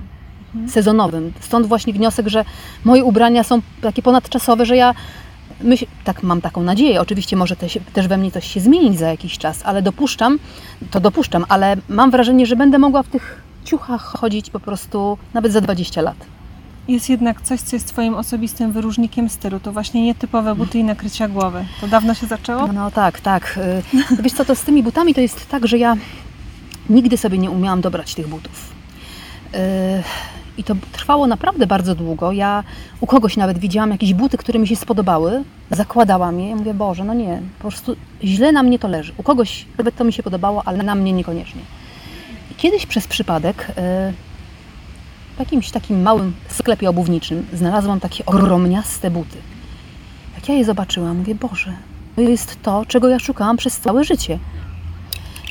mhm. 0.55 0.69
sezonowym. 0.69 1.33
Stąd 1.39 1.67
właśnie 1.67 1.93
wniosek, 1.93 2.27
że 2.27 2.45
moje 2.85 3.03
ubrania 3.03 3.43
są 3.43 3.61
takie 3.81 4.01
ponadczasowe, 4.01 4.65
że 4.65 4.77
ja 4.77 4.95
myśl, 5.61 5.85
tak 6.03 6.23
mam 6.23 6.41
taką 6.41 6.63
nadzieję, 6.63 7.01
oczywiście 7.01 7.35
może 7.35 7.55
też, 7.55 7.79
też 7.93 8.07
we 8.07 8.17
mnie 8.17 8.31
coś 8.31 8.47
się 8.53 8.59
zmienić 8.59 8.99
za 8.99 9.09
jakiś 9.09 9.37
czas, 9.37 9.61
ale 9.65 9.81
dopuszczam, 9.81 10.39
to 10.91 10.99
dopuszczam, 10.99 11.45
ale 11.49 11.77
mam 11.89 12.11
wrażenie, 12.11 12.45
że 12.45 12.55
będę 12.55 12.77
mogła 12.77 13.03
w 13.03 13.07
tych 13.07 13.41
ciuchach 13.65 14.01
chodzić 14.01 14.49
po 14.49 14.59
prostu 14.59 15.17
nawet 15.33 15.51
za 15.51 15.61
20 15.61 16.01
lat. 16.01 16.15
Jest 16.87 17.09
jednak 17.09 17.41
coś, 17.41 17.61
co 17.61 17.75
jest 17.75 17.87
Twoim 17.87 18.15
osobistym 18.15 18.71
wyróżnikiem 18.71 19.29
stylu. 19.29 19.59
To 19.59 19.71
właśnie 19.71 20.03
nietypowe 20.03 20.55
buty 20.55 20.79
i 20.79 20.83
nakrycia 20.83 21.27
głowy. 21.27 21.65
To 21.81 21.87
dawno 21.87 22.13
się 22.13 22.27
zaczęło? 22.27 22.67
No, 22.67 22.91
tak, 22.91 23.19
tak. 23.21 23.59
Y, 24.19 24.23
wiesz 24.23 24.33
co, 24.33 24.45
to 24.45 24.55
z 24.55 24.61
tymi 24.61 24.83
butami 24.83 25.13
to 25.13 25.21
jest 25.21 25.49
tak, 25.49 25.67
że 25.67 25.77
ja 25.77 25.97
nigdy 26.89 27.17
sobie 27.17 27.37
nie 27.37 27.51
umiałam 27.51 27.81
dobrać 27.81 28.15
tych 28.15 28.27
butów. 28.27 28.69
I 30.59 30.63
to 30.63 30.75
trwało 30.91 31.27
naprawdę 31.27 31.67
bardzo 31.67 31.95
długo. 31.95 32.31
Ja 32.31 32.63
u 33.01 33.07
kogoś 33.07 33.37
nawet 33.37 33.57
widziałam 33.57 33.91
jakieś 33.91 34.13
buty, 34.13 34.37
które 34.37 34.59
mi 34.59 34.67
się 34.67 34.75
spodobały, 34.75 35.43
zakładałam 35.71 36.39
je 36.39 36.49
i 36.49 36.55
mówię, 36.55 36.73
Boże, 36.73 37.03
no 37.03 37.13
nie, 37.13 37.41
po 37.57 37.61
prostu 37.61 37.95
źle 38.23 38.51
na 38.51 38.63
mnie 38.63 38.79
to 38.79 38.87
leży. 38.87 39.13
U 39.17 39.23
kogoś 39.23 39.65
nawet 39.77 39.95
to 39.95 40.03
mi 40.03 40.13
się 40.13 40.23
podobało, 40.23 40.61
ale 40.65 40.83
na 40.83 40.95
mnie 40.95 41.13
niekoniecznie. 41.13 41.61
I 42.51 42.55
kiedyś 42.55 42.85
przez 42.85 43.07
przypadek 43.07 43.71
w 45.35 45.39
jakimś 45.39 45.71
takim 45.71 46.01
małym 46.01 46.33
sklepie 46.49 46.89
obuwniczym 46.89 47.45
znalazłam 47.53 47.99
takie 47.99 48.25
ogromniaste 48.25 49.11
buty. 49.11 49.37
Jak 50.35 50.49
ja 50.49 50.55
je 50.55 50.65
zobaczyłam, 50.65 51.17
mówię, 51.17 51.35
Boże, 51.35 51.73
to 52.15 52.21
jest 52.21 52.61
to, 52.61 52.85
czego 52.87 53.09
ja 53.09 53.19
szukałam 53.19 53.57
przez 53.57 53.79
całe 53.79 54.03
życie. 54.03 54.39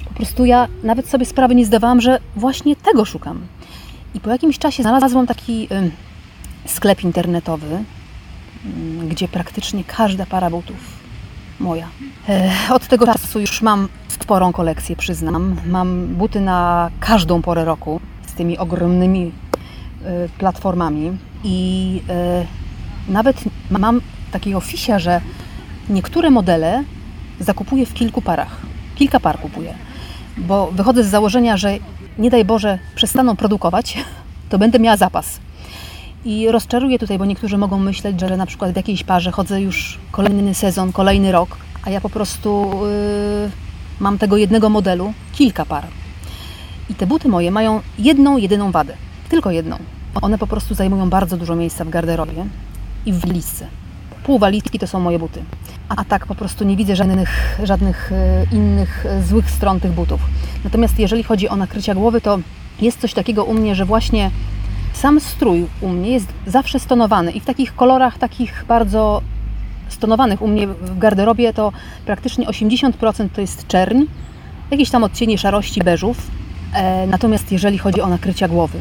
Po 0.04 0.14
prostu 0.14 0.44
ja 0.44 0.68
nawet 0.82 1.08
sobie 1.08 1.26
sprawy 1.26 1.54
nie 1.54 1.66
zdawałam, 1.66 2.00
że 2.00 2.18
właśnie 2.36 2.76
tego 2.76 3.04
szukam. 3.04 3.40
I 4.14 4.20
po 4.20 4.30
jakimś 4.30 4.58
czasie 4.58 4.82
znalazłam 4.82 5.26
taki 5.26 5.68
sklep 6.66 7.04
internetowy, 7.04 7.84
gdzie 9.08 9.28
praktycznie 9.28 9.84
każda 9.84 10.26
para 10.26 10.50
butów 10.50 10.76
moja. 11.60 11.88
E, 12.28 12.52
od 12.70 12.86
tego 12.86 13.06
czasu 13.06 13.40
już 13.40 13.62
mam 13.62 13.88
sporą 14.08 14.52
kolekcję, 14.52 14.96
przyznam. 14.96 15.56
Mam 15.66 16.06
buty 16.06 16.40
na 16.40 16.90
każdą 17.00 17.42
porę 17.42 17.64
roku 17.64 18.00
z 18.26 18.32
tymi 18.32 18.58
ogromnymi 18.58 19.22
y, 19.26 20.28
platformami 20.38 21.18
i 21.44 22.00
y, 23.08 23.12
nawet 23.12 23.44
mam 23.70 24.00
takiego 24.32 24.60
fisia, 24.60 24.98
że 24.98 25.20
niektóre 25.90 26.30
modele 26.30 26.84
zakupuję 27.40 27.86
w 27.86 27.94
kilku 27.94 28.22
parach. 28.22 28.60
Kilka 28.94 29.20
par 29.20 29.38
kupuję, 29.40 29.74
bo 30.38 30.70
wychodzę 30.72 31.04
z 31.04 31.08
założenia, 31.08 31.56
że 31.56 31.78
nie 32.18 32.30
daj 32.30 32.44
Boże 32.44 32.78
przestaną 32.94 33.36
produkować, 33.36 33.98
to 34.50 34.58
będę 34.58 34.78
miała 34.78 34.96
zapas. 34.96 35.40
I 36.24 36.48
rozczaruję 36.50 36.98
tutaj, 36.98 37.18
bo 37.18 37.24
niektórzy 37.24 37.58
mogą 37.58 37.78
myśleć, 37.78 38.20
że 38.20 38.36
na 38.36 38.46
przykład 38.46 38.72
w 38.72 38.76
jakiejś 38.76 39.04
parze 39.04 39.30
chodzę 39.30 39.60
już 39.60 39.98
kolejny 40.12 40.54
sezon, 40.54 40.92
kolejny 40.92 41.32
rok, 41.32 41.56
a 41.84 41.90
ja 41.90 42.00
po 42.00 42.08
prostu 42.08 42.70
yy, 43.44 43.50
mam 44.00 44.18
tego 44.18 44.36
jednego 44.36 44.68
modelu 44.68 45.12
kilka 45.32 45.64
par. 45.64 45.86
I 46.90 46.94
te 46.94 47.06
buty 47.06 47.28
moje 47.28 47.50
mają 47.50 47.80
jedną, 47.98 48.36
jedyną 48.36 48.72
wadę. 48.72 48.94
Tylko 49.28 49.50
jedną. 49.50 49.76
One 50.22 50.38
po 50.38 50.46
prostu 50.46 50.74
zajmują 50.74 51.10
bardzo 51.10 51.36
dużo 51.36 51.56
miejsca 51.56 51.84
w 51.84 51.90
garderobie 51.90 52.46
i 53.06 53.12
w 53.12 53.18
walizce. 53.26 53.66
Pół 54.24 54.38
walizki 54.38 54.78
to 54.78 54.86
są 54.86 55.00
moje 55.00 55.18
buty. 55.18 55.42
A 55.88 56.04
tak 56.04 56.26
po 56.26 56.34
prostu 56.34 56.64
nie 56.64 56.76
widzę 56.76 56.96
żadnych, 56.96 57.58
żadnych 57.62 58.12
e, 58.12 58.44
innych 58.52 59.06
e, 59.06 59.22
złych 59.22 59.50
stron 59.50 59.80
tych 59.80 59.92
butów. 59.92 60.20
Natomiast 60.64 60.98
jeżeli 60.98 61.22
chodzi 61.22 61.48
o 61.48 61.56
nakrycia 61.56 61.94
głowy, 61.94 62.20
to 62.20 62.38
jest 62.80 63.00
coś 63.00 63.14
takiego 63.14 63.44
u 63.44 63.54
mnie, 63.54 63.74
że 63.74 63.84
właśnie 63.84 64.30
sam 64.92 65.20
strój 65.20 65.66
u 65.80 65.88
mnie 65.88 66.10
jest 66.10 66.28
zawsze 66.46 66.80
stonowany 66.80 67.32
i 67.32 67.40
w 67.40 67.44
takich 67.44 67.76
kolorach 67.76 68.18
takich 68.18 68.64
bardzo 68.68 69.22
stonowanych. 69.88 70.42
U 70.42 70.48
mnie 70.48 70.66
w 70.66 70.98
garderobie 70.98 71.52
to 71.52 71.72
praktycznie 72.06 72.46
80% 72.46 73.28
to 73.34 73.40
jest 73.40 73.66
czerń, 73.66 74.02
jakieś 74.70 74.90
tam 74.90 75.04
odcienie 75.04 75.38
szarości, 75.38 75.80
beżów. 75.80 76.30
E, 76.74 77.06
natomiast 77.06 77.52
jeżeli 77.52 77.78
chodzi 77.78 78.00
o 78.00 78.08
nakrycia 78.08 78.48
głowy, 78.48 78.78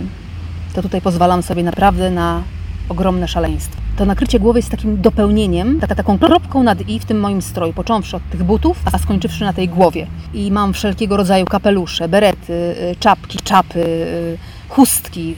to 0.73 0.82
tutaj 0.82 1.02
pozwalam 1.02 1.43
sobie 1.43 1.63
naprawdę 1.63 2.12
na 2.12 2.43
ogromne 2.89 3.28
szaleństwo. 3.28 3.82
To 3.97 4.06
nakrycie 4.06 4.39
głowy 4.39 4.60
jest 4.60 4.69
takim 4.69 5.02
dopełnieniem, 5.02 5.80
taką 5.80 6.19
kropką 6.19 6.63
nad 6.63 6.89
i 6.89 7.00
w 7.00 7.06
tym 7.06 7.19
moim 7.19 7.41
stroju, 7.41 7.73
począwszy 7.73 8.15
od 8.15 8.30
tych 8.30 8.43
butów, 8.43 8.82
a 8.93 8.97
skończywszy 8.97 9.43
na 9.43 9.54
tej 9.54 9.69
głowie. 9.69 10.08
I 10.34 10.52
mam 10.52 10.73
wszelkiego 10.73 11.17
rodzaju 11.17 11.45
kapelusze, 11.45 12.08
berety, 12.10 12.54
y, 12.54 12.95
czapki, 13.00 13.38
czapy, 13.38 13.80
y, 13.80 14.38
chustki 14.69 15.36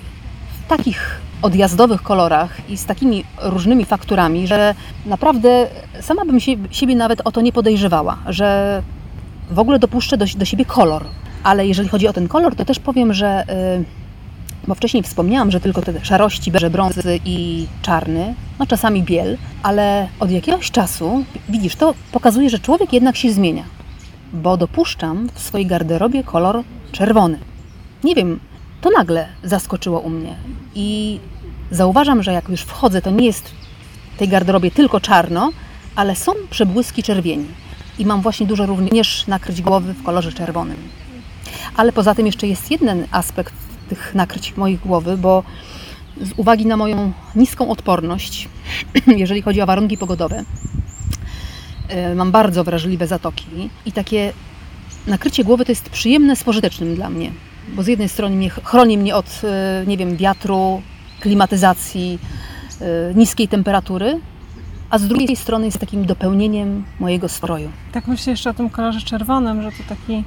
w 0.66 0.68
takich 0.68 1.22
odjazdowych 1.42 2.02
kolorach 2.02 2.70
i 2.70 2.78
z 2.78 2.86
takimi 2.86 3.24
różnymi 3.42 3.86
fakturami, 3.86 4.48
że 4.48 4.76
naprawdę 5.06 5.68
sama 6.02 6.26
bym 6.26 6.40
się, 6.40 6.52
siebie 6.72 6.96
nawet 6.96 7.22
o 7.26 7.32
to 7.32 7.42
nie 7.42 7.52
podejrzewała, 7.52 8.18
że 8.28 8.82
w 9.52 9.60
ogóle 9.60 9.80
dopuszczę 9.80 10.18
do, 10.18 10.26
do 10.38 10.46
siebie 10.46 10.66
kolor. 10.66 11.06
Ale 11.44 11.68
jeżeli 11.68 11.90
chodzi 11.90 12.08
o 12.08 12.14
ten 12.14 12.28
kolor, 12.28 12.56
to 12.56 12.66
też 12.66 12.80
powiem, 12.80 13.14
że 13.14 13.44
yy, 13.78 13.99
bo 14.70 14.76
wcześniej 14.76 15.04
wspomniałam, 15.04 15.52
że 15.52 15.60
tylko 15.60 15.82
te 15.82 16.06
szarości, 16.06 16.52
beże, 16.52 16.70
brązy 16.70 17.20
i 17.26 17.68
czarny, 17.82 18.36
no 18.60 18.66
czasami 18.66 19.04
biel, 19.04 19.38
ale 19.64 20.08
od 20.20 20.32
jakiegoś 20.32 20.72
czasu, 20.72 21.24
widzisz, 21.50 21.76
to 21.76 21.94
pokazuje, 22.12 22.50
że 22.50 22.60
człowiek 22.60 22.94
jednak 22.94 23.18
się 23.18 23.32
zmienia, 23.32 23.64
bo 24.34 24.58
dopuszczam 24.58 25.30
w 25.34 25.40
swojej 25.40 25.68
garderobie 25.68 26.24
kolor 26.24 26.64
czerwony. 26.92 27.40
Nie 28.04 28.16
wiem, 28.16 28.40
to 28.82 28.90
nagle 28.98 29.28
zaskoczyło 29.44 30.00
u 30.00 30.10
mnie 30.10 30.36
i 30.76 31.20
zauważam, 31.72 32.24
że 32.24 32.34
jak 32.34 32.50
już 32.50 32.62
wchodzę, 32.62 33.02
to 33.02 33.12
nie 33.12 33.26
jest 33.26 33.52
w 34.16 34.20
tej 34.20 34.28
garderobie 34.28 34.72
tylko 34.72 35.00
czarno, 35.00 35.52
ale 35.96 36.16
są 36.16 36.32
przebłyski 36.50 37.04
czerwieni. 37.04 37.48
I 38.00 38.06
mam 38.06 38.22
właśnie 38.22 38.48
dużo 38.48 38.66
również 38.66 39.28
nakryć 39.28 39.62
głowy 39.62 39.94
w 39.94 40.04
kolorze 40.04 40.32
czerwonym. 40.32 40.78
Ale 41.76 41.92
poza 41.92 42.16
tym 42.16 42.26
jeszcze 42.26 42.48
jest 42.48 42.72
jeden 42.72 43.06
aspekt 43.12 43.69
tych 43.90 44.16
nakryć 44.16 44.58
mojej 44.58 44.78
głowy, 44.78 45.18
bo 45.18 45.44
z 46.22 46.32
uwagi 46.38 46.66
na 46.66 46.78
moją 46.78 47.12
niską 47.36 47.70
odporność, 47.70 48.50
jeżeli 49.08 49.42
chodzi 49.42 49.62
o 49.62 49.66
warunki 49.66 49.98
pogodowe, 49.98 50.44
e, 51.90 52.16
mam 52.16 52.32
bardzo 52.32 52.64
wrażliwe 52.64 53.08
zatoki 53.08 53.70
i 53.86 53.92
takie 53.92 54.34
nakrycie 55.08 55.44
głowy 55.44 55.66
to 55.66 55.72
jest 55.72 55.90
przyjemne 55.90 56.36
z 56.36 56.44
pożytecznym 56.44 56.96
dla 56.96 57.10
mnie, 57.10 57.32
bo 57.76 57.84
z 57.84 57.88
jednej 57.88 58.10
strony 58.10 58.36
mnie, 58.36 58.50
chroni 58.50 58.98
mnie 58.98 59.16
od, 59.16 59.42
e, 59.44 59.84
nie 59.88 59.98
wiem, 59.98 60.18
wiatru, 60.18 60.82
klimatyzacji, 61.20 62.20
e, 62.82 63.14
niskiej 63.16 63.48
temperatury, 63.48 64.20
a 64.90 64.98
z 64.98 65.08
drugiej 65.08 65.36
strony 65.36 65.66
jest 65.66 65.80
takim 65.80 66.06
dopełnieniem 66.06 66.84
mojego 67.00 67.30
stroju. 67.30 67.70
Tak 67.92 68.08
myślę 68.08 68.32
jeszcze 68.32 68.50
o 68.50 68.54
tym 68.54 68.70
kolorze 68.70 69.02
czerwonym, 69.02 69.62
że 69.62 69.72
to 69.72 69.84
taki 69.90 70.24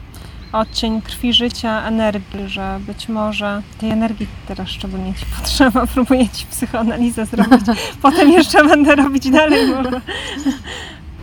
odcień 0.53 1.03
krwi 1.03 1.33
życia, 1.33 1.87
energii, 1.87 2.49
że 2.49 2.81
być 2.87 3.09
może 3.09 3.62
tej 3.79 3.91
energii 3.91 4.27
teraz 4.49 4.69
szczególnie 4.69 5.15
Ci 5.15 5.27
potrzeba. 5.41 5.87
Próbuję 5.87 6.29
Ci 6.29 6.47
psychoanalizę 6.47 7.27
zrobić. 7.27 7.61
Potem 8.03 8.31
jeszcze 8.31 8.65
będę 8.65 8.95
robić 8.95 9.31
dalej. 9.31 9.67
Może. 9.67 10.01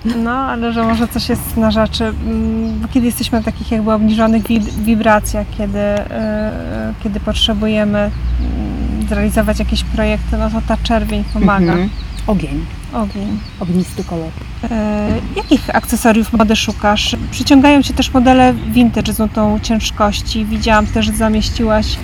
No, 0.06 0.32
ale 0.32 0.74
że 0.74 0.84
może 0.84 1.08
coś 1.08 1.30
jest 1.30 1.58
na 1.58 1.72
rzeczy. 1.72 2.04
Mm, 2.06 2.88
kiedy 2.94 3.06
jesteśmy 3.06 3.42
w 3.42 3.46
takich 3.46 3.72
jakby 3.72 3.92
obniżonych 3.92 4.44
wibracjach, 4.86 5.48
kiedy, 5.58 5.80
yy, 5.80 6.94
kiedy 7.04 7.20
potrzebujemy 7.20 8.00
mm, 8.00 9.08
zrealizować 9.10 9.60
jakieś 9.60 9.84
projekty, 9.84 10.38
no 10.38 10.50
to 10.50 10.62
ta 10.68 10.78
czerwień 10.78 11.24
pomaga. 11.24 11.72
Mhm. 11.72 11.90
Ogień. 12.28 12.79
Ogień. 12.94 13.40
Ognisty 13.60 14.04
kolor. 14.04 14.32
E, 14.72 15.10
jakich 15.36 15.76
akcesoriów 15.76 16.34
mody 16.34 16.56
szukasz? 16.56 17.16
Przyciągają 17.32 17.84
Cię 17.84 17.94
też 17.94 18.14
modele 18.14 18.54
vintage 18.54 19.14
z 19.14 19.20
nutą 19.20 19.60
ciężkości. 19.64 20.46
Widziałam 20.46 20.88
też, 20.88 21.06
że 21.06 21.12
zamieściłaś 21.12 21.98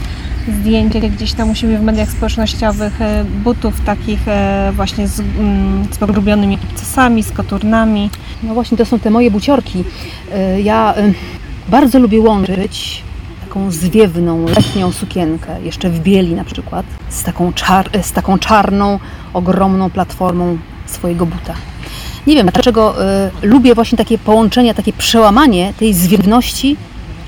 zdjęcie 0.60 1.02
gdzieś 1.02 1.34
tam 1.34 1.50
u 1.50 1.56
siebie 1.56 1.78
w 1.78 1.84
mediach 1.84 2.12
społecznościowych 2.12 3.02
e, 3.02 3.26
butów 3.44 3.82
takich 3.82 4.28
e, 4.28 4.72
właśnie 4.76 5.08
z, 5.08 5.20
mm, 5.20 5.88
z 5.92 5.98
pogrubionymi 5.98 6.58
z 7.22 7.32
koturnami. 7.32 8.10
No 8.44 8.54
właśnie, 8.54 8.78
to 8.78 8.86
są 8.86 9.00
te 9.00 9.10
moje 9.10 9.32
buciorki. 9.32 9.84
Ja 10.64 10.94
bardzo 11.70 12.00
lubię 12.00 12.22
łączyć 12.22 13.04
taką 13.48 13.72
zwiewną, 13.72 14.46
letnią 14.46 14.92
sukienkę, 14.92 15.62
jeszcze 15.64 15.90
w 15.90 16.00
bieli 16.00 16.34
na 16.34 16.44
przykład, 16.44 16.86
z 17.10 17.24
taką, 17.24 17.54
czar 17.54 17.90
z 18.02 18.12
taką 18.12 18.40
czarną, 18.40 19.00
ogromną 19.34 19.90
platformą 19.90 20.58
swojego 20.86 21.26
buta. 21.26 21.54
Nie 22.28 22.36
wiem, 22.36 22.50
dlaczego 22.54 23.06
y, 23.44 23.48
lubię 23.48 23.76
właśnie 23.76 23.98
takie 23.98 24.18
połączenie, 24.18 24.74
takie 24.74 24.94
przełamanie 24.94 25.74
tej 25.80 25.94
zwiewności 25.94 26.78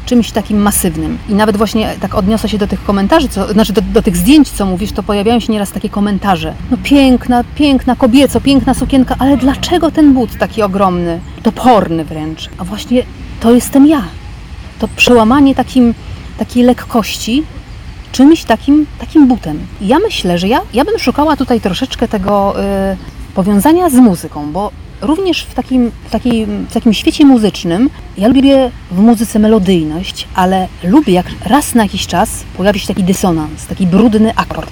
czymś 0.06 0.32
takim 0.32 0.62
masywnym. 0.62 1.18
I 1.30 1.34
nawet 1.34 1.58
właśnie 1.58 1.96
tak 2.00 2.16
odniosę 2.16 2.50
się 2.50 2.58
do 2.58 2.68
tych 2.68 2.84
komentarzy, 2.84 3.28
co, 3.28 3.54
znaczy 3.54 3.74
do, 3.74 3.82
do, 3.82 4.02
tych 4.02 4.18
zdjęć, 4.18 4.50
co 4.50 4.66
mówisz, 4.66 4.92
to 4.92 5.04
pojawiają 5.04 5.40
się 5.40 5.54
nieraz 5.54 5.72
takie 5.72 5.90
komentarze. 5.90 6.54
No 6.72 6.78
piękna, 6.84 7.44
piękna 7.56 7.96
kobieco, 7.96 8.42
piękna 8.42 8.74
sukienka, 8.74 9.16
ale 9.20 9.38
dlaczego 9.38 9.92
ten 9.92 10.14
but 10.14 10.38
taki 10.38 10.62
ogromny, 10.62 11.20
toporny 11.44 12.06
wręcz? 12.06 12.50
A 12.58 12.64
właśnie 12.64 13.04
to 13.40 13.52
jestem 13.52 13.88
ja. 13.88 14.04
To 14.80 14.88
przełamanie 14.96 15.56
takim, 15.56 15.94
takiej 16.38 16.64
lekkości 16.64 17.44
czymś 18.12 18.44
takim, 18.44 18.86
takim 19.00 19.28
butem. 19.28 19.60
I 19.82 19.88
ja 19.88 20.00
myślę, 20.00 20.38
że 20.38 20.48
ja, 20.48 20.62
ja 20.74 20.86
bym 20.86 21.00
szukała 21.00 21.36
tutaj 21.36 21.62
troszeczkę 21.62 22.08
tego 22.08 22.56
y, 22.94 23.17
powiązania 23.38 23.90
z 23.90 23.94
muzyką, 23.94 24.52
bo 24.52 24.72
również 25.02 25.44
w 25.44 25.54
takim, 25.54 25.92
w, 26.08 26.12
takim, 26.12 26.66
w 26.70 26.74
takim 26.74 26.94
świecie 26.94 27.26
muzycznym 27.26 27.90
ja 28.18 28.28
lubię 28.28 28.72
w 28.92 29.00
muzyce 29.00 29.40
melodyjność, 29.40 30.28
ale 30.36 30.68
lubię 30.84 31.14
jak 31.14 31.26
raz 31.46 31.76
na 31.76 31.84
jakiś 31.84 32.08
czas 32.08 32.30
pojawi 32.58 32.80
się 32.80 32.88
taki 32.88 33.04
dysonans, 33.04 33.66
taki 33.68 33.88
brudny 33.88 34.36
akord. 34.36 34.72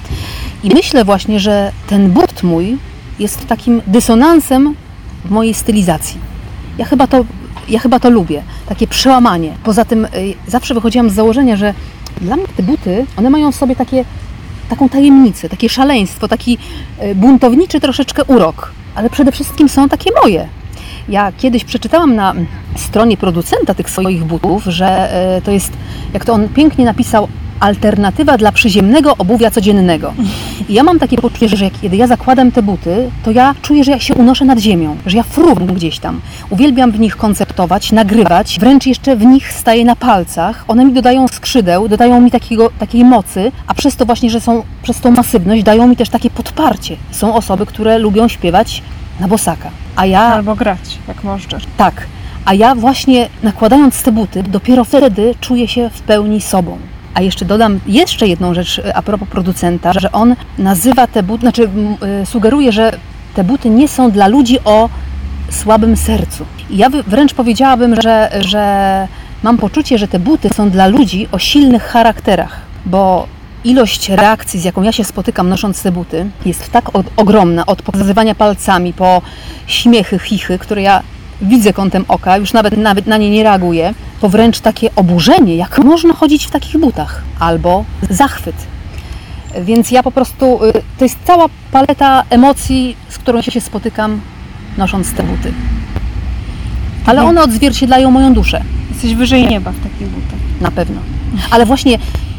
I 0.64 0.70
myślę 0.70 1.06
właśnie, 1.06 1.40
że 1.40 1.72
ten 1.88 2.10
but 2.12 2.44
mój 2.44 2.78
jest 3.20 3.48
takim 3.48 3.82
dysonansem 3.88 4.76
w 5.26 5.32
mojej 5.32 5.54
stylizacji. 5.54 6.20
Ja 6.78 6.86
chyba 6.86 7.08
to, 7.08 7.26
ja 7.70 7.80
chyba 7.80 8.00
to 8.00 8.10
lubię, 8.10 8.44
takie 8.70 8.88
przełamanie. 8.88 9.54
Poza 9.64 9.86
tym 9.86 10.06
y, 10.06 10.10
zawsze 10.48 10.74
wychodziłam 10.74 11.10
z 11.10 11.14
założenia, 11.14 11.56
że 11.56 11.74
Dla 12.22 12.36
mnie 12.36 12.46
te 12.58 12.64
buty, 12.64 13.06
one 13.18 13.30
mają 13.30 13.52
w 13.52 13.56
sobie 13.56 13.76
takie, 13.76 14.06
taką 14.70 14.90
tajemnicę, 14.90 15.50
takie 15.50 15.70
szaleństwo, 15.70 16.28
taki 16.28 16.58
e, 17.00 17.16
buntowniczy 17.16 17.80
troszeczkę 17.80 18.24
urok, 18.24 18.72
ale 18.96 19.10
przede 19.10 19.32
wszystkim 19.32 19.70
są 19.70 19.90
takie 19.90 20.10
moje. 20.24 20.48
Ja 21.10 21.32
kiedyś 21.32 21.64
przeczytałam 21.64 22.16
na 22.16 22.34
stronie 22.76 23.18
producenta 23.18 23.74
tych 23.74 23.90
swoich 23.90 24.24
butów, 24.24 24.64
że 24.64 24.86
e, 24.88 25.42
to 25.42 25.52
jest, 25.52 25.74
jak 26.14 26.26
to 26.26 26.34
on 26.34 26.50
pięknie 26.50 26.86
napisał, 26.86 27.28
alternatywa 27.60 28.38
dla 28.38 28.52
przyziemnego 28.52 29.18
obuwia 29.18 29.52
codziennego. 29.52 30.14
I 30.70 30.74
ja 30.74 30.84
mam 30.84 31.00
takie 31.00 31.18
poczucie, 31.18 31.48
że 31.50 31.70
kiedy 31.82 31.96
ja 31.96 32.08
zakładam 32.08 32.52
te 32.52 32.62
buty, 32.64 33.12
to 33.24 33.32
ja 33.32 33.56
czuję, 33.62 33.84
że 33.84 33.92
ja 33.92 34.00
się 34.00 34.14
unoszę 34.16 34.46
nad 34.46 34.60
ziemią, 34.60 34.98
że 35.06 35.18
ja 35.18 35.24
fruwam 35.24 35.68
gdzieś 35.68 36.00
tam. 36.00 36.22
Uwielbiam 36.50 36.92
w 36.92 37.00
nich 37.00 37.18
konceptować, 37.18 37.92
nagrywać, 37.92 38.58
wręcz 38.60 38.86
jeszcze 38.86 39.16
w 39.16 39.26
nich 39.26 39.52
staję 39.54 39.86
na 39.86 39.96
palcach. 39.96 40.66
One 40.68 40.86
mi 40.86 40.94
dodają 40.94 41.28
skrzydeł, 41.28 41.88
dodają 41.88 42.22
mi 42.22 42.32
takiego, 42.32 42.70
takiej 42.80 43.06
mocy, 43.06 43.52
a 43.68 43.74
przez 43.74 43.96
to 43.96 44.06
właśnie, 44.06 44.30
że 44.30 44.42
są, 44.42 44.64
przez 44.84 45.00
tą 45.00 45.12
masywność 45.12 45.64
dają 45.64 45.88
mi 45.88 45.96
też 45.96 46.10
takie 46.10 46.30
podparcie. 46.30 46.96
Są 47.12 47.36
osoby, 47.36 47.66
które 47.66 48.00
lubią 48.00 48.28
śpiewać 48.28 48.84
na 49.20 49.28
bosaka. 49.28 49.70
A 49.96 50.06
ja 50.06 50.22
Albo 50.22 50.56
grać, 50.56 50.80
jak 51.08 51.24
możesz. 51.24 51.64
tak. 51.78 52.08
A 52.46 52.54
ja 52.54 52.76
właśnie 52.76 53.30
nakładając 53.44 54.02
te 54.02 54.12
buty, 54.12 54.44
dopiero 54.44 54.84
wtedy 54.84 55.36
czuję 55.42 55.68
się 55.68 55.90
w 55.90 56.02
pełni 56.02 56.42
sobą. 56.42 56.78
A 57.16 57.22
jeszcze 57.22 57.46
dodam 57.46 57.80
jeszcze 57.88 58.28
jedną 58.28 58.54
rzecz 58.54 58.80
e, 58.80 58.96
a 58.98 59.02
propos 59.02 59.30
producenta, 59.30 59.94
że 59.94 60.12
on 60.12 60.36
nazywa 60.58 61.08
te 61.08 61.24
buty, 61.24 61.42
znaczy 61.42 61.70
y, 62.22 62.26
sugeruje, 62.26 62.72
że 62.72 62.92
te 63.36 63.44
buty 63.44 63.70
nie 63.70 63.88
są 63.88 64.12
dla 64.12 64.28
ludzi 64.28 64.60
o 64.66 64.90
słabym 65.50 65.98
sercu. 65.98 66.46
Ja 66.70 66.90
wręcz 66.90 67.34
powiedziałabym, 67.34 68.02
że, 68.02 68.30
że 68.42 69.08
mam 69.44 69.58
poczucie, 69.58 69.98
że 69.98 70.08
te 70.08 70.20
buty 70.20 70.50
są 70.50 70.70
dla 70.70 70.88
ludzi 70.88 71.28
o 71.32 71.40
silnych 71.40 71.84
charakterach, 71.84 72.62
bo 72.86 73.28
ilość 73.64 74.10
reakcji, 74.10 74.60
z 74.60 74.64
jaką 74.64 74.82
ja 74.84 74.92
się 74.92 75.04
spotykam 75.04 75.50
nosząc 75.50 75.82
te 75.82 75.92
buty, 75.92 76.26
jest 76.46 76.72
tak 76.72 76.96
o- 76.96 77.04
ogromna, 77.18 77.66
od 77.66 77.82
pokazywania 77.82 78.36
palcami 78.36 78.94
po 78.94 79.22
śmiechy, 79.68 80.20
chichy, 80.20 80.60
które 80.60 80.82
ja 80.82 81.02
widzę 81.42 81.74
kątem 81.74 82.06
oka, 82.08 82.38
już 82.38 82.54
nawet, 82.54 82.78
nawet 82.78 83.08
na 83.08 83.18
nie 83.18 83.30
nie 83.30 83.44
reaguję, 83.44 83.94
po 84.26 84.30
wręcz 84.30 84.60
takie 84.60 84.90
oburzenie, 84.96 85.56
jak 85.56 85.84
można 85.84 86.14
chodzić 86.14 86.46
w 86.46 86.52
takich 86.52 86.78
butach, 86.78 87.24
albo 87.40 87.86
zachwyt. 88.10 88.56
Więc 89.62 89.92
ja 89.92 90.04
po 90.04 90.12
prostu, 90.12 90.64
y, 90.64 90.74
to 90.98 91.06
jest 91.06 91.18
cała 91.26 91.46
paleta 91.72 92.24
emocji, 92.30 92.96
z 93.10 93.18
którą 93.18 93.42
się 93.42 93.62
spotykam 93.62 94.22
nosząc 94.78 95.14
te 95.14 95.24
buty. 95.24 95.54
Ale 97.06 97.24
one 97.24 97.44
odzwierciedlają 97.44 98.12
moją 98.12 98.34
duszę. 98.34 98.62
Jesteś 98.90 99.16
wyżej 99.16 99.48
nieba 99.48 99.72
w 99.72 99.80
takich 99.80 100.08
butach. 100.08 100.40
Na 100.62 100.72
pewno. 100.72 101.02
Ale 101.52 101.66
właśnie 101.66 101.98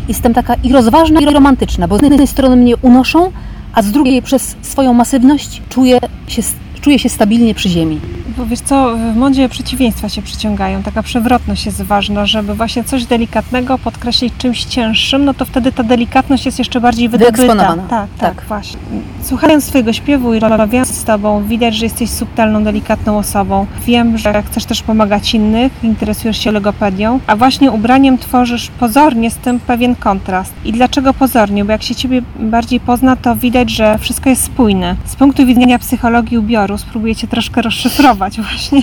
jestem 0.08 0.34
taka 0.34 0.54
i 0.54 0.72
rozważna, 0.72 1.20
i 1.20 1.24
romantyczna, 1.24 1.88
bo 1.88 1.98
z 1.98 2.02
jednej 2.02 2.26
strony 2.26 2.56
mnie 2.56 2.76
unoszą, 2.76 3.32
a 3.72 3.82
z 3.82 3.90
drugiej 3.90 4.22
przez 4.22 4.56
swoją 4.62 4.94
masywność 4.94 5.62
czuję 5.68 5.98
się, 6.28 6.42
czuję 6.86 6.98
się 6.98 7.08
stabilnie 7.08 7.54
przy 7.54 7.68
ziemi. 7.68 8.00
Bo 8.36 8.46
wiesz 8.46 8.60
co, 8.60 8.96
w 8.96 9.16
modzie 9.16 9.48
przeciwieństwa 9.48 10.08
się 10.08 10.22
przyciągają. 10.22 10.82
Taka 10.82 11.02
przewrotność 11.02 11.66
jest 11.66 11.82
ważna, 11.82 12.26
żeby 12.26 12.54
właśnie 12.54 12.84
coś 12.84 13.04
delikatnego 13.04 13.78
podkreślić 13.78 14.34
czymś 14.38 14.64
cięższym, 14.64 15.24
no 15.24 15.34
to 15.34 15.44
wtedy 15.44 15.72
ta 15.72 15.82
delikatność 15.82 16.46
jest 16.46 16.58
jeszcze 16.58 16.80
bardziej 16.80 17.08
wydobyta. 17.08 17.56
Tak, 17.56 17.78
tak, 17.88 18.08
Tak. 18.18 18.44
właśnie. 18.48 18.78
Słuchając 19.22 19.66
Twojego 19.66 19.92
śpiewu 19.92 20.34
i 20.34 20.40
rozmawiając 20.40 20.88
z 20.88 21.04
Tobą, 21.04 21.44
widać, 21.44 21.74
że 21.74 21.86
jesteś 21.86 22.10
subtelną, 22.10 22.64
delikatną 22.64 23.18
osobą. 23.18 23.66
Wiem, 23.86 24.18
że 24.18 24.42
chcesz 24.42 24.64
też 24.64 24.82
pomagać 24.82 25.34
innych, 25.34 25.72
interesujesz 25.82 26.38
się 26.38 26.52
logopedią, 26.52 27.20
a 27.26 27.36
właśnie 27.36 27.70
ubraniem 27.70 28.18
tworzysz 28.18 28.68
pozornie 28.68 29.30
z 29.30 29.36
tym 29.36 29.60
pewien 29.60 29.96
kontrast. 29.96 30.52
I 30.64 30.72
dlaczego 30.72 31.14
pozornie? 31.14 31.64
Bo 31.64 31.72
jak 31.72 31.82
się 31.82 31.94
Ciebie 31.94 32.22
bardziej 32.40 32.80
pozna, 32.80 33.16
to 33.16 33.36
widać, 33.36 33.70
że 33.70 33.98
wszystko 33.98 34.30
jest 34.30 34.44
spójne. 34.44 34.96
Z 35.04 35.16
punktu 35.16 35.46
widzenia 35.46 35.78
psychologii 35.78 36.38
ubioru 36.38 36.75
spróbuję 36.78 37.16
Cię 37.16 37.26
troszkę 37.26 37.62
rozszyfrować 37.62 38.40
właśnie 38.40 38.82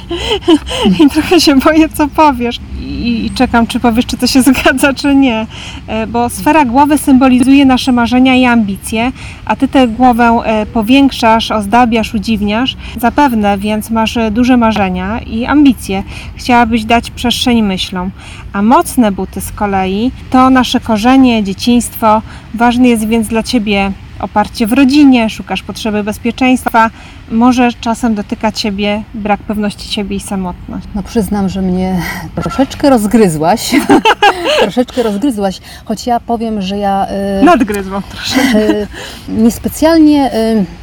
i 1.05 1.09
trochę 1.09 1.41
się 1.41 1.55
boję, 1.55 1.89
co 1.89 2.07
powiesz. 2.07 2.59
I, 2.81 3.25
I 3.25 3.31
czekam, 3.31 3.67
czy 3.67 3.79
powiesz, 3.79 4.05
czy 4.05 4.17
to 4.17 4.27
się 4.27 4.41
zgadza, 4.51 4.93
czy 4.93 5.15
nie. 5.15 5.47
E, 5.87 6.07
Bo 6.07 6.29
sfera 6.29 6.65
głowy 6.65 6.97
symbolizuje 6.97 7.65
nasze 7.65 7.91
marzenia 7.91 8.35
i 8.35 8.45
ambicje, 8.45 9.11
a 9.45 9.55
Ty 9.55 9.67
tę 9.67 9.87
głowę 9.87 10.41
e, 10.45 10.65
powiększasz, 10.65 11.51
ozdabiasz, 11.51 12.13
udziwniasz. 12.13 12.75
Zapewne 12.99 13.57
więc 13.57 13.89
masz 13.89 14.17
e, 14.17 14.31
duże 14.31 14.57
marzenia 14.57 15.19
i 15.19 15.45
ambicje. 15.45 16.03
Chciałabyś 16.35 16.85
dać 16.85 17.11
przestrzeń 17.11 17.61
myślom. 17.61 18.11
A 18.53 18.61
mocne 18.61 19.11
buty 19.11 19.41
z 19.41 19.51
kolei 19.51 20.11
to 20.29 20.49
nasze 20.49 20.79
korzenie, 20.79 21.43
dzieciństwo. 21.43 22.21
Ważny 22.53 22.87
jest 22.87 23.07
więc 23.07 23.27
dla 23.27 23.43
Ciebie 23.43 23.91
oparcie 24.23 24.67
w 24.67 24.73
rodzinie, 24.73 25.29
szukasz 25.29 25.63
potrzeby 25.63 26.03
bezpieczeństwa. 26.03 26.89
Może 27.31 27.69
czasem 27.81 28.15
dotyka 28.15 28.51
Ciebie 28.51 29.03
brak 29.13 29.39
pewności 29.39 29.93
siebie 29.93 30.15
i 30.15 30.19
samotność. 30.19 30.87
No 30.95 31.03
przyznam, 31.03 31.49
że 31.49 31.61
mnie 31.61 32.01
troszeczkę 32.35 32.89
rozgryzłaś. 32.89 33.75
troszeczkę 34.61 35.03
rozgryzłaś, 35.03 35.59
choć 35.85 36.07
ja 36.07 36.19
powiem, 36.19 36.61
że 36.61 36.77
ja 36.77 37.07
y, 37.41 37.45
Nadgryzłam 37.45 38.03
troszkę. 38.09 38.41
y, 38.59 38.87
niespecjalnie 39.27 40.31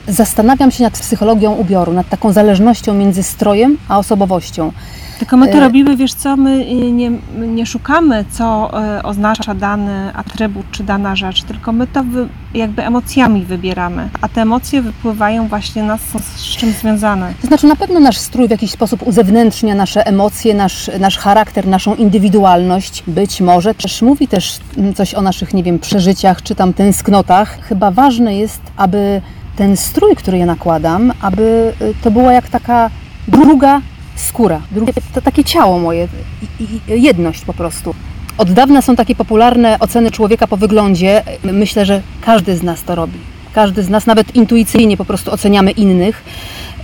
y, 0.09 0.13
zastanawiam 0.13 0.71
się 0.71 0.85
nad 0.85 0.99
psychologią 0.99 1.53
ubioru, 1.53 1.93
nad 1.93 2.09
taką 2.09 2.33
zależnością 2.33 2.95
między 2.95 3.23
strojem 3.23 3.79
a 3.89 3.99
osobowością. 3.99 4.73
Tylko 5.21 5.37
my 5.37 5.49
to 5.49 5.59
E, 5.59 5.61
robimy, 5.61 5.97
wiesz 5.97 6.15
co, 6.15 6.37
my 6.37 6.51
y, 6.51 6.93
nie, 6.93 7.11
nie 7.39 7.67
szukamy, 7.67 8.25
co 8.31 8.71
y, 8.99 9.03
oznacza 9.03 9.55
dany 9.55 10.15
atrybut 10.15 10.67
czy 10.71 10.85
dana 10.85 11.17
rzecz, 11.17 11.43
tylko 11.43 11.73
my 11.73 11.87
to 11.87 12.05
wy, 12.05 12.29
jakby 12.55 12.85
emocjami 12.85 13.45
wybieramy, 13.45 14.09
a 14.21 14.29
te 14.29 14.43
emocje 14.43 14.83
wypływają 14.83 15.49
właśnie 15.49 15.83
nas, 15.83 16.01
są 16.01 16.19
z 16.19 16.57
czym 16.57 16.73
związane. 16.73 17.33
To 17.41 17.47
znaczy 17.47 17.67
na 17.67 17.77
pewno 17.77 18.01
nasz 18.01 18.19
strój 18.19 18.49
w 18.49 18.51
jakiś 18.51 18.71
sposób 18.71 19.07
uzewnętrznia 19.07 19.75
nasze 19.75 20.07
emocje, 20.07 20.55
nasz, 20.55 20.91
nasz 21.01 21.19
charakter, 21.19 21.67
naszą 21.67 21.95
indywidualność. 21.95 23.03
Być 23.07 23.41
może 23.41 23.75
też 23.75 24.03
mówi 24.03 24.29
też 24.29 24.59
coś 24.95 25.15
o 25.15 25.23
naszych, 25.23 25.55
nie 25.55 25.63
wiem, 25.63 25.79
przeżyciach 25.79 26.43
czy 26.43 26.55
tam 26.55 26.73
tęsknotach. 26.73 27.59
Chyba 27.63 27.91
ważne 27.91 28.37
jest, 28.37 28.61
aby 28.77 29.21
ten 29.57 29.77
strój, 29.77 30.17
który 30.17 30.39
ja 30.39 30.47
nakładam, 30.47 31.13
aby 31.21 31.73
y, 31.83 31.95
to 32.03 32.11
była 32.11 32.33
jak 32.33 32.49
taka 32.49 32.91
druga 33.29 33.81
skóra, 34.21 34.61
drugie, 34.71 34.93
to 35.15 35.23
takie 35.23 35.45
ciało 35.45 35.79
moje, 35.79 36.09
jedność 36.89 37.45
po 37.45 37.55
prostu. 37.55 37.95
Od 38.39 38.53
dawna 38.53 38.83
są 38.83 38.97
takie 38.97 39.15
popularne 39.15 39.77
oceny 39.81 40.11
człowieka 40.11 40.47
po 40.47 40.57
wyglądzie. 40.57 41.23
Myślę, 41.45 41.85
że 41.87 42.03
każdy 42.21 42.57
z 42.57 42.63
nas 42.63 42.83
to 42.83 42.95
robi. 42.95 43.19
Każdy 43.53 43.83
z 43.83 43.89
nas, 43.89 44.07
nawet 44.07 44.37
intuicyjnie 44.37 44.97
po 44.97 45.05
prostu 45.05 45.31
oceniamy 45.33 45.71
innych, 45.71 46.25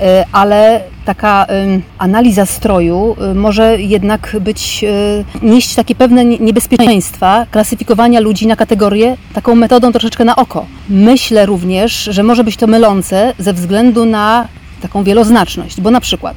e, 0.01 0.24
ale 0.32 0.80
taka 1.05 1.47
analiza 1.99 2.47
stroju 2.47 3.16
e, 3.20 3.34
może 3.34 3.80
jednak 3.80 4.37
być, 4.41 4.84
e, 4.84 5.47
nieść 5.47 5.74
takie 5.74 5.95
pewne 5.95 6.24
nie- 6.24 6.39
niebezpieczeństwa 6.39 7.47
klasyfikowania 7.51 8.20
ludzi 8.20 8.47
na 8.47 8.57
kategorie 8.57 9.16
taką 9.34 9.55
metodą 9.55 9.93
troszeczkę 9.93 10.24
na 10.24 10.37
oko. 10.37 10.66
Myślę 10.89 11.47
również, 11.47 11.93
że 12.11 12.22
może 12.22 12.45
być 12.45 12.57
to 12.57 12.66
mylące 12.66 13.32
ze 13.39 13.53
względu 13.53 14.05
na 14.05 14.49
taką 14.82 15.05
wieloznaczność, 15.05 15.80
bo 15.80 15.91
na 15.91 16.01
przykład 16.01 16.37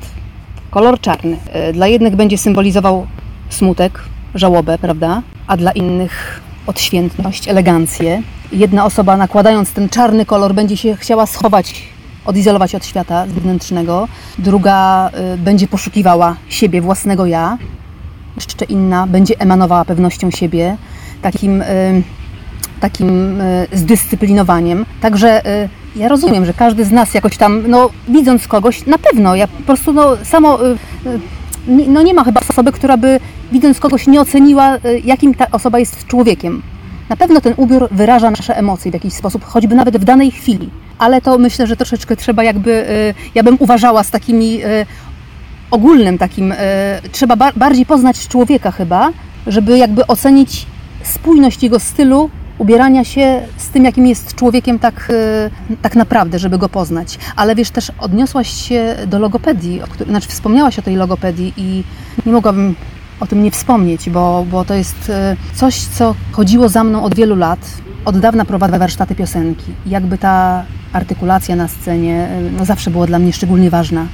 kolor 0.70 1.00
czarny 1.00 1.38
e, 1.52 1.74
dla 1.74 1.88
jednych 1.88 2.16
będzie 2.16 2.38
symbolizował 2.38 3.08
smutek, 3.50 4.00
żałobę, 4.36 4.78
prawda? 4.78 5.22
A 5.48 5.58
dla 5.58 5.72
innych 5.72 6.42
odświętność, 6.68 7.48
elegancję. 7.48 8.22
Jedna 8.52 8.86
osoba 8.86 9.18
nakładając 9.18 9.72
ten 9.72 9.90
czarny 9.90 10.26
kolor 10.26 10.54
będzie 10.54 10.78
się 10.78 10.96
chciała 10.96 11.26
schować, 11.26 11.84
odizolować 12.26 12.76
od 12.76 12.86
świata 12.86 13.28
zewnętrznego. 13.28 14.08
Druga 14.38 15.10
y, 15.34 15.38
będzie 15.38 15.68
poszukiwała 15.68 16.36
siebie, 16.50 16.82
własnego 16.82 17.26
ja. 17.26 17.58
Jeszcze 18.36 18.66
inna 18.66 19.08
będzie 19.08 19.40
emanowała 19.40 19.86
pewnością 19.86 20.32
siebie, 20.32 20.78
takim, 21.22 21.62
y, 21.62 22.04
takim 22.80 23.42
zdyscyplinowaniem. 23.72 24.86
Także 25.02 25.42
ja 25.96 26.08
rozumiem, 26.08 26.46
że 26.46 26.54
każdy 26.54 26.86
z 26.86 26.92
nas 26.92 27.14
jakoś 27.14 27.38
tam, 27.38 27.64
no 27.68 27.90
widząc 28.08 28.48
kogoś, 28.48 28.86
na 28.86 28.98
pewno, 28.98 29.36
ja 29.36 29.48
po 29.48 29.64
prostu 29.64 29.94
no, 29.94 30.18
samo, 30.24 30.66
y, 30.66 30.78
y, 31.06 31.88
no 31.88 32.02
nie 32.02 32.14
ma 32.14 32.24
chyba 32.24 32.42
osoby, 32.50 32.72
która 32.72 32.98
by 32.98 33.20
widząc 33.52 33.80
kogoś 33.80 34.08
nie 34.08 34.22
oceniła, 34.22 34.76
y, 34.76 35.02
jakim 35.06 35.36
ta 35.36 35.46
osoba 35.52 35.80
jest 35.80 36.08
człowiekiem. 36.08 36.62
Na 37.10 37.16
pewno 37.16 37.42
ten 37.42 37.54
ubiór 37.58 37.88
wyraża 37.92 38.32
nasze 38.32 38.58
emocje 38.58 38.92
w 38.92 38.94
jakiś 38.94 39.14
sposób, 39.14 39.44
choćby 39.44 39.76
nawet 39.76 39.98
w 39.98 40.04
danej 40.04 40.32
chwili. 40.32 40.70
Ale 40.98 41.22
to 41.22 41.38
myślę, 41.38 41.68
że 41.68 41.76
troszeczkę 41.76 42.16
trzeba 42.16 42.44
jakby, 42.44 42.86
ja 43.36 43.44
bym 43.44 43.58
uważała 43.60 44.04
z 44.04 44.12
takimi 44.12 44.60
ogólnym 45.72 46.18
takim, 46.18 46.54
trzeba 47.12 47.36
ba- 47.36 47.52
bardziej 47.56 47.86
poznać 47.86 48.28
człowieka 48.28 48.72
chyba, 48.72 49.12
żeby 49.48 49.78
jakby 49.78 50.08
ocenić 50.08 50.66
spójność 51.04 51.64
jego 51.64 51.80
stylu 51.80 52.30
ubierania 52.60 53.04
się 53.04 53.42
z 53.58 53.70
tym, 53.70 53.86
jakim 53.86 54.08
jest 54.08 54.36
człowiekiem 54.36 54.80
tak, 54.80 55.10
y, 55.72 55.78
tak 55.82 55.96
naprawdę, 55.96 56.40
żeby 56.40 56.58
go 56.58 56.70
poznać. 56.70 57.20
Ale 57.36 57.56
wiesz, 57.56 57.72
też 57.72 57.92
odniosłaś 58.00 58.50
się 58.50 58.96
do 59.08 59.20
logopedii, 59.20 59.82
o 59.82 59.88
której, 59.88 60.10
znaczy 60.10 60.28
wspomniałaś 60.28 60.80
o 60.80 60.82
tej 60.82 60.96
logopedii 60.96 61.54
i 61.58 61.84
nie 62.26 62.32
mogłabym 62.32 62.76
o 63.20 63.28
tym 63.28 63.44
nie 63.44 63.52
wspomnieć, 63.52 64.10
bo, 64.10 64.46
bo 64.52 64.66
to 64.66 64.74
jest 64.74 65.10
e, 65.10 65.36
coś, 65.54 65.76
co 65.76 66.16
chodziło 66.32 66.70
za 66.70 66.84
mną 66.84 67.04
od 67.04 67.16
wielu 67.16 67.36
lat. 67.36 67.60
Od 68.06 68.20
dawna 68.20 68.46
prowadzę 68.46 68.80
warsztaty 68.80 69.16
piosenki. 69.16 69.72
Jakby 69.86 70.18
ta 70.18 70.66
artykulacja 70.94 71.56
na 71.56 71.68
scenie 71.68 72.28
e, 72.32 72.42
no 72.58 72.66
zawsze 72.66 72.92
była 72.92 73.08
dla 73.08 73.20
mnie 73.20 73.34
szczególnie 73.34 73.70
ważna. 73.70 74.06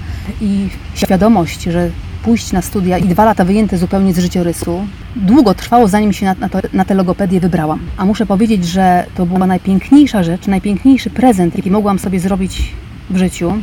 I 0.42 0.70
świadomość, 0.96 1.64
że 1.64 1.90
pójść 2.26 2.52
na 2.52 2.62
studia 2.62 2.98
i 2.98 3.04
dwa 3.04 3.26
lata 3.26 3.46
wyjęte 3.46 3.78
zupełnie 3.78 4.14
z 4.14 4.20
życiorysu, 4.20 4.88
długo 5.16 5.54
trwało 5.54 5.88
zanim 5.88 6.14
się 6.14 6.26
na, 6.26 6.36
na, 6.40 6.50
to, 6.50 6.60
na 6.74 6.86
tę 6.86 6.94
logopedię 6.94 7.40
wybrałam. 7.40 7.80
A 7.98 8.06
muszę 8.06 8.26
powiedzieć, 8.26 8.66
że 8.66 9.06
to 9.16 9.26
była 9.26 9.48
najpiękniejsza 9.48 10.24
rzecz, 10.24 10.48
najpiękniejszy 10.48 11.10
prezent, 11.10 11.56
jaki 11.56 11.72
mogłam 11.72 12.00
sobie 12.00 12.20
zrobić 12.20 12.74
w 13.10 13.18
życiu. 13.18 13.54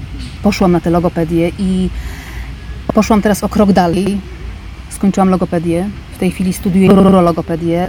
Poszłam 0.43 0.73
na 0.73 0.81
tę 0.81 0.91
logopedię 0.91 1.51
i 1.59 1.91
poszłam 2.95 3.23
teraz 3.23 3.45
o 3.45 3.49
krok 3.49 3.73
dalej. 3.73 4.19
Skończyłam 4.91 5.29
logopedię. 5.29 5.89
W 6.15 6.19
tej 6.19 6.31
chwili 6.31 6.53
studiuję 6.53 6.89
logopedię. 7.23 7.89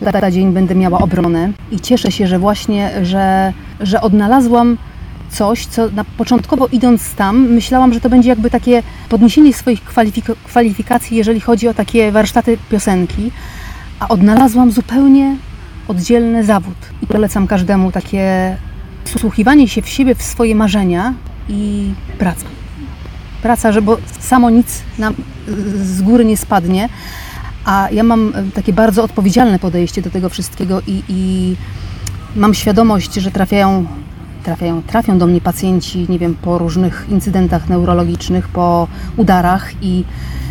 Lada 0.00 0.30
dzień 0.30 0.52
będę 0.52 0.74
miała 0.74 0.98
obronę 0.98 1.52
i 1.70 1.80
cieszę 1.80 2.12
się, 2.12 2.26
że 2.26 2.38
właśnie, 2.38 2.90
że, 3.02 3.52
że 3.80 4.00
odnalazłam 4.00 4.76
coś, 5.30 5.66
co 5.66 5.90
na 5.90 6.04
początkowo 6.04 6.66
idąc 6.72 7.14
tam, 7.14 7.48
myślałam, 7.48 7.94
że 7.94 8.00
to 8.00 8.10
będzie 8.10 8.28
jakby 8.28 8.50
takie 8.50 8.82
podniesienie 9.08 9.52
swoich 9.52 9.84
kwalifik- 9.84 10.36
kwalifikacji, 10.44 11.16
jeżeli 11.16 11.40
chodzi 11.40 11.68
o 11.68 11.74
takie 11.74 12.12
warsztaty 12.12 12.58
piosenki, 12.70 13.30
a 14.00 14.08
odnalazłam 14.08 14.70
zupełnie 14.72 15.36
oddzielny 15.88 16.44
zawód. 16.44 16.76
I 17.02 17.06
polecam 17.06 17.46
każdemu 17.46 17.92
takie 17.92 18.56
wsłuchiwanie 19.04 19.68
się 19.68 19.82
w 19.82 19.88
siebie, 19.88 20.14
w 20.14 20.22
swoje 20.22 20.54
marzenia 20.54 21.14
i 21.48 21.92
praca. 22.18 22.44
Praca, 23.42 23.72
że 23.72 23.82
bo 23.82 23.96
samo 24.20 24.50
nic 24.50 24.82
nam 24.98 25.14
z 25.82 26.02
góry 26.02 26.24
nie 26.24 26.36
spadnie, 26.36 26.88
a 27.64 27.88
ja 27.92 28.02
mam 28.02 28.32
takie 28.54 28.72
bardzo 28.72 29.04
odpowiedzialne 29.04 29.58
podejście 29.58 30.02
do 30.02 30.10
tego 30.10 30.28
wszystkiego 30.28 30.80
i, 30.86 31.02
i 31.08 31.56
mam 32.36 32.54
świadomość, 32.54 33.14
że 33.14 33.30
trafiają 33.30 33.86
trafiają, 34.40 34.82
trafią 34.82 35.18
do 35.18 35.26
mnie 35.26 35.40
pacjenci, 35.40 36.06
nie 36.08 36.18
wiem, 36.18 36.36
po 36.42 36.58
różnych 36.58 37.06
incydentach 37.08 37.68
neurologicznych, 37.68 38.48
po 38.48 38.88
udarach 39.16 39.70
i 39.82 40.04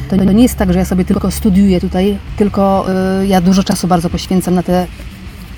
to 0.09 0.15
nie 0.15 0.43
jest 0.43 0.57
tak, 0.57 0.73
że 0.73 0.79
ja 0.79 0.85
sobie 0.85 1.05
tylko 1.05 1.31
studiuję 1.31 1.81
tutaj, 1.81 2.17
tylko 2.37 2.85
y, 3.21 3.27
ja 3.27 3.41
dużo 3.41 3.63
czasu 3.63 3.87
bardzo 3.87 4.09
poświęcam 4.09 4.55
na 4.55 4.63
tę 4.63 4.87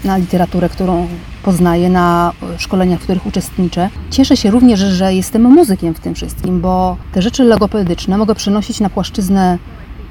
na 0.06 0.18
literaturę, 0.18 0.70
którą 0.70 1.08
poznaję, 1.44 1.90
na 1.90 2.32
szkoleniach, 2.58 3.00
w 3.00 3.04
których 3.04 3.26
uczestniczę. 3.26 3.90
Cieszę 4.12 4.38
się 4.38 4.52
również, 4.52 4.80
że 4.80 5.14
jestem 5.14 5.42
muzykiem 5.42 5.94
w 5.94 6.00
tym 6.00 6.16
wszystkim, 6.16 6.62
bo 6.62 6.98
te 7.14 7.22
rzeczy 7.22 7.44
logopedyczne 7.44 8.18
mogę 8.18 8.36
przenosić 8.36 8.80
na 8.80 8.90
płaszczyznę 8.90 9.58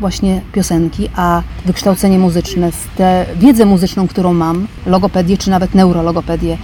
właśnie 0.01 0.41
piosenki, 0.53 1.09
a 1.17 1.43
wykształcenie 1.67 2.19
muzyczne, 2.19 2.71
tę 2.97 3.27
wiedzę 3.37 3.65
muzyczną, 3.65 4.09
którą 4.09 4.35
mam, 4.35 4.67
logopedię 4.87 5.39
czy 5.39 5.51
nawet 5.51 5.75
neurologopedię. 5.75 6.59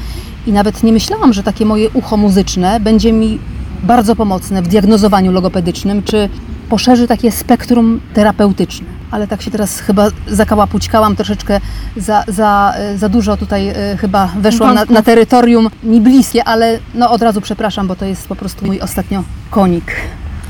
I 0.47 0.53
nawet 0.53 0.83
nie 0.83 0.93
myślałam, 0.93 1.33
że 1.33 1.43
takie 1.43 1.67
moje 1.67 1.91
ucho 1.91 2.17
muzyczne 2.17 2.81
będzie 2.81 3.13
mi 3.13 3.39
bardzo 3.83 4.17
pomocne 4.17 4.63
w 4.63 4.69
diagnozowaniu 4.69 5.33
logopedycznym, 5.33 6.03
czy 6.03 6.29
poszerzy 6.69 7.07
takie 7.07 7.33
spektrum 7.33 8.01
terapeutyczne. 8.15 8.87
Ale 9.11 9.27
tak 9.27 9.43
się 9.43 9.51
teraz 9.51 9.81
chyba 9.81 10.09
zakałapućkałam 10.29 11.17
troszeczkę 11.17 11.61
za, 11.97 12.25
za, 12.29 12.75
za 12.97 13.09
dużo 13.09 13.37
tutaj 13.37 13.71
y, 13.71 13.97
chyba 13.97 14.27
weszłam 14.39 14.75
na, 14.75 14.85
na 14.85 15.03
terytorium 15.03 15.71
mi 15.83 16.01
bliskie, 16.01 16.45
ale 16.45 16.79
no 16.95 17.11
od 17.11 17.23
razu 17.23 17.41
przepraszam, 17.41 17.87
bo 17.87 17.97
to 17.97 18.05
jest 18.05 18.29
po 18.29 18.37
prostu 18.37 18.67
mój 18.67 18.81
ostatnio 18.81 19.23
konik. 19.51 19.93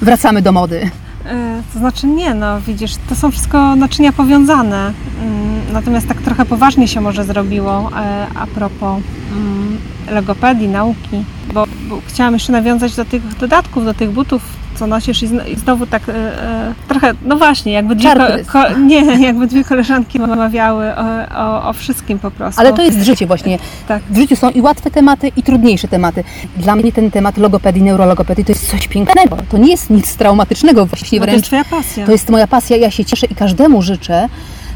Wracamy 0.03 0.43
do 0.43 0.53
mody. 0.53 0.91
E, 1.27 1.63
to 1.73 1.79
znaczy 1.79 2.07
nie, 2.07 2.35
no 2.35 2.61
widzisz, 2.61 2.93
to 3.09 3.15
są 3.15 3.31
wszystko 3.31 3.77
naczynia 3.77 4.13
powiązane. 4.13 4.93
Mm, 5.23 5.73
natomiast 5.73 6.09
tak 6.09 6.23
trochę 6.23 6.45
poważnie 6.45 6.89
się 6.89 7.01
może 7.01 7.25
zrobiło 7.25 7.91
e, 7.97 8.27
a 8.35 8.47
propos 8.47 9.03
mm, 9.33 9.79
logopedii, 10.11 10.69
nauki, 10.69 11.25
bo, 11.55 11.67
bo 11.89 12.01
chciałam 12.07 12.35
jeszcze 12.35 12.53
nawiązać 12.53 12.97
do 12.97 13.05
tych 13.05 13.37
dodatków, 13.37 13.85
do 13.85 13.95
tych 13.95 14.11
butów, 14.11 14.43
co 14.79 14.87
nosisz 14.87 15.23
i, 15.23 15.27
i 15.27 15.57
znowu 15.57 15.87
tak 15.87 16.09
e, 16.09 16.13
e, 16.13 16.75
trochę, 16.89 17.15
no 17.23 17.37
właśnie, 17.37 17.73
jakby 17.73 17.95
dwie, 17.95 18.15
ko, 18.15 18.27
ko, 18.53 18.79
nie, 18.79 19.05
jakby 19.27 19.47
dwie 19.47 19.65
koleżanki 19.65 20.19
rozmawiały 20.19 20.87
o, 20.97 21.37
o, 21.37 21.69
o, 21.69 21.73
wszystkim 21.73 22.19
po 22.19 22.31
prostu. 22.31 22.61
Ale 22.61 22.73
to 22.73 22.83
jest 22.83 23.03
życie 23.03 23.27
właśnie. 23.27 23.59
Tak. 23.89 24.03
W 24.11 24.17
życiu 24.17 24.37
są 24.37 24.51
i 24.51 24.61
łatwe 24.61 24.91
tematy, 24.91 25.33
i 25.37 25.43
trudniejsze 25.43 25.89
tematy. 25.89 26.25
Dla 26.57 26.77
mnie 26.77 26.93
ten 26.93 27.11
temat 27.11 27.37
logopedii, 27.37 27.83
neurologopedii 27.83 28.45
to 28.45 28.53
jest 28.53 28.71
coś 28.71 28.89
pięknego. 28.89 29.37
To 29.49 29.59
nie 29.59 29.71
jest 29.71 29.91
nic 29.91 30.17
traumatycznego 30.17 30.87
właściwie 30.87 31.21
no, 31.21 31.27
wręcz. 31.27 31.49
To 31.49 31.57
jest 31.57 31.67
twoja 31.69 31.81
pasja. 31.83 32.07
To 32.07 32.13
jest 32.13 32.31
moja 32.31 32.47
pasja, 32.47 32.77
ja 32.77 32.91
się 32.91 33.05
cieszę 33.05 33.27
i 33.27 33.35
każdemu 33.35 33.83
życzę, 33.83 34.29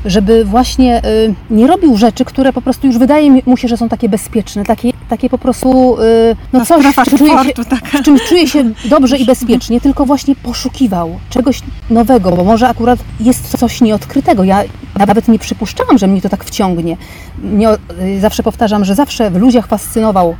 żeby 0.05 0.44
właśnie 0.44 1.03
y, 1.05 1.34
nie 1.51 1.66
robił 1.66 1.96
rzeczy, 1.96 2.24
które 2.24 2.53
po 2.53 2.62
prostu 2.62 2.86
już 2.86 2.98
wydaje 2.98 3.42
mu 3.46 3.57
się, 3.57 3.68
że 3.68 3.76
są 3.76 3.88
takie 3.88 4.09
bezpieczne, 4.09 4.64
takie, 4.64 4.92
takie 5.09 5.30
po 5.30 5.38
prostu 5.38 5.96
y, 6.01 6.36
no 6.53 6.66
coś, 6.66 6.86
w, 6.86 7.18
czuje 7.18 7.44
się, 7.44 7.53
w 7.84 8.03
czymś 8.03 8.22
czuje 8.22 8.48
się 8.48 8.64
dobrze 8.84 9.18
i 9.18 9.26
bezpiecznie, 9.34 9.80
tylko 9.80 10.07
właśnie 10.07 10.34
poszukiwał 10.36 11.18
czegoś 11.30 11.62
nowego, 11.90 12.30
bo 12.30 12.44
może 12.44 12.68
akurat 12.68 12.98
jest 13.20 13.59
coś 13.59 13.80
nieodkrytego. 13.80 14.44
Ja 14.44 14.62
nawet 14.98 15.28
nie 15.28 15.38
przypuszczałam, 15.38 15.98
że 15.98 16.07
mnie 16.07 16.20
to 16.20 16.28
tak 16.28 16.44
wciągnie. 16.44 16.96
Nie, 17.42 17.68
y, 17.70 18.20
zawsze 18.20 18.42
powtarzam, 18.42 18.84
że 18.84 18.94
zawsze 18.94 19.30
w 19.30 19.36
ludziach 19.36 19.66
fascynował 19.66 20.36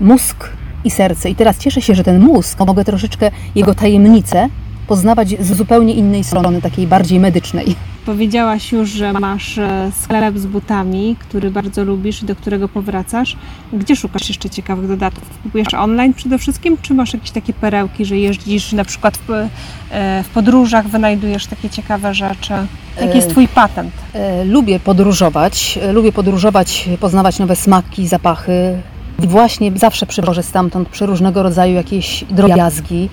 mózg 0.00 0.48
i 0.84 0.90
serce. 0.90 1.30
I 1.30 1.34
teraz 1.34 1.58
cieszę 1.58 1.82
się, 1.82 1.94
że 1.94 2.04
ten 2.04 2.20
mózg, 2.20 2.58
mogę 2.66 2.84
troszeczkę 2.84 3.30
jego 3.54 3.74
tajemnice 3.74 4.48
poznawać 4.86 5.28
z 5.40 5.56
zupełnie 5.56 5.94
innej 5.94 6.24
strony, 6.24 6.62
takiej 6.62 6.86
bardziej 6.86 7.20
medycznej. 7.20 7.76
Powiedziałaś 8.06 8.72
już, 8.72 8.90
że 8.90 9.12
masz 9.12 9.58
e, 9.58 9.92
sklep 10.00 10.38
z 10.38 10.46
butami, 10.46 11.16
który 11.18 11.50
bardzo 11.50 11.84
lubisz 11.84 12.22
i 12.22 12.26
do 12.26 12.36
którego 12.36 12.68
powracasz. 12.68 13.36
Gdzie 13.72 13.96
szukasz 13.96 14.28
jeszcze 14.28 14.50
ciekawych 14.50 14.88
dodatków? 14.88 15.38
Kupujesz 15.42 15.74
online 15.74 16.14
przede 16.14 16.38
wszystkim, 16.38 16.76
czy 16.82 16.94
masz 16.94 17.12
jakieś 17.14 17.30
takie 17.30 17.52
perełki, 17.52 18.04
że 18.04 18.16
jeździsz 18.18 18.72
na 18.72 18.84
przykład 18.84 19.16
w, 19.16 19.30
e, 19.30 20.22
w 20.22 20.28
podróżach, 20.28 20.88
wynajdujesz 20.88 21.46
takie 21.46 21.70
ciekawe 21.70 22.14
rzeczy? 22.14 22.52
Jaki 23.00 23.16
jest 23.16 23.30
Twój 23.30 23.48
patent? 23.48 23.92
E, 24.12 24.44
lubię 24.44 24.80
podróżować, 24.80 25.78
lubię 25.92 26.12
podróżować, 26.12 26.88
poznawać 27.00 27.38
nowe 27.38 27.56
smaki, 27.56 28.08
zapachy. 28.08 28.78
Właśnie 29.18 29.72
zawsze 29.74 30.06
przywożę 30.06 30.42
stamtąd 30.42 30.88
przeróżnego 30.88 31.42
rodzaju 31.42 31.74
jakieś 31.74 32.24
drobiazgi. 32.30 33.08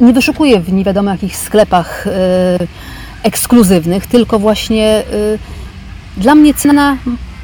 Nie 0.00 0.12
wyszukuję 0.12 0.60
w 0.60 0.72
nie 0.72 0.84
wiadomo 0.84 1.10
jakich 1.10 1.36
sklepach 1.36 2.06
ekskluzywnych, 3.24 4.06
tylko 4.06 4.38
właśnie 4.38 5.02
y, 5.12 6.20
dla 6.20 6.34
mnie 6.34 6.54
cena 6.54 6.96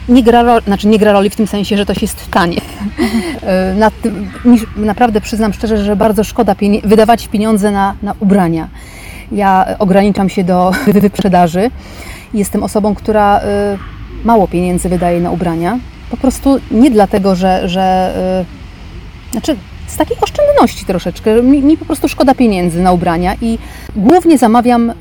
nie 0.08 0.22
gra, 0.22 0.42
roli, 0.42 0.64
znaczy 0.64 0.88
nie 0.88 0.98
gra 0.98 1.12
roli 1.12 1.30
w 1.30 1.36
tym 1.36 1.46
sensie, 1.46 1.76
że 1.76 1.86
to 1.86 1.92
jest 2.02 2.30
tanie. 2.30 2.60
Y, 3.72 3.74
na 3.74 3.90
tym, 3.90 4.30
naprawdę 4.76 5.20
przyznam 5.20 5.52
szczerze, 5.52 5.84
że 5.84 5.96
bardzo 5.96 6.24
szkoda 6.24 6.54
pieni 6.54 6.80
wydawać 6.84 7.28
pieniądze 7.28 7.70
na, 7.70 7.94
na 8.02 8.14
ubrania. 8.20 8.68
Ja 9.32 9.66
ograniczam 9.78 10.28
się 10.28 10.44
do 10.44 10.72
wyprzedaży. 11.02 11.70
Jestem 12.34 12.62
osobą, 12.62 12.94
która 12.94 13.40
y, 13.40 13.42
mało 14.24 14.48
pieniędzy 14.48 14.88
wydaje 14.88 15.20
na 15.20 15.30
ubrania. 15.30 15.78
Po 16.10 16.16
prostu 16.16 16.60
nie 16.70 16.90
dlatego, 16.90 17.36
że, 17.36 17.68
że 17.68 18.14
y, 19.30 19.30
znaczy 19.32 19.56
z 19.90 19.96
takiej 19.96 20.16
oszczędności 20.20 20.84
troszeczkę. 20.84 21.42
Mi, 21.42 21.62
mi, 21.62 21.76
po 21.76 21.84
prostu 21.84 22.08
szkoda 22.08 22.34
pieniędzy 22.34 22.82
na 22.82 22.92
ubrania 22.92 23.34
i 23.42 23.58
głównie 23.96 24.38
zamawiam 24.38 24.90
y, 24.90 24.94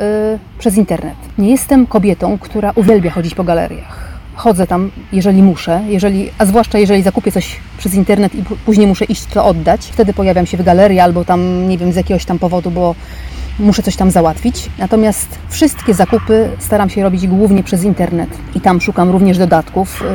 przez 0.59 0.77
internet. 0.77 1.15
Nie 1.37 1.49
jestem 1.49 1.87
kobietą, 1.87 2.37
która 2.37 2.71
uwielbia 2.75 3.11
chodzić 3.11 3.35
po 3.35 3.43
galeriach. 3.43 4.09
Chodzę 4.35 4.67
tam, 4.67 4.91
jeżeli 5.11 5.43
muszę, 5.43 5.81
jeżeli, 5.87 6.29
a 6.37 6.45
zwłaszcza 6.45 6.79
jeżeli 6.79 7.03
zakupię 7.03 7.31
coś 7.31 7.59
przez 7.77 7.93
internet 7.93 8.35
i 8.35 8.43
później 8.65 8.87
muszę 8.87 9.05
iść 9.05 9.25
to 9.25 9.45
oddać. 9.45 9.81
Wtedy 9.85 10.13
pojawiam 10.13 10.45
się 10.45 10.57
w 10.57 10.63
galerii 10.63 10.99
albo 10.99 11.25
tam, 11.25 11.69
nie 11.69 11.77
wiem, 11.77 11.93
z 11.93 11.95
jakiegoś 11.95 12.25
tam 12.25 12.39
powodu, 12.39 12.71
bo 12.71 12.95
muszę 13.59 13.83
coś 13.83 13.95
tam 13.95 14.11
załatwić. 14.11 14.69
Natomiast 14.77 15.27
wszystkie 15.49 15.93
zakupy 15.93 16.49
staram 16.59 16.89
się 16.89 17.03
robić 17.03 17.27
głównie 17.27 17.63
przez 17.63 17.83
internet 17.83 18.29
i 18.55 18.61
tam 18.61 18.81
szukam 18.81 19.09
również 19.09 19.37
dodatków, 19.37 20.01
y, 20.01 20.05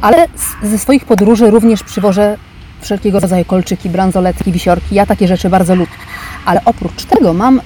ale 0.00 0.26
ze 0.62 0.78
swoich 0.78 1.04
podróży 1.04 1.50
również 1.50 1.82
przywożę 1.82 2.36
wszelkiego 2.84 3.20
rodzaju 3.20 3.44
kolczyki, 3.44 3.90
bransoletki, 3.90 4.52
wisiorki. 4.52 4.94
Ja 4.94 5.06
takie 5.06 5.28
rzeczy 5.28 5.50
bardzo 5.50 5.74
lubię. 5.74 5.92
Ale 6.44 6.60
oprócz 6.64 7.04
tego 7.04 7.32
mam 7.32 7.60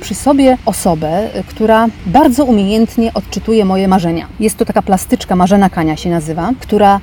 przy 0.00 0.14
sobie 0.14 0.58
osobę, 0.66 1.30
która 1.46 1.86
bardzo 2.06 2.44
umiejętnie 2.44 3.14
odczytuje 3.14 3.64
moje 3.64 3.88
marzenia. 3.88 4.26
Jest 4.40 4.56
to 4.56 4.64
taka 4.64 4.82
plastyczka, 4.82 5.36
Marzena 5.36 5.70
Kania 5.70 5.96
się 5.96 6.10
nazywa, 6.10 6.50
która 6.60 7.00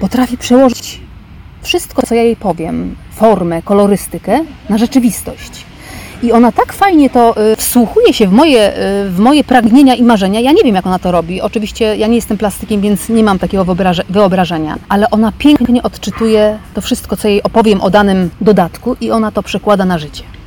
potrafi 0.00 0.38
przełożyć 0.38 1.00
wszystko, 1.62 2.02
co 2.06 2.14
ja 2.14 2.22
jej 2.22 2.36
powiem, 2.36 2.96
formę, 3.12 3.62
kolorystykę 3.62 4.44
na 4.68 4.78
rzeczywistość. 4.78 5.69
I 6.22 6.32
ona 6.32 6.52
tak 6.52 6.72
fajnie 6.72 7.10
to 7.10 7.34
y, 7.52 7.56
wsłuchuje 7.56 8.12
się 8.12 8.26
w 8.26 8.32
moje, 8.32 8.78
y, 9.06 9.10
w 9.10 9.18
moje 9.18 9.44
pragnienia 9.44 9.94
i 9.94 10.02
marzenia. 10.02 10.40
Ja 10.40 10.52
nie 10.52 10.62
wiem, 10.62 10.74
jak 10.74 10.86
ona 10.86 10.98
to 10.98 11.12
robi. 11.12 11.40
Oczywiście 11.40 11.96
ja 11.96 12.06
nie 12.06 12.16
jestem 12.16 12.38
plastykiem, 12.38 12.80
więc 12.80 13.08
nie 13.08 13.22
mam 13.22 13.38
takiego 13.38 13.64
wyobrażenia, 14.08 14.78
ale 14.88 15.10
ona 15.10 15.32
pięknie 15.38 15.82
odczytuje 15.82 16.58
to 16.74 16.80
wszystko, 16.80 17.16
co 17.16 17.28
jej 17.28 17.42
opowiem 17.42 17.80
o 17.80 17.90
danym 17.90 18.30
dodatku 18.40 18.96
i 19.00 19.10
ona 19.10 19.30
to 19.30 19.42
przekłada 19.42 19.84
na 19.84 19.98
życie. 19.98 20.39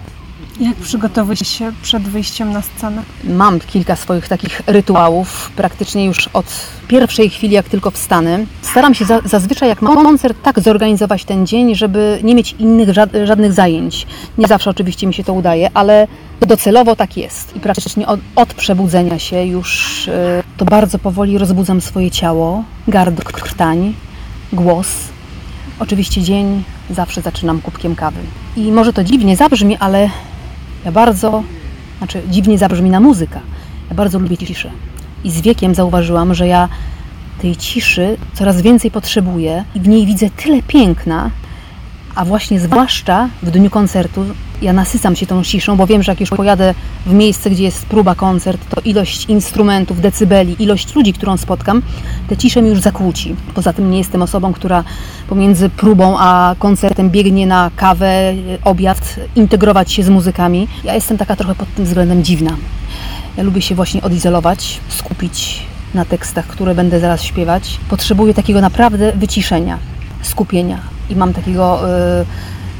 Jak 0.59 0.75
przygotowujesz 0.75 1.47
się 1.47 1.71
przed 1.81 2.03
wyjściem 2.03 2.51
na 2.51 2.61
scenę? 2.61 3.03
Mam 3.23 3.59
kilka 3.59 3.95
swoich 3.95 4.27
takich 4.27 4.61
rytuałów, 4.67 5.51
praktycznie 5.55 6.05
już 6.05 6.27
od 6.27 6.45
pierwszej 6.87 7.29
chwili, 7.29 7.53
jak 7.53 7.69
tylko 7.69 7.91
wstanę. 7.91 8.45
Staram 8.61 8.93
się 8.93 9.05
za, 9.05 9.19
zazwyczaj, 9.25 9.69
jak 9.69 9.81
mam 9.81 9.95
koncert, 9.95 10.37
tak 10.43 10.59
zorganizować 10.59 11.25
ten 11.25 11.47
dzień, 11.47 11.75
żeby 11.75 12.19
nie 12.23 12.35
mieć 12.35 12.55
innych 12.59 12.89
ża- 12.89 13.25
żadnych 13.25 13.53
zajęć. 13.53 14.07
Nie 14.37 14.47
zawsze 14.47 14.69
oczywiście 14.69 15.07
mi 15.07 15.13
się 15.13 15.23
to 15.23 15.33
udaje, 15.33 15.69
ale 15.73 16.07
docelowo 16.41 16.95
tak 16.95 17.17
jest. 17.17 17.55
I 17.55 17.59
praktycznie 17.59 18.07
od, 18.07 18.19
od 18.35 18.53
przebudzenia 18.53 19.19
się 19.19 19.45
już 19.45 20.07
e, 20.07 20.43
to 20.57 20.65
bardzo 20.65 20.99
powoli 20.99 21.37
rozbudzam 21.37 21.81
swoje 21.81 22.11
ciało, 22.11 22.63
gardło, 22.87 23.23
krtań, 23.23 23.93
głos. 24.53 24.87
Oczywiście 25.79 26.21
dzień 26.21 26.63
zawsze 26.89 27.21
zaczynam 27.21 27.61
kubkiem 27.61 27.95
kawy. 27.95 28.19
I 28.57 28.71
może 28.71 28.93
to 28.93 29.03
dziwnie 29.03 29.35
zabrzmi, 29.35 29.77
ale 29.77 30.09
ja 30.85 30.91
bardzo, 30.91 31.43
znaczy 31.97 32.21
dziwnie 32.29 32.57
zabrzmi 32.57 32.89
na 32.89 32.99
muzyka. 32.99 33.39
Ja 33.89 33.95
bardzo 33.95 34.19
lubię 34.19 34.37
ciszę. 34.37 34.71
I 35.23 35.31
z 35.31 35.41
wiekiem 35.41 35.75
zauważyłam, 35.75 36.33
że 36.33 36.47
ja 36.47 36.69
tej 37.41 37.55
ciszy 37.55 38.17
coraz 38.33 38.61
więcej 38.61 38.91
potrzebuję 38.91 39.63
i 39.75 39.79
w 39.79 39.87
niej 39.87 40.05
widzę 40.05 40.29
tyle 40.29 40.63
piękna, 40.63 41.29
a 42.15 42.25
właśnie 42.25 42.59
zwłaszcza 42.59 43.29
w 43.43 43.51
dniu 43.51 43.69
koncertu 43.69 44.25
ja 44.61 44.73
nasycam 44.73 45.15
się 45.15 45.25
tą 45.25 45.43
ciszą, 45.43 45.77
bo 45.77 45.87
wiem, 45.87 46.03
że 46.03 46.11
jak 46.11 46.19
już 46.19 46.29
pojadę 46.29 46.73
w 47.05 47.13
miejsce, 47.13 47.49
gdzie 47.49 47.63
jest 47.63 47.85
próba 47.85 48.15
koncert, 48.15 48.69
to 48.69 48.81
ilość 48.81 49.25
instrumentów, 49.25 50.01
decybeli, 50.01 50.63
ilość 50.63 50.95
ludzi, 50.95 51.13
którą 51.13 51.37
spotkam, 51.37 51.81
tę 52.27 52.37
ciszę 52.37 52.61
mi 52.61 52.69
już 52.69 52.81
zakłóci. 52.81 53.35
Poza 53.53 53.73
tym 53.73 53.91
nie 53.91 53.97
jestem 53.97 54.21
osobą, 54.21 54.53
która 54.53 54.83
pomiędzy 55.29 55.69
próbą 55.69 56.15
a 56.19 56.55
koncertem 56.59 57.09
biegnie 57.09 57.47
na 57.47 57.71
kawę, 57.75 58.33
obiad, 58.63 59.15
integrować 59.35 59.91
się 59.91 60.03
z 60.03 60.09
muzykami. 60.09 60.67
Ja 60.83 60.95
jestem 60.95 61.17
taka 61.17 61.35
trochę 61.35 61.55
pod 61.55 61.75
tym 61.75 61.85
względem 61.85 62.23
dziwna. 62.23 62.57
Ja 63.37 63.43
lubię 63.43 63.61
się 63.61 63.75
właśnie 63.75 64.01
odizolować, 64.01 64.79
skupić 64.89 65.63
na 65.93 66.05
tekstach, 66.05 66.47
które 66.47 66.75
będę 66.75 66.99
zaraz 66.99 67.23
śpiewać. 67.23 67.79
Potrzebuję 67.89 68.33
takiego 68.33 68.61
naprawdę 68.61 69.11
wyciszenia, 69.11 69.77
skupienia. 70.23 70.79
I 71.09 71.15
mam 71.15 71.33
takiego, 71.33 71.79
y, 72.21 72.25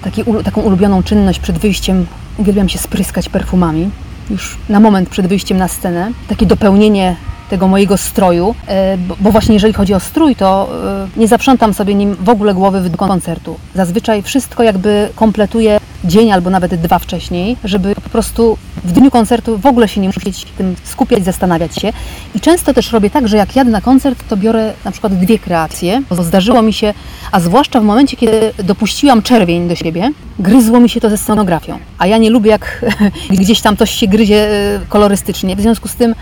taki, 0.04 0.24
taką 0.44 0.62
ulubioną 0.62 1.04
czynność 1.04 1.40
przed 1.40 1.58
wyjściem. 1.58 2.06
Uwielbiam 2.38 2.70
się 2.70 2.80
spryskać 2.80 3.30
perfumami. 3.30 3.90
Już 4.30 4.58
na 4.70 4.80
moment 4.80 5.10
przed 5.10 5.28
wyjściem 5.28 5.58
na 5.58 5.68
scenę. 5.68 6.12
Takie 6.28 6.46
dopełnienie 6.46 7.16
tego 7.54 7.68
mojego 7.68 7.98
stroju, 7.98 8.56
e, 8.68 8.98
bo- 8.98 9.32
właśnie 9.32 9.54
jeżeli 9.54 9.74
chodzi 9.74 9.94
o 9.94 10.00
strój, 10.00 10.36
to 10.36 10.70
e, 11.16 11.20
nie 11.20 11.28
zaprzątam 11.28 11.74
sobie 11.74 11.96
nim 11.96 12.16
w 12.16 12.30
ogóle 12.30 12.54
głowy 12.54 12.82
w 12.82 12.98
koncertu. 12.98 13.56
Zazwyczaj 13.76 14.22
wszystko 14.22 14.64
jakby 14.64 15.10
kompletuje 15.16 15.80
dzień 16.04 16.32
albo 16.32 16.50
nawet 16.50 16.76
dwa 16.76 17.00
wcześniej, 17.00 17.58
żeby 17.64 17.96
po 17.96 18.10
prostu 18.10 18.58
w 18.84 18.92
dniu 18.92 19.12
koncertu 19.12 19.58
w 19.58 19.66
ogóle 19.66 19.88
się 19.88 20.02
nie 20.02 20.08
musieć 20.08 20.46
tym 20.58 20.76
skupiać, 20.84 21.26
zastanawiać 21.26 21.76
się. 21.76 21.94
I 22.36 22.40
często 22.40 22.74
też 22.74 22.92
robię 22.92 23.10
tak, 23.10 23.28
że 23.28 23.38
jak 23.38 23.56
jadę 23.56 23.72
na 23.72 23.82
koncert, 23.82 24.28
to 24.30 24.38
biorę 24.38 24.74
na 24.86 24.92
przykład 24.92 25.14
dwie 25.14 25.40
kreacje, 25.40 26.02
bo 26.10 26.24
zdarzyło 26.24 26.62
mi 26.62 26.74
się, 26.74 26.94
a 27.32 27.40
zwłaszcza 27.40 27.80
w 27.80 27.84
momencie, 27.84 28.18
kiedy 28.18 28.54
dopuściłam 28.64 29.22
czerwień 29.22 29.68
do 29.68 29.76
siebie, 29.76 30.12
gryzło 30.40 30.80
mi 30.80 30.90
się 30.90 31.02
to 31.02 31.10
ze 31.10 31.18
scenografią. 31.18 31.80
A 31.98 32.08
ja 32.08 32.18
nie 32.18 32.30
lubię, 32.30 32.52
jak 32.52 32.86
gdzieś 33.42 33.62
tam 33.62 33.78
coś 33.78 33.92
się 33.92 34.08
gryzie 34.08 34.50
e, 34.50 34.80
kolorystycznie. 34.90 35.56
W 35.56 35.62
związku 35.62 35.88
z 35.88 35.96
tym 35.96 36.16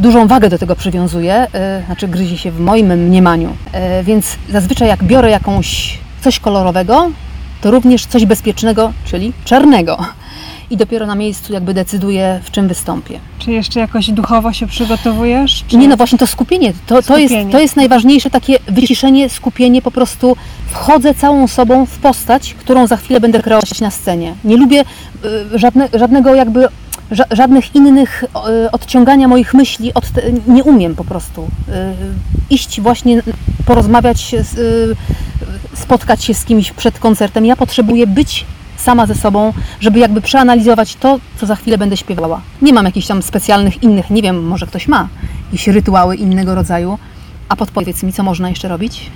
dużą 0.00 0.26
wagę 0.26 0.48
do 0.48 0.58
tego 0.58 0.76
przywiązuję, 0.76 1.46
e, 1.52 1.82
znaczy 1.86 2.08
gryzie 2.08 2.38
się 2.38 2.50
w 2.50 2.60
moim 2.60 2.86
mniemaniu. 2.86 3.56
E, 3.72 4.04
Więc 4.04 4.36
zazwyczaj 4.50 4.88
jak 4.88 5.04
biorę 5.04 5.30
jakąś 5.30 5.98
coś 6.20 6.40
kolorowego, 6.40 7.10
to 7.60 7.70
również 7.70 8.06
coś 8.06 8.26
bezpiecznego, 8.26 8.92
czyli 9.04 9.32
czarnego. 9.44 9.98
I 10.70 10.76
dopiero 10.76 11.06
na 11.06 11.14
miejscu 11.14 11.52
jakby 11.52 11.74
decyduję, 11.74 12.40
w 12.44 12.50
czym 12.50 12.68
wystąpię. 12.68 13.18
Czy 13.38 13.52
jeszcze 13.52 13.80
jakoś 13.80 14.10
duchowo 14.10 14.52
się 14.52 14.66
przygotowujesz? 14.66 15.64
Czy... 15.68 15.76
Nie, 15.76 15.88
no 15.88 15.96
właśnie 15.96 16.18
to 16.18 16.26
skupienie, 16.26 16.72
to, 16.86 17.02
to, 17.02 17.18
jest, 17.18 17.34
to 17.52 17.60
jest 17.60 17.76
najważniejsze 17.76 18.30
takie 18.30 18.58
wyciszenie, 18.66 19.28
skupienie, 19.28 19.82
po 19.82 19.90
prostu 19.90 20.36
wchodzę 20.70 21.14
całą 21.14 21.46
sobą 21.48 21.86
w 21.86 21.98
postać, 21.98 22.54
którą 22.54 22.86
za 22.86 22.96
chwilę 22.96 23.20
będę 23.20 23.42
kreować 23.42 23.80
na 23.80 23.90
scenie. 23.90 24.34
Nie 24.44 24.56
lubię 24.56 24.84
y, 25.54 25.58
żadne, 25.58 25.88
żadnego 25.94 26.34
jakby, 26.34 26.68
żadnych 27.10 27.74
innych 27.74 28.24
y, 28.24 28.70
odciągania 28.70 29.28
moich 29.28 29.54
myśli, 29.54 29.94
od 29.94 30.10
te, 30.10 30.22
nie 30.46 30.64
umiem 30.64 30.94
po 30.94 31.04
prostu. 31.04 31.42
Y, 31.42 32.54
iść 32.54 32.80
właśnie, 32.80 33.22
porozmawiać, 33.66 34.34
y, 34.34 34.96
spotkać 35.74 36.24
się 36.24 36.34
z 36.34 36.44
kimś 36.44 36.72
przed 36.72 36.98
koncertem. 36.98 37.46
Ja 37.46 37.56
potrzebuję 37.56 38.06
być 38.06 38.46
sama 38.76 39.06
ze 39.06 39.14
sobą, 39.14 39.52
żeby 39.80 39.98
jakby 39.98 40.20
przeanalizować 40.20 40.96
to, 40.96 41.18
co 41.40 41.46
za 41.46 41.56
chwilę 41.56 41.78
będę 41.78 41.96
śpiewała. 41.96 42.40
Nie 42.62 42.72
mam 42.72 42.84
jakichś 42.84 43.06
tam 43.06 43.22
specjalnych 43.22 43.82
innych, 43.82 44.10
nie 44.10 44.22
wiem, 44.22 44.46
może 44.46 44.66
ktoś 44.66 44.88
ma 44.88 45.08
jakieś 45.52 45.68
rytuały 45.68 46.16
innego 46.16 46.54
rodzaju. 46.54 46.98
A 47.48 47.56
podpowiedz 47.56 48.02
mi, 48.02 48.12
co 48.12 48.22
można 48.22 48.48
jeszcze 48.48 48.68
robić? 48.68 49.10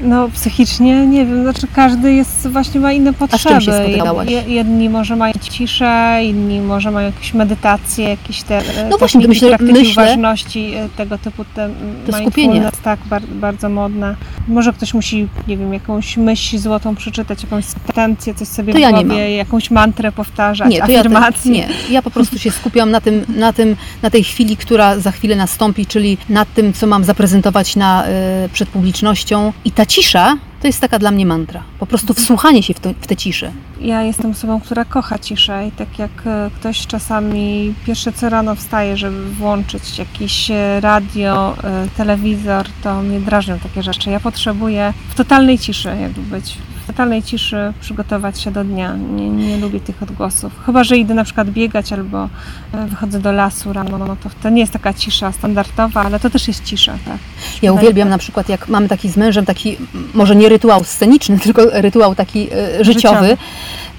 No 0.00 0.28
psychicznie, 0.28 1.06
nie 1.06 1.26
wiem, 1.26 1.42
znaczy 1.42 1.66
każdy 1.74 2.12
jest, 2.14 2.48
właśnie 2.48 2.80
ma 2.80 2.92
inne 2.92 3.10
czym 3.14 3.28
potrzeby. 3.28 3.60
się 3.60 3.72
spotykałaś? 3.72 4.30
Je- 4.30 4.42
Jedni 4.54 4.90
może 4.90 5.16
mają 5.16 5.34
ciszę, 5.50 6.20
inni 6.24 6.60
może 6.60 6.90
mają 6.90 7.06
jakieś 7.06 7.34
medytacje, 7.34 8.08
jakieś 8.08 8.42
te 8.42 8.62
No 8.90 8.98
właśnie, 8.98 9.20
techniki, 9.20 9.28
myślę- 9.28 9.48
praktyki 9.48 9.72
myślę- 9.72 10.02
uważności, 10.04 10.74
e, 10.74 10.88
tego 10.96 11.18
typu 11.18 11.44
te 11.54 11.70
To 12.06 12.12
skupienie. 12.12 12.70
tak, 12.82 13.00
bar, 13.10 13.22
bardzo 13.26 13.68
modne. 13.68 14.16
Może 14.48 14.72
ktoś 14.72 14.94
musi, 14.94 15.28
nie 15.48 15.56
wiem, 15.56 15.74
jakąś 15.74 16.16
myśl 16.16 16.58
złotą 16.58 16.94
przeczytać, 16.94 17.42
jakąś 17.42 17.64
sentencję, 17.64 18.34
coś 18.34 18.48
sobie 18.48 18.72
To 18.72 18.78
ja 18.78 18.90
głowie, 18.90 19.36
jakąś 19.36 19.70
mantrę 19.70 20.12
powtarzać, 20.12 20.70
Nie, 20.70 20.80
to 20.82 20.90
ja, 20.92 21.00
afirmacje. 21.00 21.52
nie, 21.52 21.68
ja 21.90 22.02
po 22.02 22.10
prostu 22.10 22.38
się 22.38 22.50
skupiam 22.50 22.90
na 22.90 23.00
tym, 23.00 23.24
na 23.36 23.52
tym, 23.52 23.76
na 24.02 24.10
tej 24.10 24.24
chwili, 24.24 24.56
która 24.56 24.98
za 24.98 25.10
chwilę 25.10 25.36
nastąpi, 25.36 25.86
czyli 25.86 26.18
nad 26.28 26.54
tym, 26.54 26.72
co 26.72 26.86
mam 26.86 27.04
zaprezentować 27.04 27.76
na, 27.76 28.04
y, 28.44 28.48
przed 28.52 28.68
publicznością. 28.68 29.52
I 29.64 29.70
ta 29.70 29.83
cisza 29.86 30.36
to 30.64 30.68
jest 30.68 30.80
taka 30.80 30.98
dla 30.98 31.10
mnie 31.10 31.26
mantra. 31.26 31.62
Po 31.78 31.86
prostu 31.86 32.14
wsłuchanie 32.14 32.62
się 32.62 32.74
w, 32.74 32.80
to, 32.80 32.90
w 33.00 33.06
tę 33.06 33.16
ciszę. 33.16 33.52
Ja 33.80 34.02
jestem 34.02 34.30
osobą, 34.30 34.60
która 34.60 34.84
kocha 34.84 35.18
ciszę 35.18 35.66
i 35.68 35.72
tak 35.72 35.98
jak 35.98 36.10
e, 36.26 36.50
ktoś 36.54 36.86
czasami 36.86 37.74
pierwsze 37.86 38.12
co 38.12 38.28
rano 38.28 38.54
wstaje, 38.54 38.96
żeby 38.96 39.24
włączyć 39.30 39.98
jakieś 39.98 40.50
e, 40.50 40.80
radio, 40.80 41.56
e, 41.64 41.88
telewizor, 41.96 42.66
to 42.82 43.02
mnie 43.02 43.20
drażnią 43.20 43.58
takie 43.58 43.82
rzeczy. 43.82 44.10
Ja 44.10 44.20
potrzebuję 44.20 44.92
w 45.08 45.14
totalnej 45.14 45.58
ciszy 45.58 45.88
jakby 46.00 46.20
być. 46.20 46.58
Totalnej 46.86 47.22
ciszy 47.22 47.72
przygotować 47.80 48.40
się 48.40 48.50
do 48.50 48.64
dnia. 48.64 48.96
Nie, 48.96 49.30
nie 49.30 49.56
lubię 49.56 49.80
tych 49.80 50.02
odgłosów. 50.02 50.52
Chyba, 50.66 50.84
że 50.84 50.96
idę 50.96 51.14
na 51.14 51.24
przykład 51.24 51.50
biegać 51.50 51.92
albo 51.92 52.28
e, 52.72 52.86
wychodzę 52.86 53.20
do 53.20 53.32
lasu 53.32 53.72
rano, 53.72 53.98
no 53.98 54.16
to 54.22 54.30
to 54.42 54.50
nie 54.50 54.60
jest 54.60 54.72
taka 54.72 54.94
cisza 54.94 55.32
standardowa, 55.32 56.02
ale 56.02 56.20
to 56.20 56.30
też 56.30 56.48
jest 56.48 56.64
cisza, 56.64 56.92
tak. 57.04 57.18
Ja 57.62 57.72
uwielbiam 57.72 58.08
na 58.08 58.18
przykład, 58.18 58.48
jak 58.48 58.68
mamy 58.68 58.88
taki 58.88 59.08
z 59.08 59.16
mężem, 59.16 59.46
taki 59.46 59.76
może 60.14 60.36
nie 60.36 60.48
rytuał 60.48 60.84
sceniczny, 60.84 61.38
tylko 61.44 61.62
rytuał 61.72 62.14
taki 62.14 62.48
e, 62.52 62.84
życiowy, 62.84 63.26
Życiowy. 63.26 63.36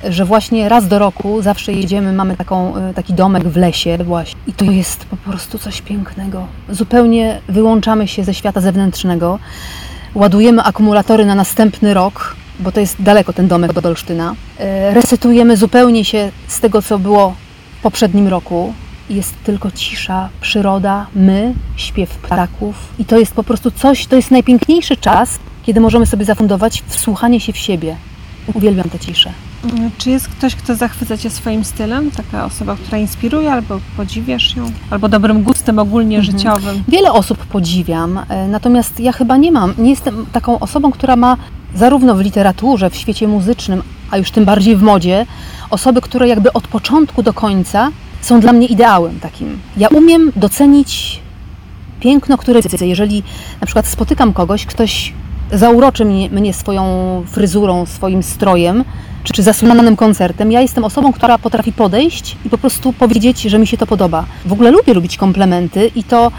że 0.10 0.26
właśnie 0.26 0.70
raz 0.70 0.88
do 0.88 1.00
roku 1.00 1.42
zawsze 1.42 1.74
jedziemy, 1.74 2.14
mamy 2.14 2.38
taką, 2.38 2.76
e, 2.76 2.94
taki 2.94 3.14
domek 3.14 3.48
w 3.48 3.58
lesie 3.58 3.98
właśnie. 4.04 4.40
I 4.48 4.54
to 4.54 4.66
jest 4.66 5.06
po 5.06 5.18
prostu 5.18 5.60
coś 5.60 5.82
pięknego. 5.82 6.48
Zupełnie 6.70 7.42
wyłączamy 7.50 8.08
się 8.08 8.24
ze 8.24 8.34
świata 8.34 8.62
zewnętrznego, 8.62 9.40
ładujemy 10.16 10.64
akumulatory 10.64 11.26
na 11.26 11.36
następny 11.36 11.94
rok, 11.94 12.36
bo 12.60 12.72
to 12.72 12.80
jest 12.80 13.01
daleko 13.01 13.34
ten 13.34 13.47
domek 13.47 13.74
do 13.74 13.89
Olsztyna. 13.89 14.36
E, 14.60 14.93
Resetujemy 14.93 15.58
zupełnie 15.58 16.06
się 16.06 16.32
z 16.47 16.60
tego, 16.60 16.82
co 16.82 16.99
było 16.99 17.34
w 17.80 17.82
poprzednim 17.84 18.28
roku. 18.28 18.74
Jest 19.10 19.34
tylko 19.43 19.72
cisza, 19.72 20.30
przyroda, 20.41 21.06
my, 21.16 21.53
śpiew 21.76 22.10
ptaków. 22.10 22.76
I 22.99 23.06
to 23.06 23.18
jest 23.20 23.34
po 23.34 23.43
prostu 23.43 23.72
coś, 23.72 24.06
to 24.08 24.16
jest 24.16 24.32
najpiękniejszy 24.32 24.97
czas, 24.97 25.39
kiedy 25.64 25.80
możemy 25.80 26.06
sobie 26.06 26.26
zafundować 26.26 26.84
wsłuchanie 26.88 27.39
się 27.39 27.53
w 27.53 27.58
siebie. 27.58 27.95
Uwielbiam 28.53 28.89
tę 28.89 28.99
ciszę. 28.99 29.32
Mm, 29.64 29.91
Czy 29.97 30.10
jest 30.10 30.28
ktoś, 30.28 30.56
kto 30.56 30.76
zachwyca 30.76 31.18
Cię 31.18 31.30
swoim 31.30 31.64
stylem? 31.66 32.12
Taka 32.12 32.45
osoba, 32.45 32.76
która 32.76 32.97
inspiruje, 32.97 33.51
albo 33.51 33.80
podziwiasz 33.97 34.56
ją? 34.56 34.72
Albo 34.89 35.10
dobrym 35.10 35.43
gustem 35.43 35.80
ogólnie 35.80 36.18
Mhm. 36.18 36.38
życiowym? 36.38 36.84
Wiele 36.88 37.12
osób 37.12 37.38
podziwiam, 37.45 38.20
e, 38.30 38.47
natomiast 38.47 38.99
ja 38.99 39.12
chyba 39.12 39.38
nie 39.38 39.51
mam, 39.51 39.74
nie 39.78 39.89
jestem 39.89 40.26
taką 40.32 40.60
osobą, 40.60 40.91
która 40.91 41.16
ma 41.16 41.38
zarówno 41.76 42.16
w 42.16 42.22
literaturze, 42.22 42.90
w 42.90 42.96
świecie 42.96 43.28
muzycznym, 43.28 43.84
a 44.12 44.18
już 44.18 44.32
tym 44.32 44.46
bardziej 44.46 44.76
w 44.76 44.82
modzie, 44.82 45.26
osoby, 45.70 46.02
które 46.02 46.28
jakby 46.28 46.54
od 46.54 46.68
początku 46.68 47.24
do 47.24 47.34
końca 47.34 47.92
są 48.22 48.40
dla 48.40 48.54
mnie 48.54 48.68
ideałem 48.68 49.20
takim. 49.20 49.60
Ja 49.78 49.88
umiem 49.88 50.32
docenić 50.36 51.20
piękno, 52.00 52.38
które 52.38 52.62
widzę. 52.62 52.88
Jeżeli 52.88 53.24
na 53.62 53.66
przykład 53.68 53.88
spotykam 53.88 54.34
kogoś, 54.34 54.66
ktoś 54.66 55.14
zauroczy 55.52 56.06
mnie, 56.06 56.30
mnie 56.30 56.54
swoją 56.54 56.84
fryzurą, 57.28 57.86
swoim 57.86 58.24
strojem, 58.24 58.84
czy, 59.24 59.34
czy 59.34 59.44
zasłuchanym 59.44 59.96
koncertem, 59.96 60.52
ja 60.52 60.62
jestem 60.62 60.84
osobą, 60.84 61.14
która 61.14 61.38
potrafi 61.38 61.74
podejść 61.74 62.38
i 62.46 62.50
po 62.50 62.58
prostu 62.58 62.94
powiedzieć, 62.94 63.42
że 63.42 63.60
mi 63.60 63.68
się 63.68 63.78
to 63.78 63.88
podoba. 63.88 64.26
W 64.46 64.54
ogóle 64.54 64.72
lubię 64.72 64.94
lubić 64.94 65.18
komplementy 65.18 65.92
i 65.96 66.04
to 66.04 66.32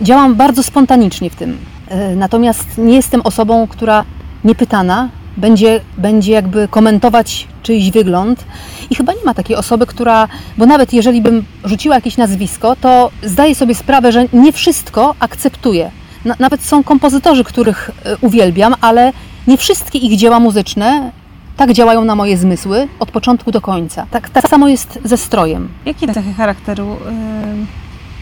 działam 0.00 0.34
bardzo 0.34 0.62
spontanicznie 0.62 1.30
w 1.30 1.34
tym. 1.36 1.58
E, 1.88 2.16
Natomiast 2.16 2.78
nie 2.78 2.94
jestem 2.94 3.20
osobą, 3.20 3.66
która 3.66 4.04
niepytana 4.44 5.08
będzie, 5.36 5.80
będzie 5.98 6.32
jakby 6.32 6.68
komentować 6.68 7.48
czyjś 7.62 7.90
wygląd. 7.90 8.44
I 8.90 8.94
chyba 8.94 9.12
nie 9.12 9.24
ma 9.24 9.34
takiej 9.34 9.56
osoby, 9.56 9.86
która, 9.86 10.28
bo 10.58 10.66
nawet 10.66 10.92
jeżeli 10.92 11.22
bym 11.22 11.44
rzuciła 11.64 11.94
jakieś 11.94 12.16
nazwisko, 12.16 12.76
to 12.76 13.10
zdaję 13.22 13.54
sobie 13.54 13.74
sprawę, 13.74 14.12
że 14.12 14.26
nie 14.32 14.52
wszystko 14.52 15.14
akceptuję. 15.20 15.90
Na, 16.24 16.36
nawet 16.38 16.62
są 16.62 16.82
kompozytorzy, 16.82 17.44
których 17.44 17.90
e, 18.04 18.16
uwielbiam, 18.20 18.74
ale 18.80 19.12
nie 19.46 19.56
wszystkie 19.56 19.98
ich 19.98 20.18
dzieła 20.18 20.40
muzyczne 20.40 21.12
tak 21.56 21.72
działają 21.72 22.04
na 22.04 22.14
moje 22.14 22.36
zmysły 22.36 22.88
od 22.98 23.10
początku 23.10 23.50
do 23.50 23.60
końca. 23.60 24.06
Tak, 24.10 24.30
tak 24.30 24.48
samo 24.48 24.68
jest 24.68 24.98
ze 25.04 25.16
strojem. 25.16 25.68
Jakie 25.86 26.14
cechy 26.14 26.32
charakteru 26.32 26.92
y, 26.92 26.96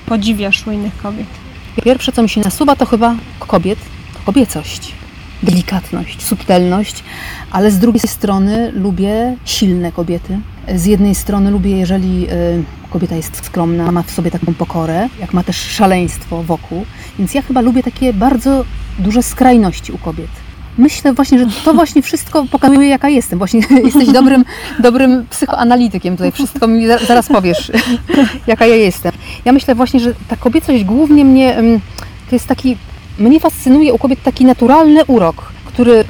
podziwiasz 0.07 0.67
u 0.67 0.71
innych 0.71 0.97
kobiet? 1.03 1.27
Pierwsze, 1.85 2.13
co 2.13 2.23
mi 2.23 2.29
się 2.29 2.41
nasuwa, 2.41 2.77
to 2.77 2.87
chyba 2.87 3.15
kobiet, 3.39 3.79
to 4.15 4.19
kobiecość, 4.25 4.93
delikatność, 5.43 6.23
subtelność, 6.23 7.05
ale 7.51 7.71
z 7.71 7.79
drugiej 7.79 8.01
strony 8.09 8.73
lubię 8.75 9.37
silne 9.45 9.93
kobiety. 9.93 10.39
Z 10.75 10.87
jednej 10.87 11.15
strony 11.15 11.51
lubię, 11.51 11.77
jeżeli 11.79 12.27
y, 12.31 12.63
kobieta 12.91 13.15
jest 13.15 13.45
skromna, 13.47 13.93
ma 13.93 14.03
w 14.03 14.11
sobie 14.11 14.31
taką 14.31 14.55
pokorę, 14.55 15.09
jak 15.21 15.35
ma 15.35 15.43
też 15.43 15.57
szaleństwo 15.57 16.43
wokół, 16.43 16.87
więc 17.19 17.35
ja 17.35 17.43
chyba 17.43 17.61
lubię 17.61 17.83
takie 17.83 18.13
bardzo 18.13 18.65
duże 18.99 19.23
skrajności 19.23 19.93
u 19.93 19.99
kobiet. 19.99 20.31
Myślę 20.79 21.13
właśnie, 21.13 21.39
że 21.39 21.47
to 21.65 21.75
właśnie 21.75 22.03
wszystko 22.03 22.45
pokazuje, 22.51 22.89
jaka 22.89 23.09
jestem. 23.09 23.39
Właśnie 23.39 23.61
jesteś 23.85 24.09
dobrym, 24.09 24.45
dobrym 24.79 25.27
psychoanalitykiem. 25.31 26.17
Tutaj 26.17 26.33
wszystko 26.33 26.67
mi 26.67 26.87
za- 26.87 26.99
zaraz 26.99 27.29
powiesz, 27.29 27.73
jaka 28.47 28.67
ja 28.67 28.75
jestem. 28.77 29.13
Ja 29.45 29.53
myślę 29.53 29.75
właśnie, 29.75 30.01
że 30.01 30.15
ta 30.29 30.37
kobiecość 30.37 30.85
głównie 30.85 31.25
mnie, 31.25 31.57
to 32.31 32.37
jest 32.37 32.47
taki, 32.47 32.77
mnie 33.19 33.41
fascynuje 33.41 33.93
u 33.93 33.99
kobiet 33.99 34.23
taki 34.23 34.45
naturalny 34.45 35.05
urok, 35.05 35.53
który 35.65 36.05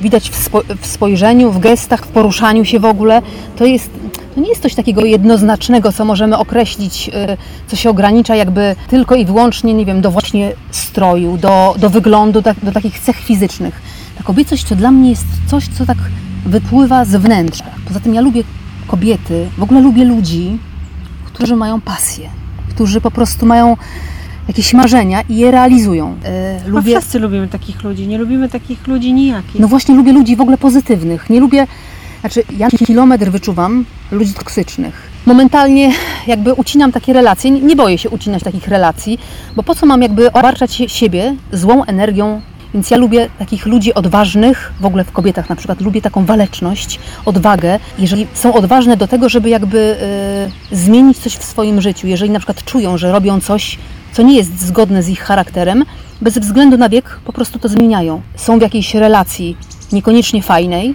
widać 0.00 0.30
w, 0.30 0.36
spo, 0.36 0.62
w 0.80 0.86
spojrzeniu, 0.86 1.50
w 1.50 1.58
gestach, 1.58 2.06
w 2.06 2.08
poruszaniu 2.08 2.64
się 2.64 2.80
w 2.80 2.84
ogóle. 2.84 3.22
To 3.56 3.64
jest, 3.64 3.90
to 4.34 4.40
nie 4.40 4.48
jest 4.48 4.62
coś 4.62 4.74
takiego 4.74 5.04
jednoznacznego, 5.04 5.92
co 5.92 6.04
możemy 6.04 6.38
określić, 6.38 7.08
y, 7.08 7.12
co 7.66 7.76
się 7.76 7.90
ogranicza 7.90 8.36
jakby 8.36 8.76
tylko 8.88 9.14
i 9.14 9.24
wyłącznie, 9.24 9.74
nie 9.74 9.84
wiem, 9.84 10.00
do 10.00 10.10
właśnie 10.10 10.52
stroju, 10.70 11.36
do, 11.36 11.74
do 11.78 11.90
wyglądu, 11.90 12.40
do, 12.40 12.54
do 12.62 12.72
takich 12.72 13.00
cech 13.00 13.16
fizycznych. 13.16 13.82
Ta 14.18 14.24
kobiecość 14.24 14.64
to 14.64 14.76
dla 14.76 14.90
mnie 14.90 15.10
jest 15.10 15.26
coś, 15.50 15.68
co 15.68 15.86
tak 15.86 15.98
wypływa 16.46 17.04
z 17.04 17.16
wnętrza. 17.16 17.64
Poza 17.88 18.00
tym 18.00 18.14
ja 18.14 18.20
lubię 18.20 18.42
kobiety, 18.86 19.48
w 19.58 19.62
ogóle 19.62 19.80
lubię 19.80 20.04
ludzi, 20.04 20.58
którzy 21.24 21.56
mają 21.56 21.80
pasję, 21.80 22.28
którzy 22.74 23.00
po 23.00 23.10
prostu 23.10 23.46
mają 23.46 23.76
jakieś 24.48 24.74
marzenia 24.74 25.22
i 25.28 25.36
je 25.36 25.50
realizują. 25.50 26.16
Chyba 26.64 26.78
lubię, 26.78 27.00
wszyscy 27.00 27.18
lubimy 27.18 27.48
takich 27.48 27.82
ludzi, 27.82 28.06
nie 28.06 28.18
lubimy 28.18 28.48
takich 28.48 28.86
ludzi 28.86 29.12
nijakich. 29.12 29.60
no 29.60 29.68
właśnie 29.68 29.94
lubię 29.94 30.12
ludzi 30.12 30.36
w 30.36 30.40
ogóle 30.40 30.58
pozytywnych. 30.58 31.30
Nie 31.30 31.40
lubię, 31.40 31.66
znaczy 32.20 32.42
ja 32.56 32.68
kilometr 32.70 33.30
wyczuwam 33.30 33.84
ludzi 34.12 34.34
toksycznych. 34.34 35.08
Momentalnie 35.26 35.92
jakby 36.26 36.54
ucinam 36.54 36.92
takie 36.92 37.12
relacje, 37.12 37.50
nie, 37.50 37.76
boję 37.76 37.98
się 37.98 38.10
ucinać 38.10 38.42
takich 38.42 38.68
relacji, 38.68 39.18
bo 39.56 39.62
po 39.62 39.74
co 39.74 39.86
mam 39.86 40.02
jakby 40.02 40.32
obarczać 40.32 40.82
siebie 40.86 41.36
złą 41.52 41.84
energią 41.84 42.40
więc 42.74 42.90
ja 42.90 42.96
lubię 42.96 43.28
takich 43.38 43.66
ludzi 43.66 43.94
odważnych, 43.94 44.72
w 44.80 44.84
ogóle 44.84 45.04
w 45.04 45.12
kobietach 45.12 45.48
na 45.48 45.56
przykład, 45.56 45.80
lubię 45.80 46.02
taką 46.02 46.24
waleczność, 46.24 46.98
odwagę. 47.24 47.78
Jeżeli 47.98 48.26
są 48.34 48.54
odważne 48.54 48.96
do 48.96 49.08
tego, 49.08 49.28
żeby 49.28 49.48
jakby 49.48 49.96
e, 50.72 50.76
zmienić 50.76 51.18
coś 51.18 51.32
w 51.32 51.44
swoim 51.44 51.80
życiu, 51.80 52.06
jeżeli 52.06 52.30
na 52.30 52.38
przykład 52.38 52.64
czują, 52.64 52.98
że 52.98 53.12
robią 53.12 53.40
coś, 53.40 53.78
co 54.12 54.22
nie 54.22 54.36
jest 54.36 54.60
zgodne 54.60 55.02
z 55.02 55.08
ich 55.08 55.20
charakterem, 55.20 55.84
bez 56.20 56.38
względu 56.38 56.76
na 56.76 56.88
wiek 56.88 57.20
po 57.24 57.32
prostu 57.32 57.58
to 57.58 57.68
zmieniają. 57.68 58.22
Są 58.36 58.58
w 58.58 58.62
jakiejś 58.62 58.94
relacji 58.94 59.56
niekoniecznie 59.92 60.42
fajnej, 60.42 60.94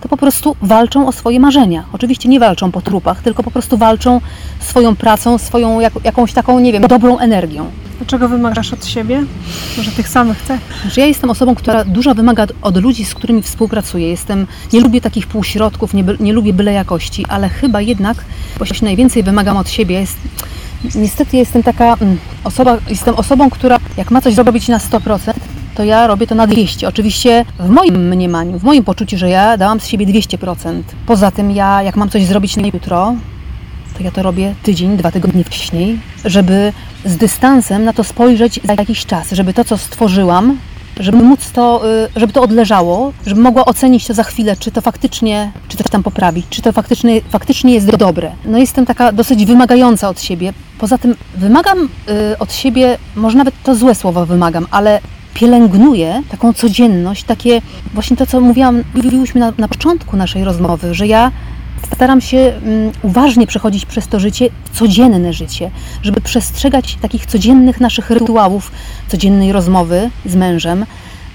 to 0.00 0.08
po 0.08 0.16
prostu 0.16 0.56
walczą 0.62 1.08
o 1.08 1.12
swoje 1.12 1.40
marzenia. 1.40 1.84
Oczywiście 1.92 2.28
nie 2.28 2.40
walczą 2.40 2.72
po 2.72 2.80
trupach, 2.80 3.22
tylko 3.22 3.42
po 3.42 3.50
prostu 3.50 3.76
walczą 3.76 4.20
swoją 4.60 4.96
pracą, 4.96 5.38
swoją 5.38 5.80
jak, 5.80 5.92
jakąś 6.04 6.32
taką, 6.32 6.58
nie 6.60 6.72
wiem, 6.72 6.82
dobrą 6.82 7.18
energią. 7.18 7.70
Dlaczego 7.98 8.28
wymagasz 8.28 8.72
od 8.72 8.86
siebie? 8.86 9.24
Może 9.76 9.90
tych 9.90 10.08
samych 10.08 10.42
cech? 10.42 10.60
Że 10.92 11.00
ja 11.00 11.06
jestem 11.06 11.30
osobą, 11.30 11.54
która 11.54 11.84
dużo 11.84 12.14
wymaga 12.14 12.46
od 12.62 12.76
ludzi, 12.76 13.04
z 13.04 13.14
którymi 13.14 13.42
współpracuję. 13.42 14.08
Jestem, 14.08 14.46
nie 14.72 14.80
lubię 14.80 15.00
takich 15.00 15.26
półśrodków, 15.26 15.94
nie, 15.94 16.04
nie 16.20 16.32
lubię 16.32 16.52
byle 16.52 16.72
jakości, 16.72 17.26
ale 17.28 17.48
chyba 17.48 17.80
jednak 17.80 18.24
właśnie 18.58 18.86
najwięcej 18.86 19.22
wymagam 19.22 19.56
od 19.56 19.70
siebie. 19.70 20.00
Jest, 20.00 20.18
niestety 20.94 21.36
jestem 21.36 21.62
taka 21.62 21.96
mm, 22.00 22.18
osoba, 22.44 22.78
jestem 22.88 23.14
osobą, 23.14 23.50
która 23.50 23.78
jak 23.96 24.10
ma 24.10 24.20
coś 24.20 24.34
zrobić 24.34 24.68
na 24.68 24.78
100%, 24.78 25.32
to 25.74 25.84
ja 25.84 26.06
robię 26.06 26.26
to 26.26 26.34
na 26.34 26.46
200. 26.46 26.88
Oczywiście 26.88 27.44
w 27.58 27.68
moim 27.68 28.08
mniemaniu, 28.08 28.58
w 28.58 28.62
moim 28.62 28.84
poczuciu, 28.84 29.18
że 29.18 29.28
ja 29.28 29.56
dałam 29.56 29.80
z 29.80 29.86
siebie 29.86 30.06
200%. 30.06 30.82
Poza 31.06 31.30
tym 31.30 31.50
ja, 31.50 31.82
jak 31.82 31.96
mam 31.96 32.10
coś 32.10 32.24
zrobić 32.24 32.56
na 32.56 32.66
jutro, 32.66 33.14
to 33.98 34.02
ja 34.02 34.10
to 34.10 34.22
robię 34.22 34.54
tydzień, 34.62 34.96
dwa 34.96 35.10
tygodnie 35.10 35.44
wcześniej, 35.44 35.98
żeby 36.24 36.72
z 37.04 37.16
dystansem 37.16 37.84
na 37.84 37.92
to 37.92 38.04
spojrzeć 38.04 38.60
za 38.64 38.74
jakiś 38.74 39.06
czas, 39.06 39.32
żeby 39.32 39.54
to, 39.54 39.64
co 39.64 39.78
stworzyłam, 39.78 40.58
żeby 41.00 41.18
móc 41.18 41.50
to, 41.50 41.82
y, 42.06 42.08
żeby 42.16 42.32
to 42.32 42.42
odleżało, 42.42 43.12
żeby 43.26 43.40
mogła 43.40 43.64
ocenić 43.64 44.06
to 44.06 44.14
za 44.14 44.22
chwilę, 44.22 44.56
czy 44.56 44.70
to 44.70 44.80
faktycznie, 44.80 45.52
czy 45.68 45.76
coś 45.76 45.86
tam 45.86 46.02
poprawić, 46.02 46.46
czy 46.50 46.62
to 46.62 46.72
faktycznie, 46.72 47.20
faktycznie 47.28 47.74
jest 47.74 47.96
dobre. 47.96 48.32
No 48.44 48.58
jestem 48.58 48.86
taka 48.86 49.12
dosyć 49.12 49.44
wymagająca 49.44 50.08
od 50.08 50.20
siebie. 50.20 50.52
Poza 50.78 50.98
tym 50.98 51.14
wymagam 51.34 51.78
y, 52.32 52.38
od 52.38 52.52
siebie, 52.52 52.98
może 53.16 53.38
nawet 53.38 53.54
to 53.62 53.74
złe 53.74 53.94
słowo 53.94 54.26
wymagam, 54.26 54.66
ale 54.70 55.00
pielęgnuję 55.34 56.22
taką 56.30 56.52
codzienność, 56.52 57.24
takie 57.24 57.62
właśnie 57.94 58.16
to, 58.16 58.26
co 58.26 58.40
mówiłam, 58.40 58.84
mówiłyśmy 58.94 59.40
na, 59.40 59.52
na 59.58 59.68
początku 59.68 60.16
naszej 60.16 60.44
rozmowy, 60.44 60.94
że 60.94 61.06
ja 61.06 61.32
staram 61.94 62.20
się 62.20 62.38
mm, 62.38 62.92
uważnie 63.02 63.46
przechodzić 63.46 63.86
przez 63.86 64.08
to 64.08 64.20
życie, 64.20 64.48
codzienne 64.72 65.32
życie, 65.32 65.70
żeby 66.02 66.20
przestrzegać 66.20 66.96
takich 67.02 67.26
codziennych 67.26 67.80
naszych 67.80 68.10
rytuałów, 68.10 68.72
codziennej 69.08 69.52
rozmowy 69.52 70.10
z 70.26 70.34
mężem, 70.34 70.86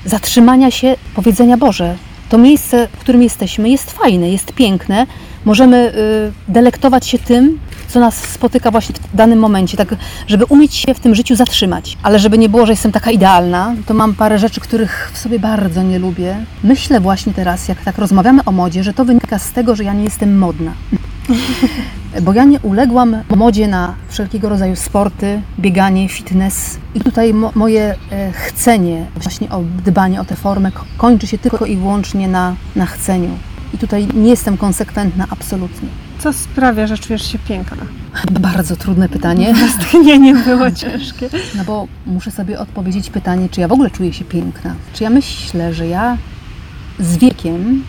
zatrzymania 0.06 0.72
się, 0.72 0.96
powiedzenia 1.16 1.58
Boże, 1.58 1.96
to 2.30 2.38
miejsce, 2.38 2.88
w 2.88 2.98
którym 2.98 3.24
jesteśmy 3.24 3.70
jest 3.70 3.92
fajne, 3.92 4.30
jest 4.30 4.54
piękne, 4.54 5.08
możemy 5.50 5.94
y, 6.48 6.52
delektować 6.52 7.08
się 7.08 7.20
tym, 7.20 7.60
co 7.88 8.00
nas 8.00 8.16
spotyka 8.16 8.72
właśnie 8.72 8.96
w 9.14 9.16
danym 9.16 9.40
momencie, 9.40 9.78
tak 9.78 9.96
żeby 10.28 10.46
umieć 10.46 10.76
się 10.76 10.94
w 10.94 11.00
tym 11.00 11.16
życiu 11.16 11.36
zatrzymać. 11.36 11.98
Ale 12.04 12.20
żeby 12.20 12.38
nie 12.38 12.50
było, 12.50 12.66
że 12.66 12.72
jestem 12.72 12.92
taka 12.92 13.12
idealna, 13.12 13.76
to 13.86 13.94
mam 13.94 14.14
parę 14.14 14.40
rzeczy, 14.40 14.62
których 14.62 15.12
w 15.14 15.18
sobie 15.18 15.40
bardzo 15.40 15.84
nie 15.84 16.00
lubię. 16.00 16.36
Myślę 16.64 17.00
właśnie 17.00 17.34
teraz, 17.34 17.68
jak 17.68 17.84
tak 17.84 17.98
rozmawiamy 17.98 18.44
o 18.46 18.52
modzie, 18.52 18.84
że 18.84 18.94
to 18.94 19.06
wynika 19.06 19.40
z 19.40 19.52
tego, 19.52 19.76
że 19.76 19.84
ja 19.84 19.94
nie 19.94 20.04
jestem 20.04 20.38
modna. 20.38 20.72
Bo 22.22 22.34
ja 22.34 22.44
nie 22.44 22.60
uległam 22.60 23.16
modzie 23.36 23.68
na 23.68 23.96
wszelkiego 24.10 24.50
rodzaju 24.50 24.76
sporty, 24.76 25.42
bieganie, 25.60 26.10
fitness. 26.10 26.78
I 26.96 27.00
tutaj 27.00 27.34
mo 27.34 27.52
moje 27.56 27.96
e, 28.12 28.32
chcenie, 28.32 29.06
właśnie 29.16 29.50
o 29.50 29.62
dbanie 29.86 30.22
o 30.22 30.26
tę 30.26 30.36
formę, 30.36 30.72
ko- 30.72 30.86
kończy 30.98 31.28
się 31.28 31.38
tylko 31.38 31.66
i 31.66 31.78
wyłącznie 31.78 32.28
na, 32.28 32.56
na 32.76 32.86
chceniu. 32.86 33.30
I 33.74 33.78
tutaj 33.78 34.08
nie 34.14 34.30
jestem 34.30 34.58
konsekwentna 34.58 35.26
absolutnie. 35.30 35.90
Co 36.20 36.34
sprawia, 36.34 36.88
że 36.88 36.98
czujesz 36.98 37.32
się 37.32 37.40
piękna? 37.40 37.84
Bardzo 38.32 38.76
trudne 38.76 39.10
pytanie, 39.10 39.54
Tchnieniem 39.82 40.44
było 40.44 40.72
ciężkie. 40.72 41.30
no 41.56 41.64
bo 41.64 41.88
muszę 42.06 42.32
sobie 42.32 42.60
odpowiedzieć 42.60 43.10
pytanie, 43.10 43.50
czy 43.50 43.62
ja 43.62 43.68
w 43.68 43.72
ogóle 43.72 43.90
czuję 43.90 44.14
się 44.14 44.26
piękna. 44.26 44.76
Czy 44.94 45.04
ja 45.04 45.10
myślę, 45.10 45.74
że 45.74 45.88
ja 45.88 46.18
z 47.00 47.18
wiekiem 47.18 47.84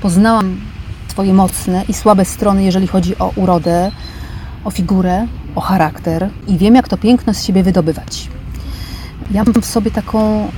poznałam 0.00 0.60
swoje 1.08 1.34
mocne 1.34 1.84
i 1.88 1.94
słabe 1.94 2.24
strony, 2.24 2.64
jeżeli 2.64 2.86
chodzi 2.86 3.18
o 3.18 3.32
urodę, 3.36 3.90
o 4.64 4.70
figurę, 4.70 5.26
o 5.54 5.60
charakter 5.60 6.28
i 6.48 6.58
wiem, 6.58 6.74
jak 6.74 6.88
to 6.88 6.96
piękno 6.96 7.34
z 7.34 7.44
siebie 7.44 7.62
wydobywać. 7.62 8.28
Ja 9.30 9.44
mam 9.44 9.62
w 9.62 9.66
sobie 9.66 9.90
taką 9.90 10.48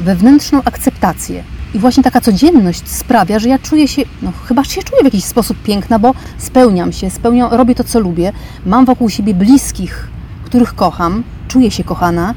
wewnętrzną 0.00 0.62
akceptację. 0.64 1.44
I 1.74 1.78
właśnie 1.78 2.02
taka 2.02 2.20
codzienność 2.20 2.88
sprawia, 2.88 3.38
że 3.38 3.48
ja 3.48 3.58
czuję 3.58 3.88
się, 3.88 4.02
no 4.22 4.32
chyba 4.46 4.64
się 4.64 4.82
czuję 4.82 5.02
w 5.02 5.04
jakiś 5.04 5.24
sposób 5.24 5.62
piękna, 5.62 5.98
bo 5.98 6.14
spełniam 6.38 6.92
się, 6.92 7.10
spełniam, 7.10 7.52
robię 7.52 7.74
to, 7.74 7.84
co 7.84 8.00
lubię, 8.00 8.32
mam 8.66 8.84
wokół 8.84 9.10
siebie 9.10 9.34
bliskich, 9.34 10.08
których 10.44 10.74
kocham, 10.74 11.24
czuję 11.48 11.70
się 11.70 11.84
kochana, 11.84 12.34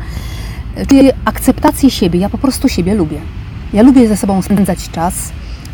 czuję 0.88 1.13
akceptację 1.25 1.91
siebie, 1.91 2.19
ja 2.19 2.29
po 2.29 2.38
prostu 2.38 2.69
siebie 2.69 2.95
lubię. 2.95 3.21
Ja 3.73 3.81
lubię 3.81 4.07
ze 4.07 4.17
sobą 4.17 4.41
spędzać 4.41 4.89
czas, 4.89 5.13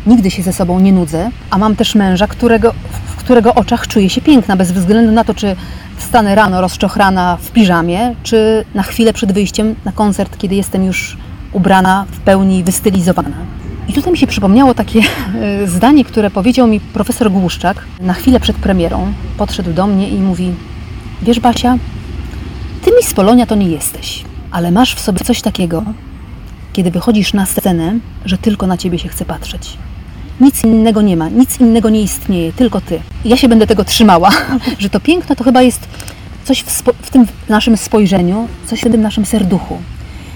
nigdy 0.06 0.30
się 0.30 0.42
ze 0.42 0.52
sobą 0.52 0.80
nie 0.80 0.92
nudzę, 0.92 1.30
a 1.50 1.58
mam 1.58 1.76
też 1.76 1.94
męża, 1.94 2.26
którego, 2.26 2.74
w 3.06 3.16
którego 3.16 3.54
oczach 3.54 3.86
czuję 3.86 4.10
się 4.10 4.20
piękna, 4.20 4.56
bez 4.56 4.72
względu 4.72 5.12
na 5.12 5.24
to, 5.24 5.34
czy 5.34 5.56
wstanę 5.96 6.34
rano 6.34 6.60
rozczochrana 6.60 7.36
w 7.36 7.50
piżamie, 7.50 8.14
czy 8.22 8.64
na 8.74 8.82
chwilę 8.82 9.12
przed 9.12 9.32
wyjściem 9.32 9.74
na 9.84 9.92
koncert, 9.92 10.38
kiedy 10.38 10.54
jestem 10.54 10.84
już 10.84 11.16
ubrana, 11.52 12.06
w 12.10 12.20
pełni 12.20 12.64
wystylizowana. 12.64 13.36
I 13.88 13.92
tutaj 13.92 14.12
mi 14.12 14.18
się 14.18 14.26
przypomniało 14.26 14.74
takie 14.74 15.00
e, 15.34 15.66
zdanie, 15.66 16.04
które 16.04 16.30
powiedział 16.30 16.66
mi 16.66 16.80
profesor 16.80 17.30
Głuszczak 17.30 17.84
na 18.00 18.14
chwilę 18.14 18.40
przed 18.40 18.56
premierą. 18.56 19.12
Podszedł 19.38 19.72
do 19.72 19.86
mnie 19.86 20.08
i 20.08 20.18
mówi: 20.18 20.52
Wiesz, 21.22 21.40
Basia, 21.40 21.78
ty 22.84 22.90
mi 22.90 23.02
z 23.02 23.14
Polonia 23.14 23.46
to 23.46 23.54
nie 23.54 23.68
jesteś, 23.68 24.24
ale 24.50 24.70
masz 24.70 24.94
w 24.94 25.00
sobie 25.00 25.20
coś 25.24 25.42
takiego, 25.42 25.84
kiedy 26.72 26.90
wychodzisz 26.90 27.32
na 27.32 27.46
scenę, 27.46 27.98
że 28.24 28.38
tylko 28.38 28.66
na 28.66 28.76
ciebie 28.76 28.98
się 28.98 29.08
chce 29.08 29.24
patrzeć. 29.24 29.78
Nic 30.40 30.64
innego 30.64 31.02
nie 31.02 31.16
ma, 31.16 31.28
nic 31.28 31.60
innego 31.60 31.90
nie 31.90 32.02
istnieje, 32.02 32.52
tylko 32.52 32.80
ty. 32.80 33.00
I 33.24 33.28
ja 33.28 33.36
się 33.36 33.48
będę 33.48 33.66
tego 33.66 33.84
trzymała, 33.84 34.30
że 34.78 34.90
to 34.90 35.00
piękno 35.00 35.36
to 35.36 35.44
chyba 35.44 35.62
jest 35.62 35.80
coś 36.44 36.62
w, 36.62 36.82
w 37.02 37.10
tym 37.10 37.26
naszym 37.48 37.76
spojrzeniu, 37.76 38.48
coś 38.66 38.80
w 38.80 38.82
tym 38.82 39.00
naszym 39.00 39.24
serduchu. 39.24 39.78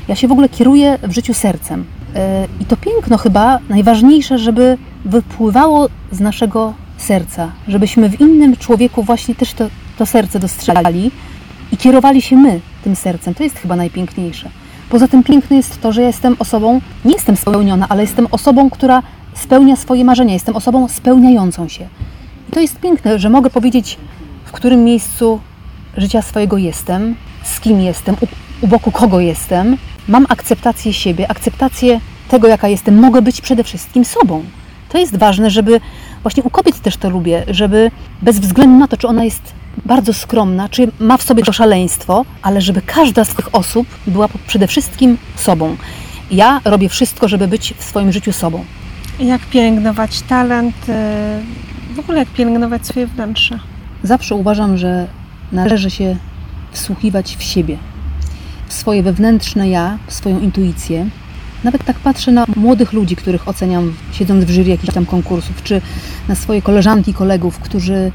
Ja 0.09 0.15
się 0.15 0.29
w 0.29 0.33
ogóle 0.33 0.49
kieruję 0.49 0.99
w 1.03 1.13
życiu 1.13 1.35
sercem. 1.35 1.85
Yy, 2.15 2.21
I 2.61 2.65
to 2.65 2.77
piękno 2.77 3.19
chyba 3.19 3.59
najważniejsze, 3.69 4.39
żeby 4.39 4.79
wypływało 5.05 5.89
z 6.13 6.21
naszego 6.21 6.75
serca, 6.97 7.53
żebyśmy 7.69 8.09
w 8.09 8.21
innym 8.21 8.57
człowieku 8.57 9.03
właśnie 9.03 9.35
też 9.35 9.55
to, 9.55 9.69
to 9.99 10.07
serce 10.07 10.39
dostrzegali 10.39 11.11
i 11.73 11.77
kierowali 11.77 12.23
się 12.23 12.37
my 12.37 12.61
tym 12.85 12.97
sercem. 12.97 13.35
To 13.35 13.45
jest 13.45 13.59
chyba 13.59 13.77
najpiękniejsze. 13.77 14.49
Poza 14.89 15.09
tym 15.09 15.23
piękne 15.23 15.57
jest 15.57 15.81
to, 15.81 15.93
że 15.93 16.01
ja 16.01 16.07
jestem 16.07 16.37
osobą, 16.39 16.81
nie 17.05 17.13
jestem 17.13 17.37
spełniona, 17.37 17.87
ale 17.89 18.03
jestem 18.03 18.27
osobą, 18.31 18.71
która 18.71 19.03
spełnia 19.35 19.77
swoje 19.77 20.05
marzenia, 20.05 20.33
jestem 20.33 20.57
osobą 20.57 20.89
spełniającą 20.89 21.69
się. 21.69 21.89
I 22.49 22.53
to 22.53 22.61
jest 22.61 22.81
piękne, 22.81 23.19
że 23.19 23.31
mogę 23.31 23.51
powiedzieć, 23.51 23.99
w 24.45 24.53
którym 24.53 24.85
miejscu 24.85 25.41
życia 25.97 26.23
swojego 26.23 26.59
jestem, 26.59 27.15
z 27.43 27.61
kim 27.61 27.81
jestem, 27.81 28.17
u, 28.21 28.27
u 28.65 28.69
boku 28.69 28.91
kogo 28.91 29.21
jestem. 29.21 29.77
Mam 30.09 30.27
akceptację 30.29 30.93
siebie, 30.93 31.31
akceptację 31.31 32.01
tego, 32.29 32.49
jaka 32.49 32.69
jestem. 32.69 32.99
Mogę 32.99 33.23
być 33.23 33.41
przede 33.41 33.65
wszystkim 33.65 34.05
sobą. 34.05 34.45
To 34.89 34.99
jest 34.99 35.17
ważne, 35.17 35.51
żeby 35.51 35.81
właśnie 36.23 36.43
u 36.43 36.51
kobiet 36.51 36.81
też 36.81 36.97
to 36.97 37.11
lubię, 37.11 37.45
żeby 37.49 37.91
bez 38.23 38.39
względu 38.39 38.79
na 38.79 38.89
to, 38.89 38.97
czy 38.97 39.09
ona 39.09 39.25
jest 39.25 39.53
bardzo 39.85 40.13
skromna, 40.13 40.69
czy 40.69 40.91
ma 41.01 41.17
w 41.17 41.23
sobie 41.23 41.43
to 41.43 41.53
szaleństwo, 41.53 42.25
ale 42.43 42.61
żeby 42.61 42.83
każda 42.83 43.25
z 43.25 43.35
tych 43.35 43.55
osób 43.55 43.87
była 44.07 44.29
przede 44.47 44.67
wszystkim 44.67 45.19
sobą. 45.37 45.77
Ja 46.31 46.61
robię 46.65 46.89
wszystko, 46.89 47.29
żeby 47.29 47.49
być 47.49 47.75
w 47.79 47.85
swoim 47.85 48.13
życiu 48.13 48.33
sobą. 48.33 48.65
Jak 49.21 49.41
pielęgnować 49.41 50.21
talent, 50.21 50.75
y, 50.89 51.95
w 51.95 51.99
ogóle 51.99 52.19
jak 52.19 52.29
pielęgnować 52.29 52.87
swoje 52.87 53.07
wnętrze? 53.07 53.59
Zawsze 54.03 54.35
uważam, 54.35 54.79
że 54.79 55.07
należy 55.53 55.91
się 55.91 56.17
wsłuchiwać 56.73 57.37
w 57.37 57.43
siebie, 57.43 57.79
swoje 58.75 59.03
wewnętrzne 59.03 59.68
ja, 59.68 59.99
swoją 60.09 60.41
intuicję. 60.41 61.07
Nawet 61.64 61.85
tak 61.85 61.97
patrzę 61.97 62.33
na 62.33 62.45
młodych 62.57 62.93
ludzi, 62.93 63.16
których 63.16 63.49
oceniam 63.49 63.95
siedząc 64.12 64.45
w 64.45 64.51
jury 64.51 64.70
jakichś 64.70 64.95
tam 64.95 65.07
konkursów, 65.07 65.62
czy 65.62 65.81
na 66.29 66.35
swoje 66.35 66.62
koleżanki, 66.62 67.14
kolegów, 67.14 67.59
którzy 67.59 68.12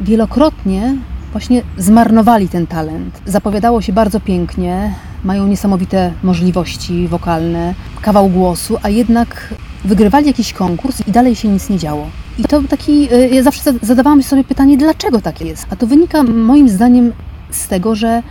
wielokrotnie 0.00 0.96
właśnie 1.32 1.62
zmarnowali 1.78 2.48
ten 2.48 2.66
talent. 2.66 3.20
Zapowiadało 3.26 3.82
się 3.82 3.92
bardzo 3.92 4.20
pięknie, 4.20 4.94
mają 5.24 5.46
niesamowite 5.46 6.12
możliwości 6.22 7.08
wokalne, 7.08 7.74
kawał 8.02 8.28
głosu, 8.28 8.76
a 8.82 8.88
jednak 8.88 9.54
wygrywali 9.84 10.26
jakiś 10.26 10.52
konkurs 10.52 11.08
i 11.08 11.12
dalej 11.12 11.36
się 11.36 11.48
nic 11.48 11.70
nie 11.70 11.78
działo. 11.78 12.06
I 12.38 12.42
to 12.44 12.62
taki, 12.62 13.14
y, 13.14 13.28
ja 13.28 13.42
zawsze 13.42 13.60
zadawałam 13.82 14.22
sobie 14.22 14.44
pytanie, 14.44 14.76
dlaczego 14.76 15.20
tak 15.20 15.40
jest? 15.40 15.66
A 15.70 15.76
to 15.76 15.86
wynika 15.86 16.22
moim 16.22 16.68
zdaniem 16.68 17.12
z 17.50 17.68
tego, 17.68 17.94
że 17.94 18.22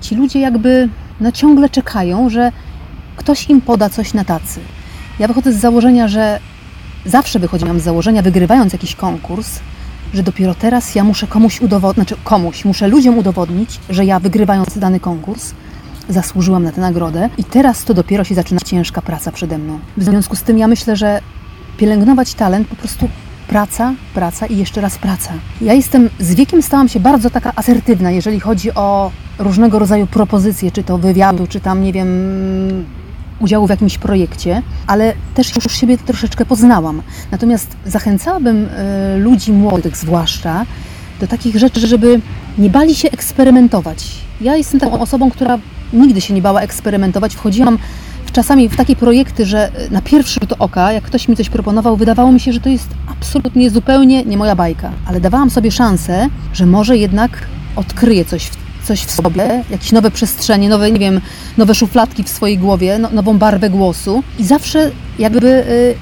ci 0.00 0.16
ludzie 0.16 0.40
jakby 0.40 0.88
no, 1.20 1.32
ciągle 1.32 1.68
czekają, 1.68 2.30
że 2.30 2.52
ktoś 3.16 3.50
im 3.50 3.60
poda 3.60 3.90
coś 3.90 4.14
na 4.14 4.24
tacy. 4.24 4.60
Ja 5.18 5.28
wychodzę 5.28 5.52
z 5.52 5.56
założenia, 5.56 6.08
że 6.08 6.40
zawsze 7.06 7.38
wychodziłam 7.38 7.80
z 7.80 7.82
założenia, 7.82 8.22
wygrywając 8.22 8.72
jakiś 8.72 8.94
konkurs, 8.94 9.60
że 10.14 10.22
dopiero 10.22 10.54
teraz 10.54 10.94
ja 10.94 11.04
muszę 11.04 11.26
komuś 11.26 11.60
udowodnić, 11.60 12.08
znaczy 12.08 12.22
komuś, 12.24 12.64
muszę 12.64 12.88
ludziom 12.88 13.18
udowodnić, 13.18 13.80
że 13.90 14.04
ja 14.04 14.20
wygrywając 14.20 14.78
dany 14.78 15.00
konkurs 15.00 15.52
zasłużyłam 16.08 16.64
na 16.64 16.72
tę 16.72 16.80
nagrodę 16.80 17.28
i 17.38 17.44
teraz 17.44 17.84
to 17.84 17.94
dopiero 17.94 18.24
się 18.24 18.34
zaczyna 18.34 18.60
ciężka 18.60 19.02
praca 19.02 19.32
przede 19.32 19.58
mną. 19.58 19.78
W 19.96 20.04
związku 20.04 20.36
z 20.36 20.42
tym 20.42 20.58
ja 20.58 20.68
myślę, 20.68 20.96
że 20.96 21.20
pielęgnować 21.76 22.34
talent 22.34 22.68
po 22.68 22.76
prostu 22.76 23.08
praca, 23.48 23.94
praca 24.14 24.46
i 24.46 24.56
jeszcze 24.56 24.80
raz 24.80 24.98
praca. 24.98 25.30
Ja 25.60 25.74
jestem, 25.74 26.10
z 26.20 26.34
wiekiem 26.34 26.62
stałam 26.62 26.88
się 26.88 27.00
bardzo 27.00 27.30
taka 27.30 27.52
asertywna, 27.56 28.10
jeżeli 28.10 28.40
chodzi 28.40 28.74
o 28.74 29.10
różnego 29.38 29.78
rodzaju 29.78 30.06
propozycje, 30.06 30.70
czy 30.70 30.82
to 30.82 30.98
wywiadu, 30.98 31.46
czy 31.46 31.60
tam, 31.60 31.82
nie 31.82 31.92
wiem, 31.92 32.08
udziału 33.40 33.66
w 33.66 33.70
jakimś 33.70 33.98
projekcie, 33.98 34.62
ale 34.86 35.12
też 35.34 35.56
już 35.56 35.72
siebie 35.72 35.98
troszeczkę 35.98 36.46
poznałam. 36.46 37.02
Natomiast 37.30 37.76
zachęcałabym 37.86 38.64
y, 38.64 39.18
ludzi 39.18 39.52
młodych 39.52 39.96
zwłaszcza 39.96 40.66
do 41.20 41.26
takich 41.26 41.56
rzeczy, 41.56 41.86
żeby 41.86 42.20
nie 42.58 42.70
bali 42.70 42.94
się 42.94 43.10
eksperymentować. 43.10 44.04
Ja 44.40 44.56
jestem 44.56 44.80
taką 44.80 45.00
osobą, 45.00 45.30
która 45.30 45.58
nigdy 45.92 46.20
się 46.20 46.34
nie 46.34 46.42
bała 46.42 46.60
eksperymentować. 46.60 47.34
Wchodziłam 47.34 47.78
czasami 48.32 48.68
w 48.68 48.76
takie 48.76 48.96
projekty, 48.96 49.46
że 49.46 49.70
na 49.90 50.02
pierwszy 50.02 50.40
rzut 50.40 50.52
oka, 50.58 50.92
jak 50.92 51.04
ktoś 51.04 51.28
mi 51.28 51.36
coś 51.36 51.48
proponował, 51.48 51.96
wydawało 51.96 52.32
mi 52.32 52.40
się, 52.40 52.52
że 52.52 52.60
to 52.60 52.68
jest 52.68 52.88
absolutnie 53.06 53.70
zupełnie 53.70 54.24
nie 54.24 54.36
moja 54.36 54.56
bajka. 54.56 54.92
Ale 55.06 55.20
dawałam 55.20 55.50
sobie 55.50 55.70
szansę, 55.70 56.28
że 56.52 56.66
może 56.66 56.96
jednak 56.96 57.30
odkryję 57.76 58.24
coś 58.24 58.50
coś 58.84 59.00
w 59.00 59.10
sobie, 59.10 59.64
jakieś 59.70 59.92
nowe 59.92 60.10
przestrzenie, 60.10 60.68
nowe, 60.68 60.92
nie 60.92 60.98
wiem, 60.98 61.20
nowe 61.56 61.74
szufladki 61.74 62.24
w 62.24 62.28
swojej 62.28 62.58
głowie, 62.58 62.98
no, 62.98 63.08
nową 63.12 63.38
barwę 63.38 63.70
głosu. 63.70 64.22
I 64.38 64.44
zawsze 64.44 64.90
jakby 65.18 65.46
y, 65.46 65.94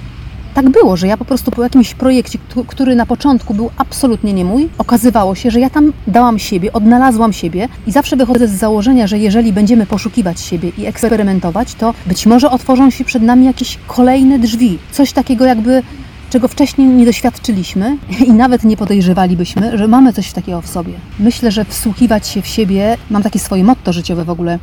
tak 0.56 0.70
było, 0.70 0.96
że 0.96 1.06
ja 1.06 1.16
po 1.16 1.24
prostu 1.24 1.50
po 1.50 1.62
jakimś 1.62 1.94
projekcie, 1.94 2.38
który 2.66 2.96
na 2.96 3.06
początku 3.06 3.54
był 3.54 3.70
absolutnie 3.76 4.32
nie 4.32 4.44
mój, 4.44 4.68
okazywało 4.78 5.34
się, 5.34 5.50
że 5.50 5.60
ja 5.60 5.70
tam 5.70 5.92
dałam 6.06 6.38
siebie, 6.38 6.72
odnalazłam 6.72 7.32
siebie 7.32 7.68
i 7.86 7.92
zawsze 7.92 8.16
wychodzę 8.16 8.48
z 8.48 8.50
założenia, 8.50 9.06
że 9.06 9.18
jeżeli 9.18 9.52
będziemy 9.52 9.86
poszukiwać 9.86 10.40
siebie 10.40 10.72
i 10.78 10.86
eksperymentować, 10.86 11.74
to 11.74 11.94
być 12.06 12.26
może 12.26 12.50
otworzą 12.50 12.90
się 12.90 13.04
przed 13.04 13.22
nami 13.22 13.46
jakieś 13.46 13.78
kolejne 13.86 14.38
drzwi. 14.38 14.78
Coś 14.92 15.12
takiego 15.12 15.44
jakby 15.44 15.82
czego 16.30 16.48
wcześniej 16.48 16.88
nie 16.88 17.06
doświadczyliśmy 17.06 17.96
i 18.26 18.32
nawet 18.32 18.64
nie 18.64 18.76
podejrzewalibyśmy, 18.76 19.78
że 19.78 19.88
mamy 19.88 20.12
coś 20.12 20.32
takiego 20.32 20.60
w 20.60 20.68
sobie. 20.68 20.92
Myślę, 21.18 21.50
że 21.50 21.64
wsłuchiwać 21.64 22.28
się 22.28 22.42
w 22.42 22.46
siebie, 22.46 22.96
mam 23.10 23.22
takie 23.22 23.38
swoje 23.38 23.64
motto 23.64 23.92
życiowe 23.92 24.24
w 24.24 24.30
ogóle, 24.30 24.58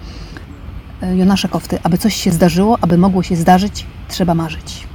e, 1.01 1.17
Jonasza 1.17 1.47
Kofty, 1.47 1.79
aby 1.83 1.97
coś 1.97 2.15
się 2.15 2.31
zdarzyło, 2.31 2.77
aby 2.81 2.97
mogło 2.97 3.23
się 3.23 3.35
zdarzyć, 3.35 3.85
trzeba 4.07 4.35
marzyć. 4.35 4.92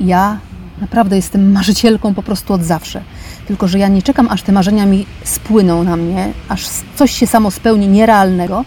Ja 0.00 0.38
naprawdę 0.80 1.16
jestem 1.16 1.52
marzycielką 1.52 2.14
po 2.14 2.22
prostu 2.22 2.52
od 2.52 2.62
zawsze. 2.62 3.02
Tylko, 3.46 3.68
że 3.68 3.78
ja 3.78 3.88
nie 3.88 4.02
czekam, 4.02 4.28
aż 4.30 4.42
te 4.42 4.52
marzenia 4.52 4.86
mi 4.86 5.06
spłyną 5.24 5.84
na 5.84 5.96
mnie, 5.96 6.32
aż 6.48 6.68
coś 6.96 7.10
się 7.10 7.26
samo 7.26 7.50
spełni 7.50 7.88
nierealnego, 7.88 8.64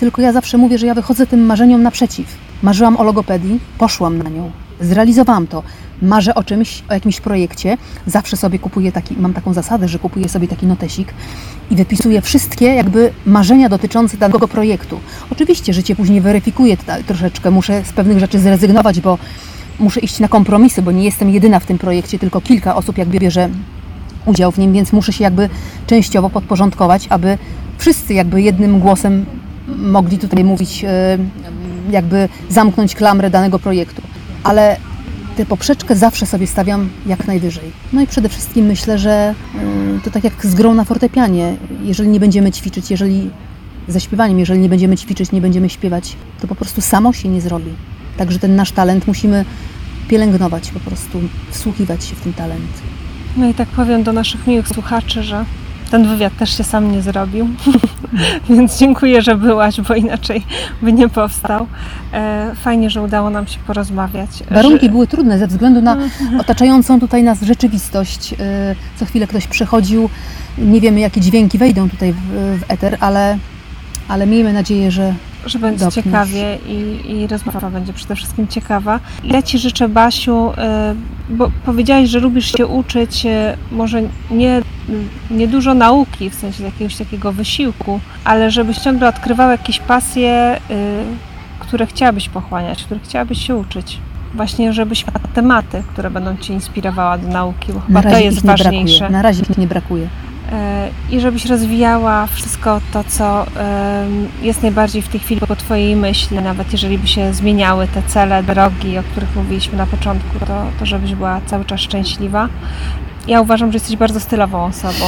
tylko 0.00 0.22
ja 0.22 0.32
zawsze 0.32 0.58
mówię, 0.58 0.78
że 0.78 0.86
ja 0.86 0.94
wychodzę 0.94 1.26
tym 1.26 1.46
marzeniom 1.46 1.82
naprzeciw. 1.82 2.26
Marzyłam 2.62 2.96
o 2.96 3.02
logopedii, 3.02 3.60
poszłam 3.78 4.22
na 4.22 4.30
nią, 4.30 4.50
zrealizowałam 4.80 5.46
to 5.46 5.62
marzę 6.02 6.34
o 6.34 6.44
czymś, 6.44 6.82
o 6.88 6.94
jakimś 6.94 7.20
projekcie, 7.20 7.76
zawsze 8.06 8.36
sobie 8.36 8.58
kupuję 8.58 8.92
taki, 8.92 9.14
mam 9.16 9.34
taką 9.34 9.52
zasadę, 9.52 9.88
że 9.88 9.98
kupuję 9.98 10.28
sobie 10.28 10.48
taki 10.48 10.66
notesik 10.66 11.14
i 11.70 11.76
wypisuję 11.76 12.20
wszystkie 12.20 12.66
jakby 12.66 13.12
marzenia 13.26 13.68
dotyczące 13.68 14.16
danego 14.16 14.48
projektu. 14.48 15.00
Oczywiście 15.32 15.72
życie 15.74 15.96
później 15.96 16.20
weryfikuje 16.20 16.76
troszeczkę, 17.06 17.50
muszę 17.50 17.84
z 17.84 17.92
pewnych 17.92 18.18
rzeczy 18.18 18.38
zrezygnować, 18.38 19.00
bo 19.00 19.18
muszę 19.78 20.00
iść 20.00 20.20
na 20.20 20.28
kompromisy, 20.28 20.82
bo 20.82 20.92
nie 20.92 21.04
jestem 21.04 21.30
jedyna 21.30 21.60
w 21.60 21.66
tym 21.66 21.78
projekcie, 21.78 22.18
tylko 22.18 22.40
kilka 22.40 22.76
osób 22.76 22.98
jakby 22.98 23.18
bierze 23.18 23.48
udział 24.26 24.52
w 24.52 24.58
nim, 24.58 24.72
więc 24.72 24.92
muszę 24.92 25.12
się 25.12 25.24
jakby 25.24 25.48
częściowo 25.86 26.30
podporządkować, 26.30 27.06
aby 27.10 27.38
wszyscy 27.78 28.14
jakby 28.14 28.42
jednym 28.42 28.80
głosem 28.80 29.26
mogli 29.76 30.18
tutaj 30.18 30.44
mówić, 30.44 30.84
e, 30.84 31.18
jakby 31.90 32.28
zamknąć 32.48 32.94
klamrę 32.94 33.30
danego 33.30 33.58
projektu. 33.58 34.02
Ale 34.44 34.76
tę 35.38 35.46
poprzeczkę 35.46 35.96
zawsze 35.96 36.26
sobie 36.26 36.46
stawiam 36.46 36.88
jak 37.06 37.26
najwyżej. 37.26 37.72
No 37.92 38.00
i 38.00 38.06
przede 38.06 38.28
wszystkim 38.28 38.66
myślę, 38.66 38.98
że 38.98 39.34
y, 39.98 40.00
to 40.04 40.10
tak 40.10 40.24
jak 40.24 40.46
z 40.46 40.54
grą 40.54 40.74
na 40.74 40.84
fortepianie. 40.84 41.56
Jeżeli 41.84 42.08
nie 42.08 42.20
będziemy 42.20 42.52
ćwiczyć, 42.52 42.90
jeżeli 42.90 43.30
ze 43.88 44.00
śpiewaniem, 44.00 44.38
jeżeli 44.38 44.60
nie 44.60 44.68
będziemy 44.68 44.96
ćwiczyć, 44.96 45.32
nie 45.32 45.40
będziemy 45.40 45.68
śpiewać, 45.68 46.16
to 46.40 46.46
po 46.46 46.54
prostu 46.54 46.80
samo 46.80 47.12
się 47.12 47.28
nie 47.28 47.40
zrobi. 47.40 47.70
Także 48.18 48.38
ten 48.38 48.56
nasz 48.56 48.72
talent 48.72 49.06
musimy 49.06 49.44
pielęgnować, 50.08 50.70
po 50.70 50.80
prostu 50.80 51.20
wsłuchiwać 51.50 52.04
się 52.04 52.14
w 52.16 52.20
ten 52.20 52.32
talent. 52.32 52.70
No 53.36 53.48
i 53.48 53.54
tak 53.54 53.68
powiem 53.68 54.02
do 54.02 54.12
naszych 54.12 54.46
miłych 54.46 54.68
słuchaczy, 54.68 55.22
że 55.22 55.44
ten 55.90 56.08
wywiad 56.08 56.36
też 56.36 56.56
się 56.56 56.64
sam 56.64 56.92
nie 56.92 57.02
zrobił, 57.02 57.48
więc 58.50 58.78
dziękuję, 58.78 59.22
że 59.22 59.36
byłaś, 59.36 59.80
bo 59.80 59.94
inaczej 59.94 60.42
by 60.82 60.92
nie 60.92 61.08
powstał. 61.08 61.66
E, 62.12 62.52
fajnie, 62.54 62.90
że 62.90 63.02
udało 63.02 63.30
nam 63.30 63.46
się 63.46 63.58
porozmawiać. 63.66 64.30
Warunki 64.50 64.86
że... 64.86 64.92
były 64.92 65.06
trudne 65.06 65.38
ze 65.38 65.46
względu 65.46 65.82
na 65.82 65.96
otaczającą 66.40 67.00
tutaj 67.00 67.22
nas 67.22 67.42
rzeczywistość. 67.42 68.32
E, 68.32 68.36
co 68.96 69.06
chwilę 69.06 69.26
ktoś 69.26 69.46
przechodził, 69.46 70.10
nie 70.58 70.80
wiemy 70.80 71.00
jakie 71.00 71.20
dźwięki 71.20 71.58
wejdą 71.58 71.90
tutaj 71.90 72.12
w, 72.12 72.58
w 72.60 72.70
eter, 72.70 72.96
ale, 73.00 73.38
ale 74.08 74.26
miejmy 74.26 74.52
nadzieję, 74.52 74.90
że 74.90 75.14
że 75.46 75.58
będzie 75.58 75.84
Dopniesz. 75.84 76.04
ciekawie 76.04 76.58
i, 76.66 77.10
i 77.10 77.26
rozmowa 77.26 77.70
będzie 77.70 77.92
przede 77.92 78.16
wszystkim 78.16 78.48
ciekawa. 78.48 79.00
Ja 79.24 79.42
Ci 79.42 79.58
życzę, 79.58 79.88
Basiu, 79.88 80.52
e, 80.58 80.94
bo 81.30 81.50
powiedziałaś, 81.64 82.08
że 82.08 82.20
lubisz 82.20 82.52
się 82.52 82.66
uczyć, 82.66 83.26
e, 83.26 83.56
może 83.72 84.02
nie, 84.30 84.62
nie 85.30 85.48
dużo 85.48 85.74
nauki, 85.74 86.30
w 86.30 86.34
sensie 86.34 86.64
jakiegoś 86.64 86.96
takiego 86.96 87.32
wysiłku, 87.32 88.00
ale 88.24 88.50
żebyś 88.50 88.78
ciągle 88.78 89.08
odkrywał 89.08 89.50
jakieś 89.50 89.78
pasje, 89.78 90.30
e, 90.30 90.58
które 91.60 91.86
chciałabyś 91.86 92.28
pochłaniać, 92.28 92.84
które 92.84 93.00
chciałabyś 93.00 93.46
się 93.46 93.56
uczyć. 93.56 93.98
Właśnie, 94.34 94.72
żebyś 94.72 95.06
miała 95.06 95.18
tematy, 95.34 95.82
które 95.92 96.10
będą 96.10 96.36
Cię 96.36 96.54
inspirowała 96.54 97.18
do 97.18 97.28
nauki, 97.28 97.72
bo 97.72 97.80
chyba 97.80 98.02
to 98.02 98.18
jest 98.18 98.46
ważniejsze. 98.46 98.98
Brakuje. 98.98 99.16
Na 99.16 99.22
razie 99.22 99.42
ich 99.42 99.58
nie 99.58 99.66
brakuje. 99.66 100.08
E, 100.52 100.88
I 101.10 101.20
żebyś 101.20 101.46
rozwijała 101.46 102.26
wszystko 102.26 102.80
to, 102.92 103.04
co 103.04 103.46
jest 104.42 104.62
najbardziej 104.62 105.02
w 105.02 105.08
tej 105.08 105.20
chwili 105.20 105.40
po 105.40 105.56
Twojej 105.56 105.96
myśli, 105.96 106.36
nawet 106.36 106.72
jeżeli 106.72 106.98
by 106.98 107.06
się 107.06 107.34
zmieniały 107.34 107.88
te 107.88 108.02
cele, 108.02 108.42
drogi, 108.42 108.98
o 108.98 109.02
których 109.02 109.36
mówiliśmy 109.36 109.78
na 109.78 109.86
początku, 109.86 110.38
to, 110.38 110.66
to 110.78 110.86
żebyś 110.86 111.14
była 111.14 111.40
cały 111.46 111.64
czas 111.64 111.80
szczęśliwa. 111.80 112.48
Ja 113.26 113.40
uważam, 113.40 113.72
że 113.72 113.76
jesteś 113.76 113.96
bardzo 113.96 114.20
stylową 114.20 114.64
osobą, 114.64 115.04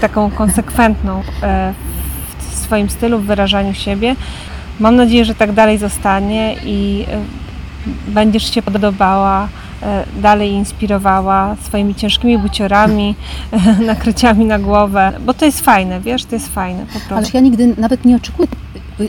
taką 0.00 0.30
konsekwentną 0.30 1.22
e, 1.42 1.74
w 2.38 2.54
swoim 2.54 2.90
stylu, 2.90 3.18
w 3.18 3.26
wyrażaniu 3.26 3.74
siebie. 3.74 4.16
Mam 4.80 4.96
nadzieję, 4.96 5.24
że 5.24 5.34
tak 5.34 5.52
dalej 5.52 5.78
zostanie 5.78 6.56
i 6.64 7.04
e, 7.08 7.51
będziesz 8.08 8.54
się 8.54 8.62
podobała, 8.62 9.48
e, 9.82 10.04
dalej 10.22 10.50
inspirowała 10.50 11.56
swoimi 11.62 11.94
ciężkimi 11.94 12.38
buciorami, 12.38 13.14
nakryciami 13.86 14.44
na 14.44 14.58
głowę, 14.58 15.12
bo 15.20 15.34
to 15.34 15.44
jest 15.44 15.60
fajne, 15.60 16.00
wiesz, 16.00 16.24
to 16.24 16.34
jest 16.34 16.48
fajne 16.48 16.86
po 16.86 16.92
prostu. 16.92 17.14
Ale 17.14 17.26
ja 17.34 17.40
nigdy 17.40 17.74
nawet 17.78 18.04
nie 18.04 18.16
oczekuję, 18.16 18.48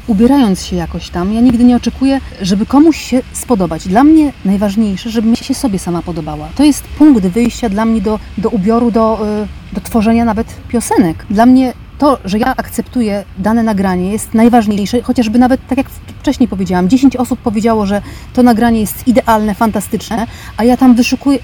ubierając 0.07 0.65
się 0.65 0.76
jakoś 0.76 1.09
tam, 1.09 1.34
ja 1.34 1.41
nigdy 1.41 1.63
nie 1.63 1.76
oczekuję, 1.76 2.19
żeby 2.41 2.65
komuś 2.65 3.01
się 3.01 3.21
spodobać. 3.34 3.88
Dla 3.88 4.03
mnie 4.03 4.32
najważniejsze, 4.45 5.09
żeby 5.09 5.28
mi 5.28 5.38
się 5.38 5.53
sobie 5.53 5.80
sama 5.80 6.01
podobała. 6.01 6.47
To 6.55 6.63
jest 6.63 6.84
punkt 6.84 7.26
wyjścia 7.26 7.69
dla 7.69 7.86
mnie 7.86 8.01
do, 8.01 8.19
do 8.38 8.49
ubioru, 8.49 8.91
do, 8.91 9.28
e, 9.28 9.76
do 9.76 9.82
tworzenia 9.82 10.26
nawet 10.26 10.47
piosenek. 10.67 11.26
Dla 11.30 11.45
mnie 11.45 11.74
to, 11.97 12.17
że 12.25 12.39
ja 12.39 12.55
akceptuję 12.57 13.23
dane 13.37 13.63
nagranie 13.63 14.11
jest 14.11 14.33
najważniejsze, 14.33 15.01
chociażby 15.01 15.39
nawet 15.39 15.67
tak 15.67 15.77
jak 15.77 15.89
wcześniej 16.19 16.49
powiedziałam, 16.49 16.89
10 16.89 17.15
osób 17.15 17.39
powiedziało, 17.39 17.85
że 17.85 18.01
to 18.33 18.43
nagranie 18.43 18.79
jest 18.79 19.07
idealne, 19.07 19.55
fantastyczne, 19.55 20.27
a 20.57 20.63
ja 20.63 20.77
tam 20.77 20.95
wyszukuję, 20.95 21.39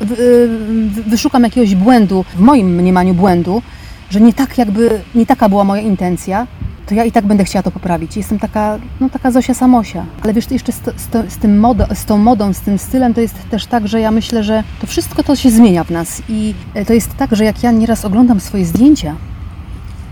wyszukam 1.08 1.44
jakiegoś 1.44 1.76
błędu, 1.76 2.26
w 2.36 2.40
moim 2.40 2.76
mniemaniu 2.76 3.14
błędu, 3.14 3.62
że 4.10 4.22
nie 4.22 4.34
tak 4.34 4.58
jakby, 4.58 5.02
nie 5.16 5.26
taka 5.26 5.50
była 5.50 5.64
moja 5.64 5.82
intencja, 5.82 6.48
to 6.90 6.96
ja 6.96 7.06
i 7.06 7.12
tak 7.12 7.26
będę 7.26 7.44
chciała 7.44 7.64
to 7.64 7.72
poprawić. 7.72 8.18
Jestem 8.18 8.40
taka, 8.40 8.80
no 9.00 9.10
taka 9.10 9.32
Zosia 9.32 9.54
Samosia. 9.54 10.06
Ale 10.22 10.34
wiesz, 10.34 10.52
jeszcze 10.52 10.72
z, 10.72 10.76
z, 10.76 11.34
z, 11.34 11.38
tym 11.38 11.66
z 11.94 12.06
tą 12.06 12.18
modą, 12.18 12.54
z 12.54 12.60
tym 12.60 12.78
stylem, 12.78 13.14
to 13.14 13.22
jest 13.22 13.36
też 13.50 13.66
tak, 13.66 13.88
że 13.88 14.00
ja 14.00 14.12
myślę, 14.12 14.44
że 14.44 14.64
to 14.82 14.88
wszystko 14.88 15.24
to 15.24 15.36
się 15.36 15.50
zmienia 15.50 15.84
w 15.84 15.92
nas. 15.92 16.22
I 16.30 16.54
e, 16.74 16.86
to 16.86 16.94
jest 16.94 17.18
tak, 17.18 17.36
że 17.36 17.44
jak 17.44 17.64
ja 17.64 17.72
nieraz 17.72 18.06
oglądam 18.06 18.40
swoje 18.40 18.66
zdjęcia, 18.66 19.16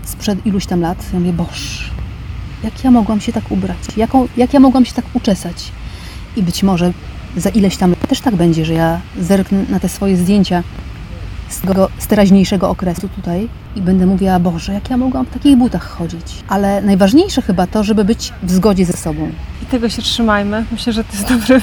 sprzed 0.08 0.46
iluś 0.46 0.66
tam 0.66 0.80
lat, 0.80 1.06
ja 1.12 1.18
mówię, 1.18 1.32
boż, 1.32 1.90
jak 2.64 2.84
ja 2.84 2.90
mogłam 2.90 3.20
się 3.20 3.32
tak 3.32 3.50
ubrać? 3.50 3.78
Jaką, 3.96 4.28
jak 4.36 4.54
ja 4.54 4.60
mogłam 4.60 4.84
się 4.84 4.94
tak 4.94 5.04
uczesać? 5.14 5.72
I 6.36 6.42
być 6.42 6.62
może 6.62 6.92
za 7.36 7.50
ileś 7.50 7.76
tam 7.76 7.90
lat 7.90 8.08
też 8.08 8.20
tak 8.20 8.36
będzie, 8.36 8.64
że 8.64 8.74
ja 8.74 9.00
zerknę 9.20 9.64
na 9.68 9.80
te 9.80 9.88
swoje 9.88 10.16
zdjęcia 10.16 10.62
z, 11.48 11.60
tego, 11.60 11.88
z 11.98 12.06
teraźniejszego 12.06 12.70
okresu 12.70 13.08
tutaj 13.08 13.48
i 13.76 13.82
będę 13.82 14.06
mówiła, 14.06 14.38
Boże, 14.38 14.72
jak 14.72 14.90
ja 14.90 14.96
mogłam 14.96 15.26
w 15.26 15.30
takich 15.30 15.56
butach 15.56 15.88
chodzić. 15.88 16.44
Ale 16.48 16.82
najważniejsze 16.82 17.42
chyba 17.42 17.66
to, 17.66 17.84
żeby 17.84 18.04
być 18.04 18.32
w 18.42 18.50
zgodzie 18.50 18.86
ze 18.86 18.92
sobą. 18.92 19.30
I 19.62 19.66
tego 19.66 19.88
się 19.88 20.02
trzymajmy. 20.02 20.64
Myślę, 20.72 20.92
że 20.92 21.04
to 21.04 21.12
jest 21.12 21.28
dobry, 21.28 21.62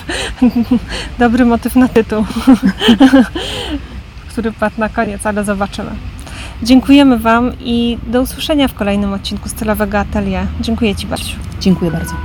dobry 1.20 1.46
motyw 1.46 1.76
na 1.76 1.88
tytuł, 1.88 2.26
który 4.30 4.52
padł 4.52 4.80
na 4.80 4.90
koniec, 4.90 5.26
ale 5.26 5.44
zobaczymy. 5.44 5.92
Dziękujemy 6.64 7.18
Wam 7.18 7.52
i 7.60 7.98
do 8.08 8.22
usłyszenia 8.22 8.68
w 8.68 8.74
kolejnym 8.74 9.14
odcinku 9.14 9.50
Stylowego 9.50 10.00
Atelier. 10.00 10.44
Dziękuję 10.62 10.96
Ci 10.96 11.08
bardzo. 11.08 11.30
Dziękuję 11.60 11.92
bardzo. 11.92 12.16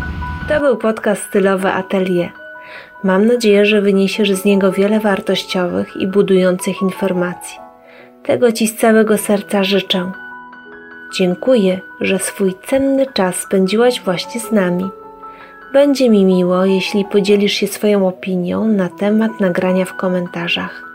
To 0.49 0.61
był 0.61 0.77
podcast 0.77 1.23
Stylowe 1.23 1.73
Atelier. 1.73 2.31
Mam 3.05 3.27
nadzieję, 3.27 3.67
że 3.67 3.81
wyniesiesz 3.81 4.33
z 4.33 4.45
niego 4.45 4.73
wiele 4.73 5.01
wartościowych 5.01 5.97
i 5.97 6.07
budujących 6.07 6.83
informacji. 6.83 7.59
Tego 8.23 8.53
Ci 8.53 8.69
z 8.69 8.77
całego 8.77 9.19
serca 9.19 9.65
życzę. 9.65 10.13
Dziękuję, 11.17 11.81
że 12.01 12.19
swój 12.19 12.55
cenny 12.67 13.07
czas 13.15 13.37
spędziłaś 13.37 14.01
właśnie 14.01 14.41
z 14.41 14.53
nami. 14.53 14.91
Będzie 15.73 16.11
mi 16.11 16.25
miło, 16.25 16.65
jeśli 16.65 17.05
podzielisz 17.05 17.53
się 17.53 17.67
swoją 17.67 18.09
opinią 18.09 18.65
na 18.69 18.89
temat 18.89 19.41
nagrania 19.41 19.85
w 19.85 19.97
komentarzach. 19.97 20.90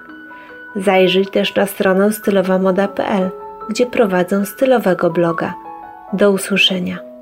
Zajrzyj 0.75 1.25
też 1.25 1.55
na 1.55 1.65
stronę 1.65 2.13
stylowamoda.pl, 2.13 3.29
gdzie 3.69 3.85
prowadzę 3.85 4.45
stylowego 4.45 5.09
bloga. 5.09 5.53
Do 6.13 6.31
usłyszenia. 6.31 7.14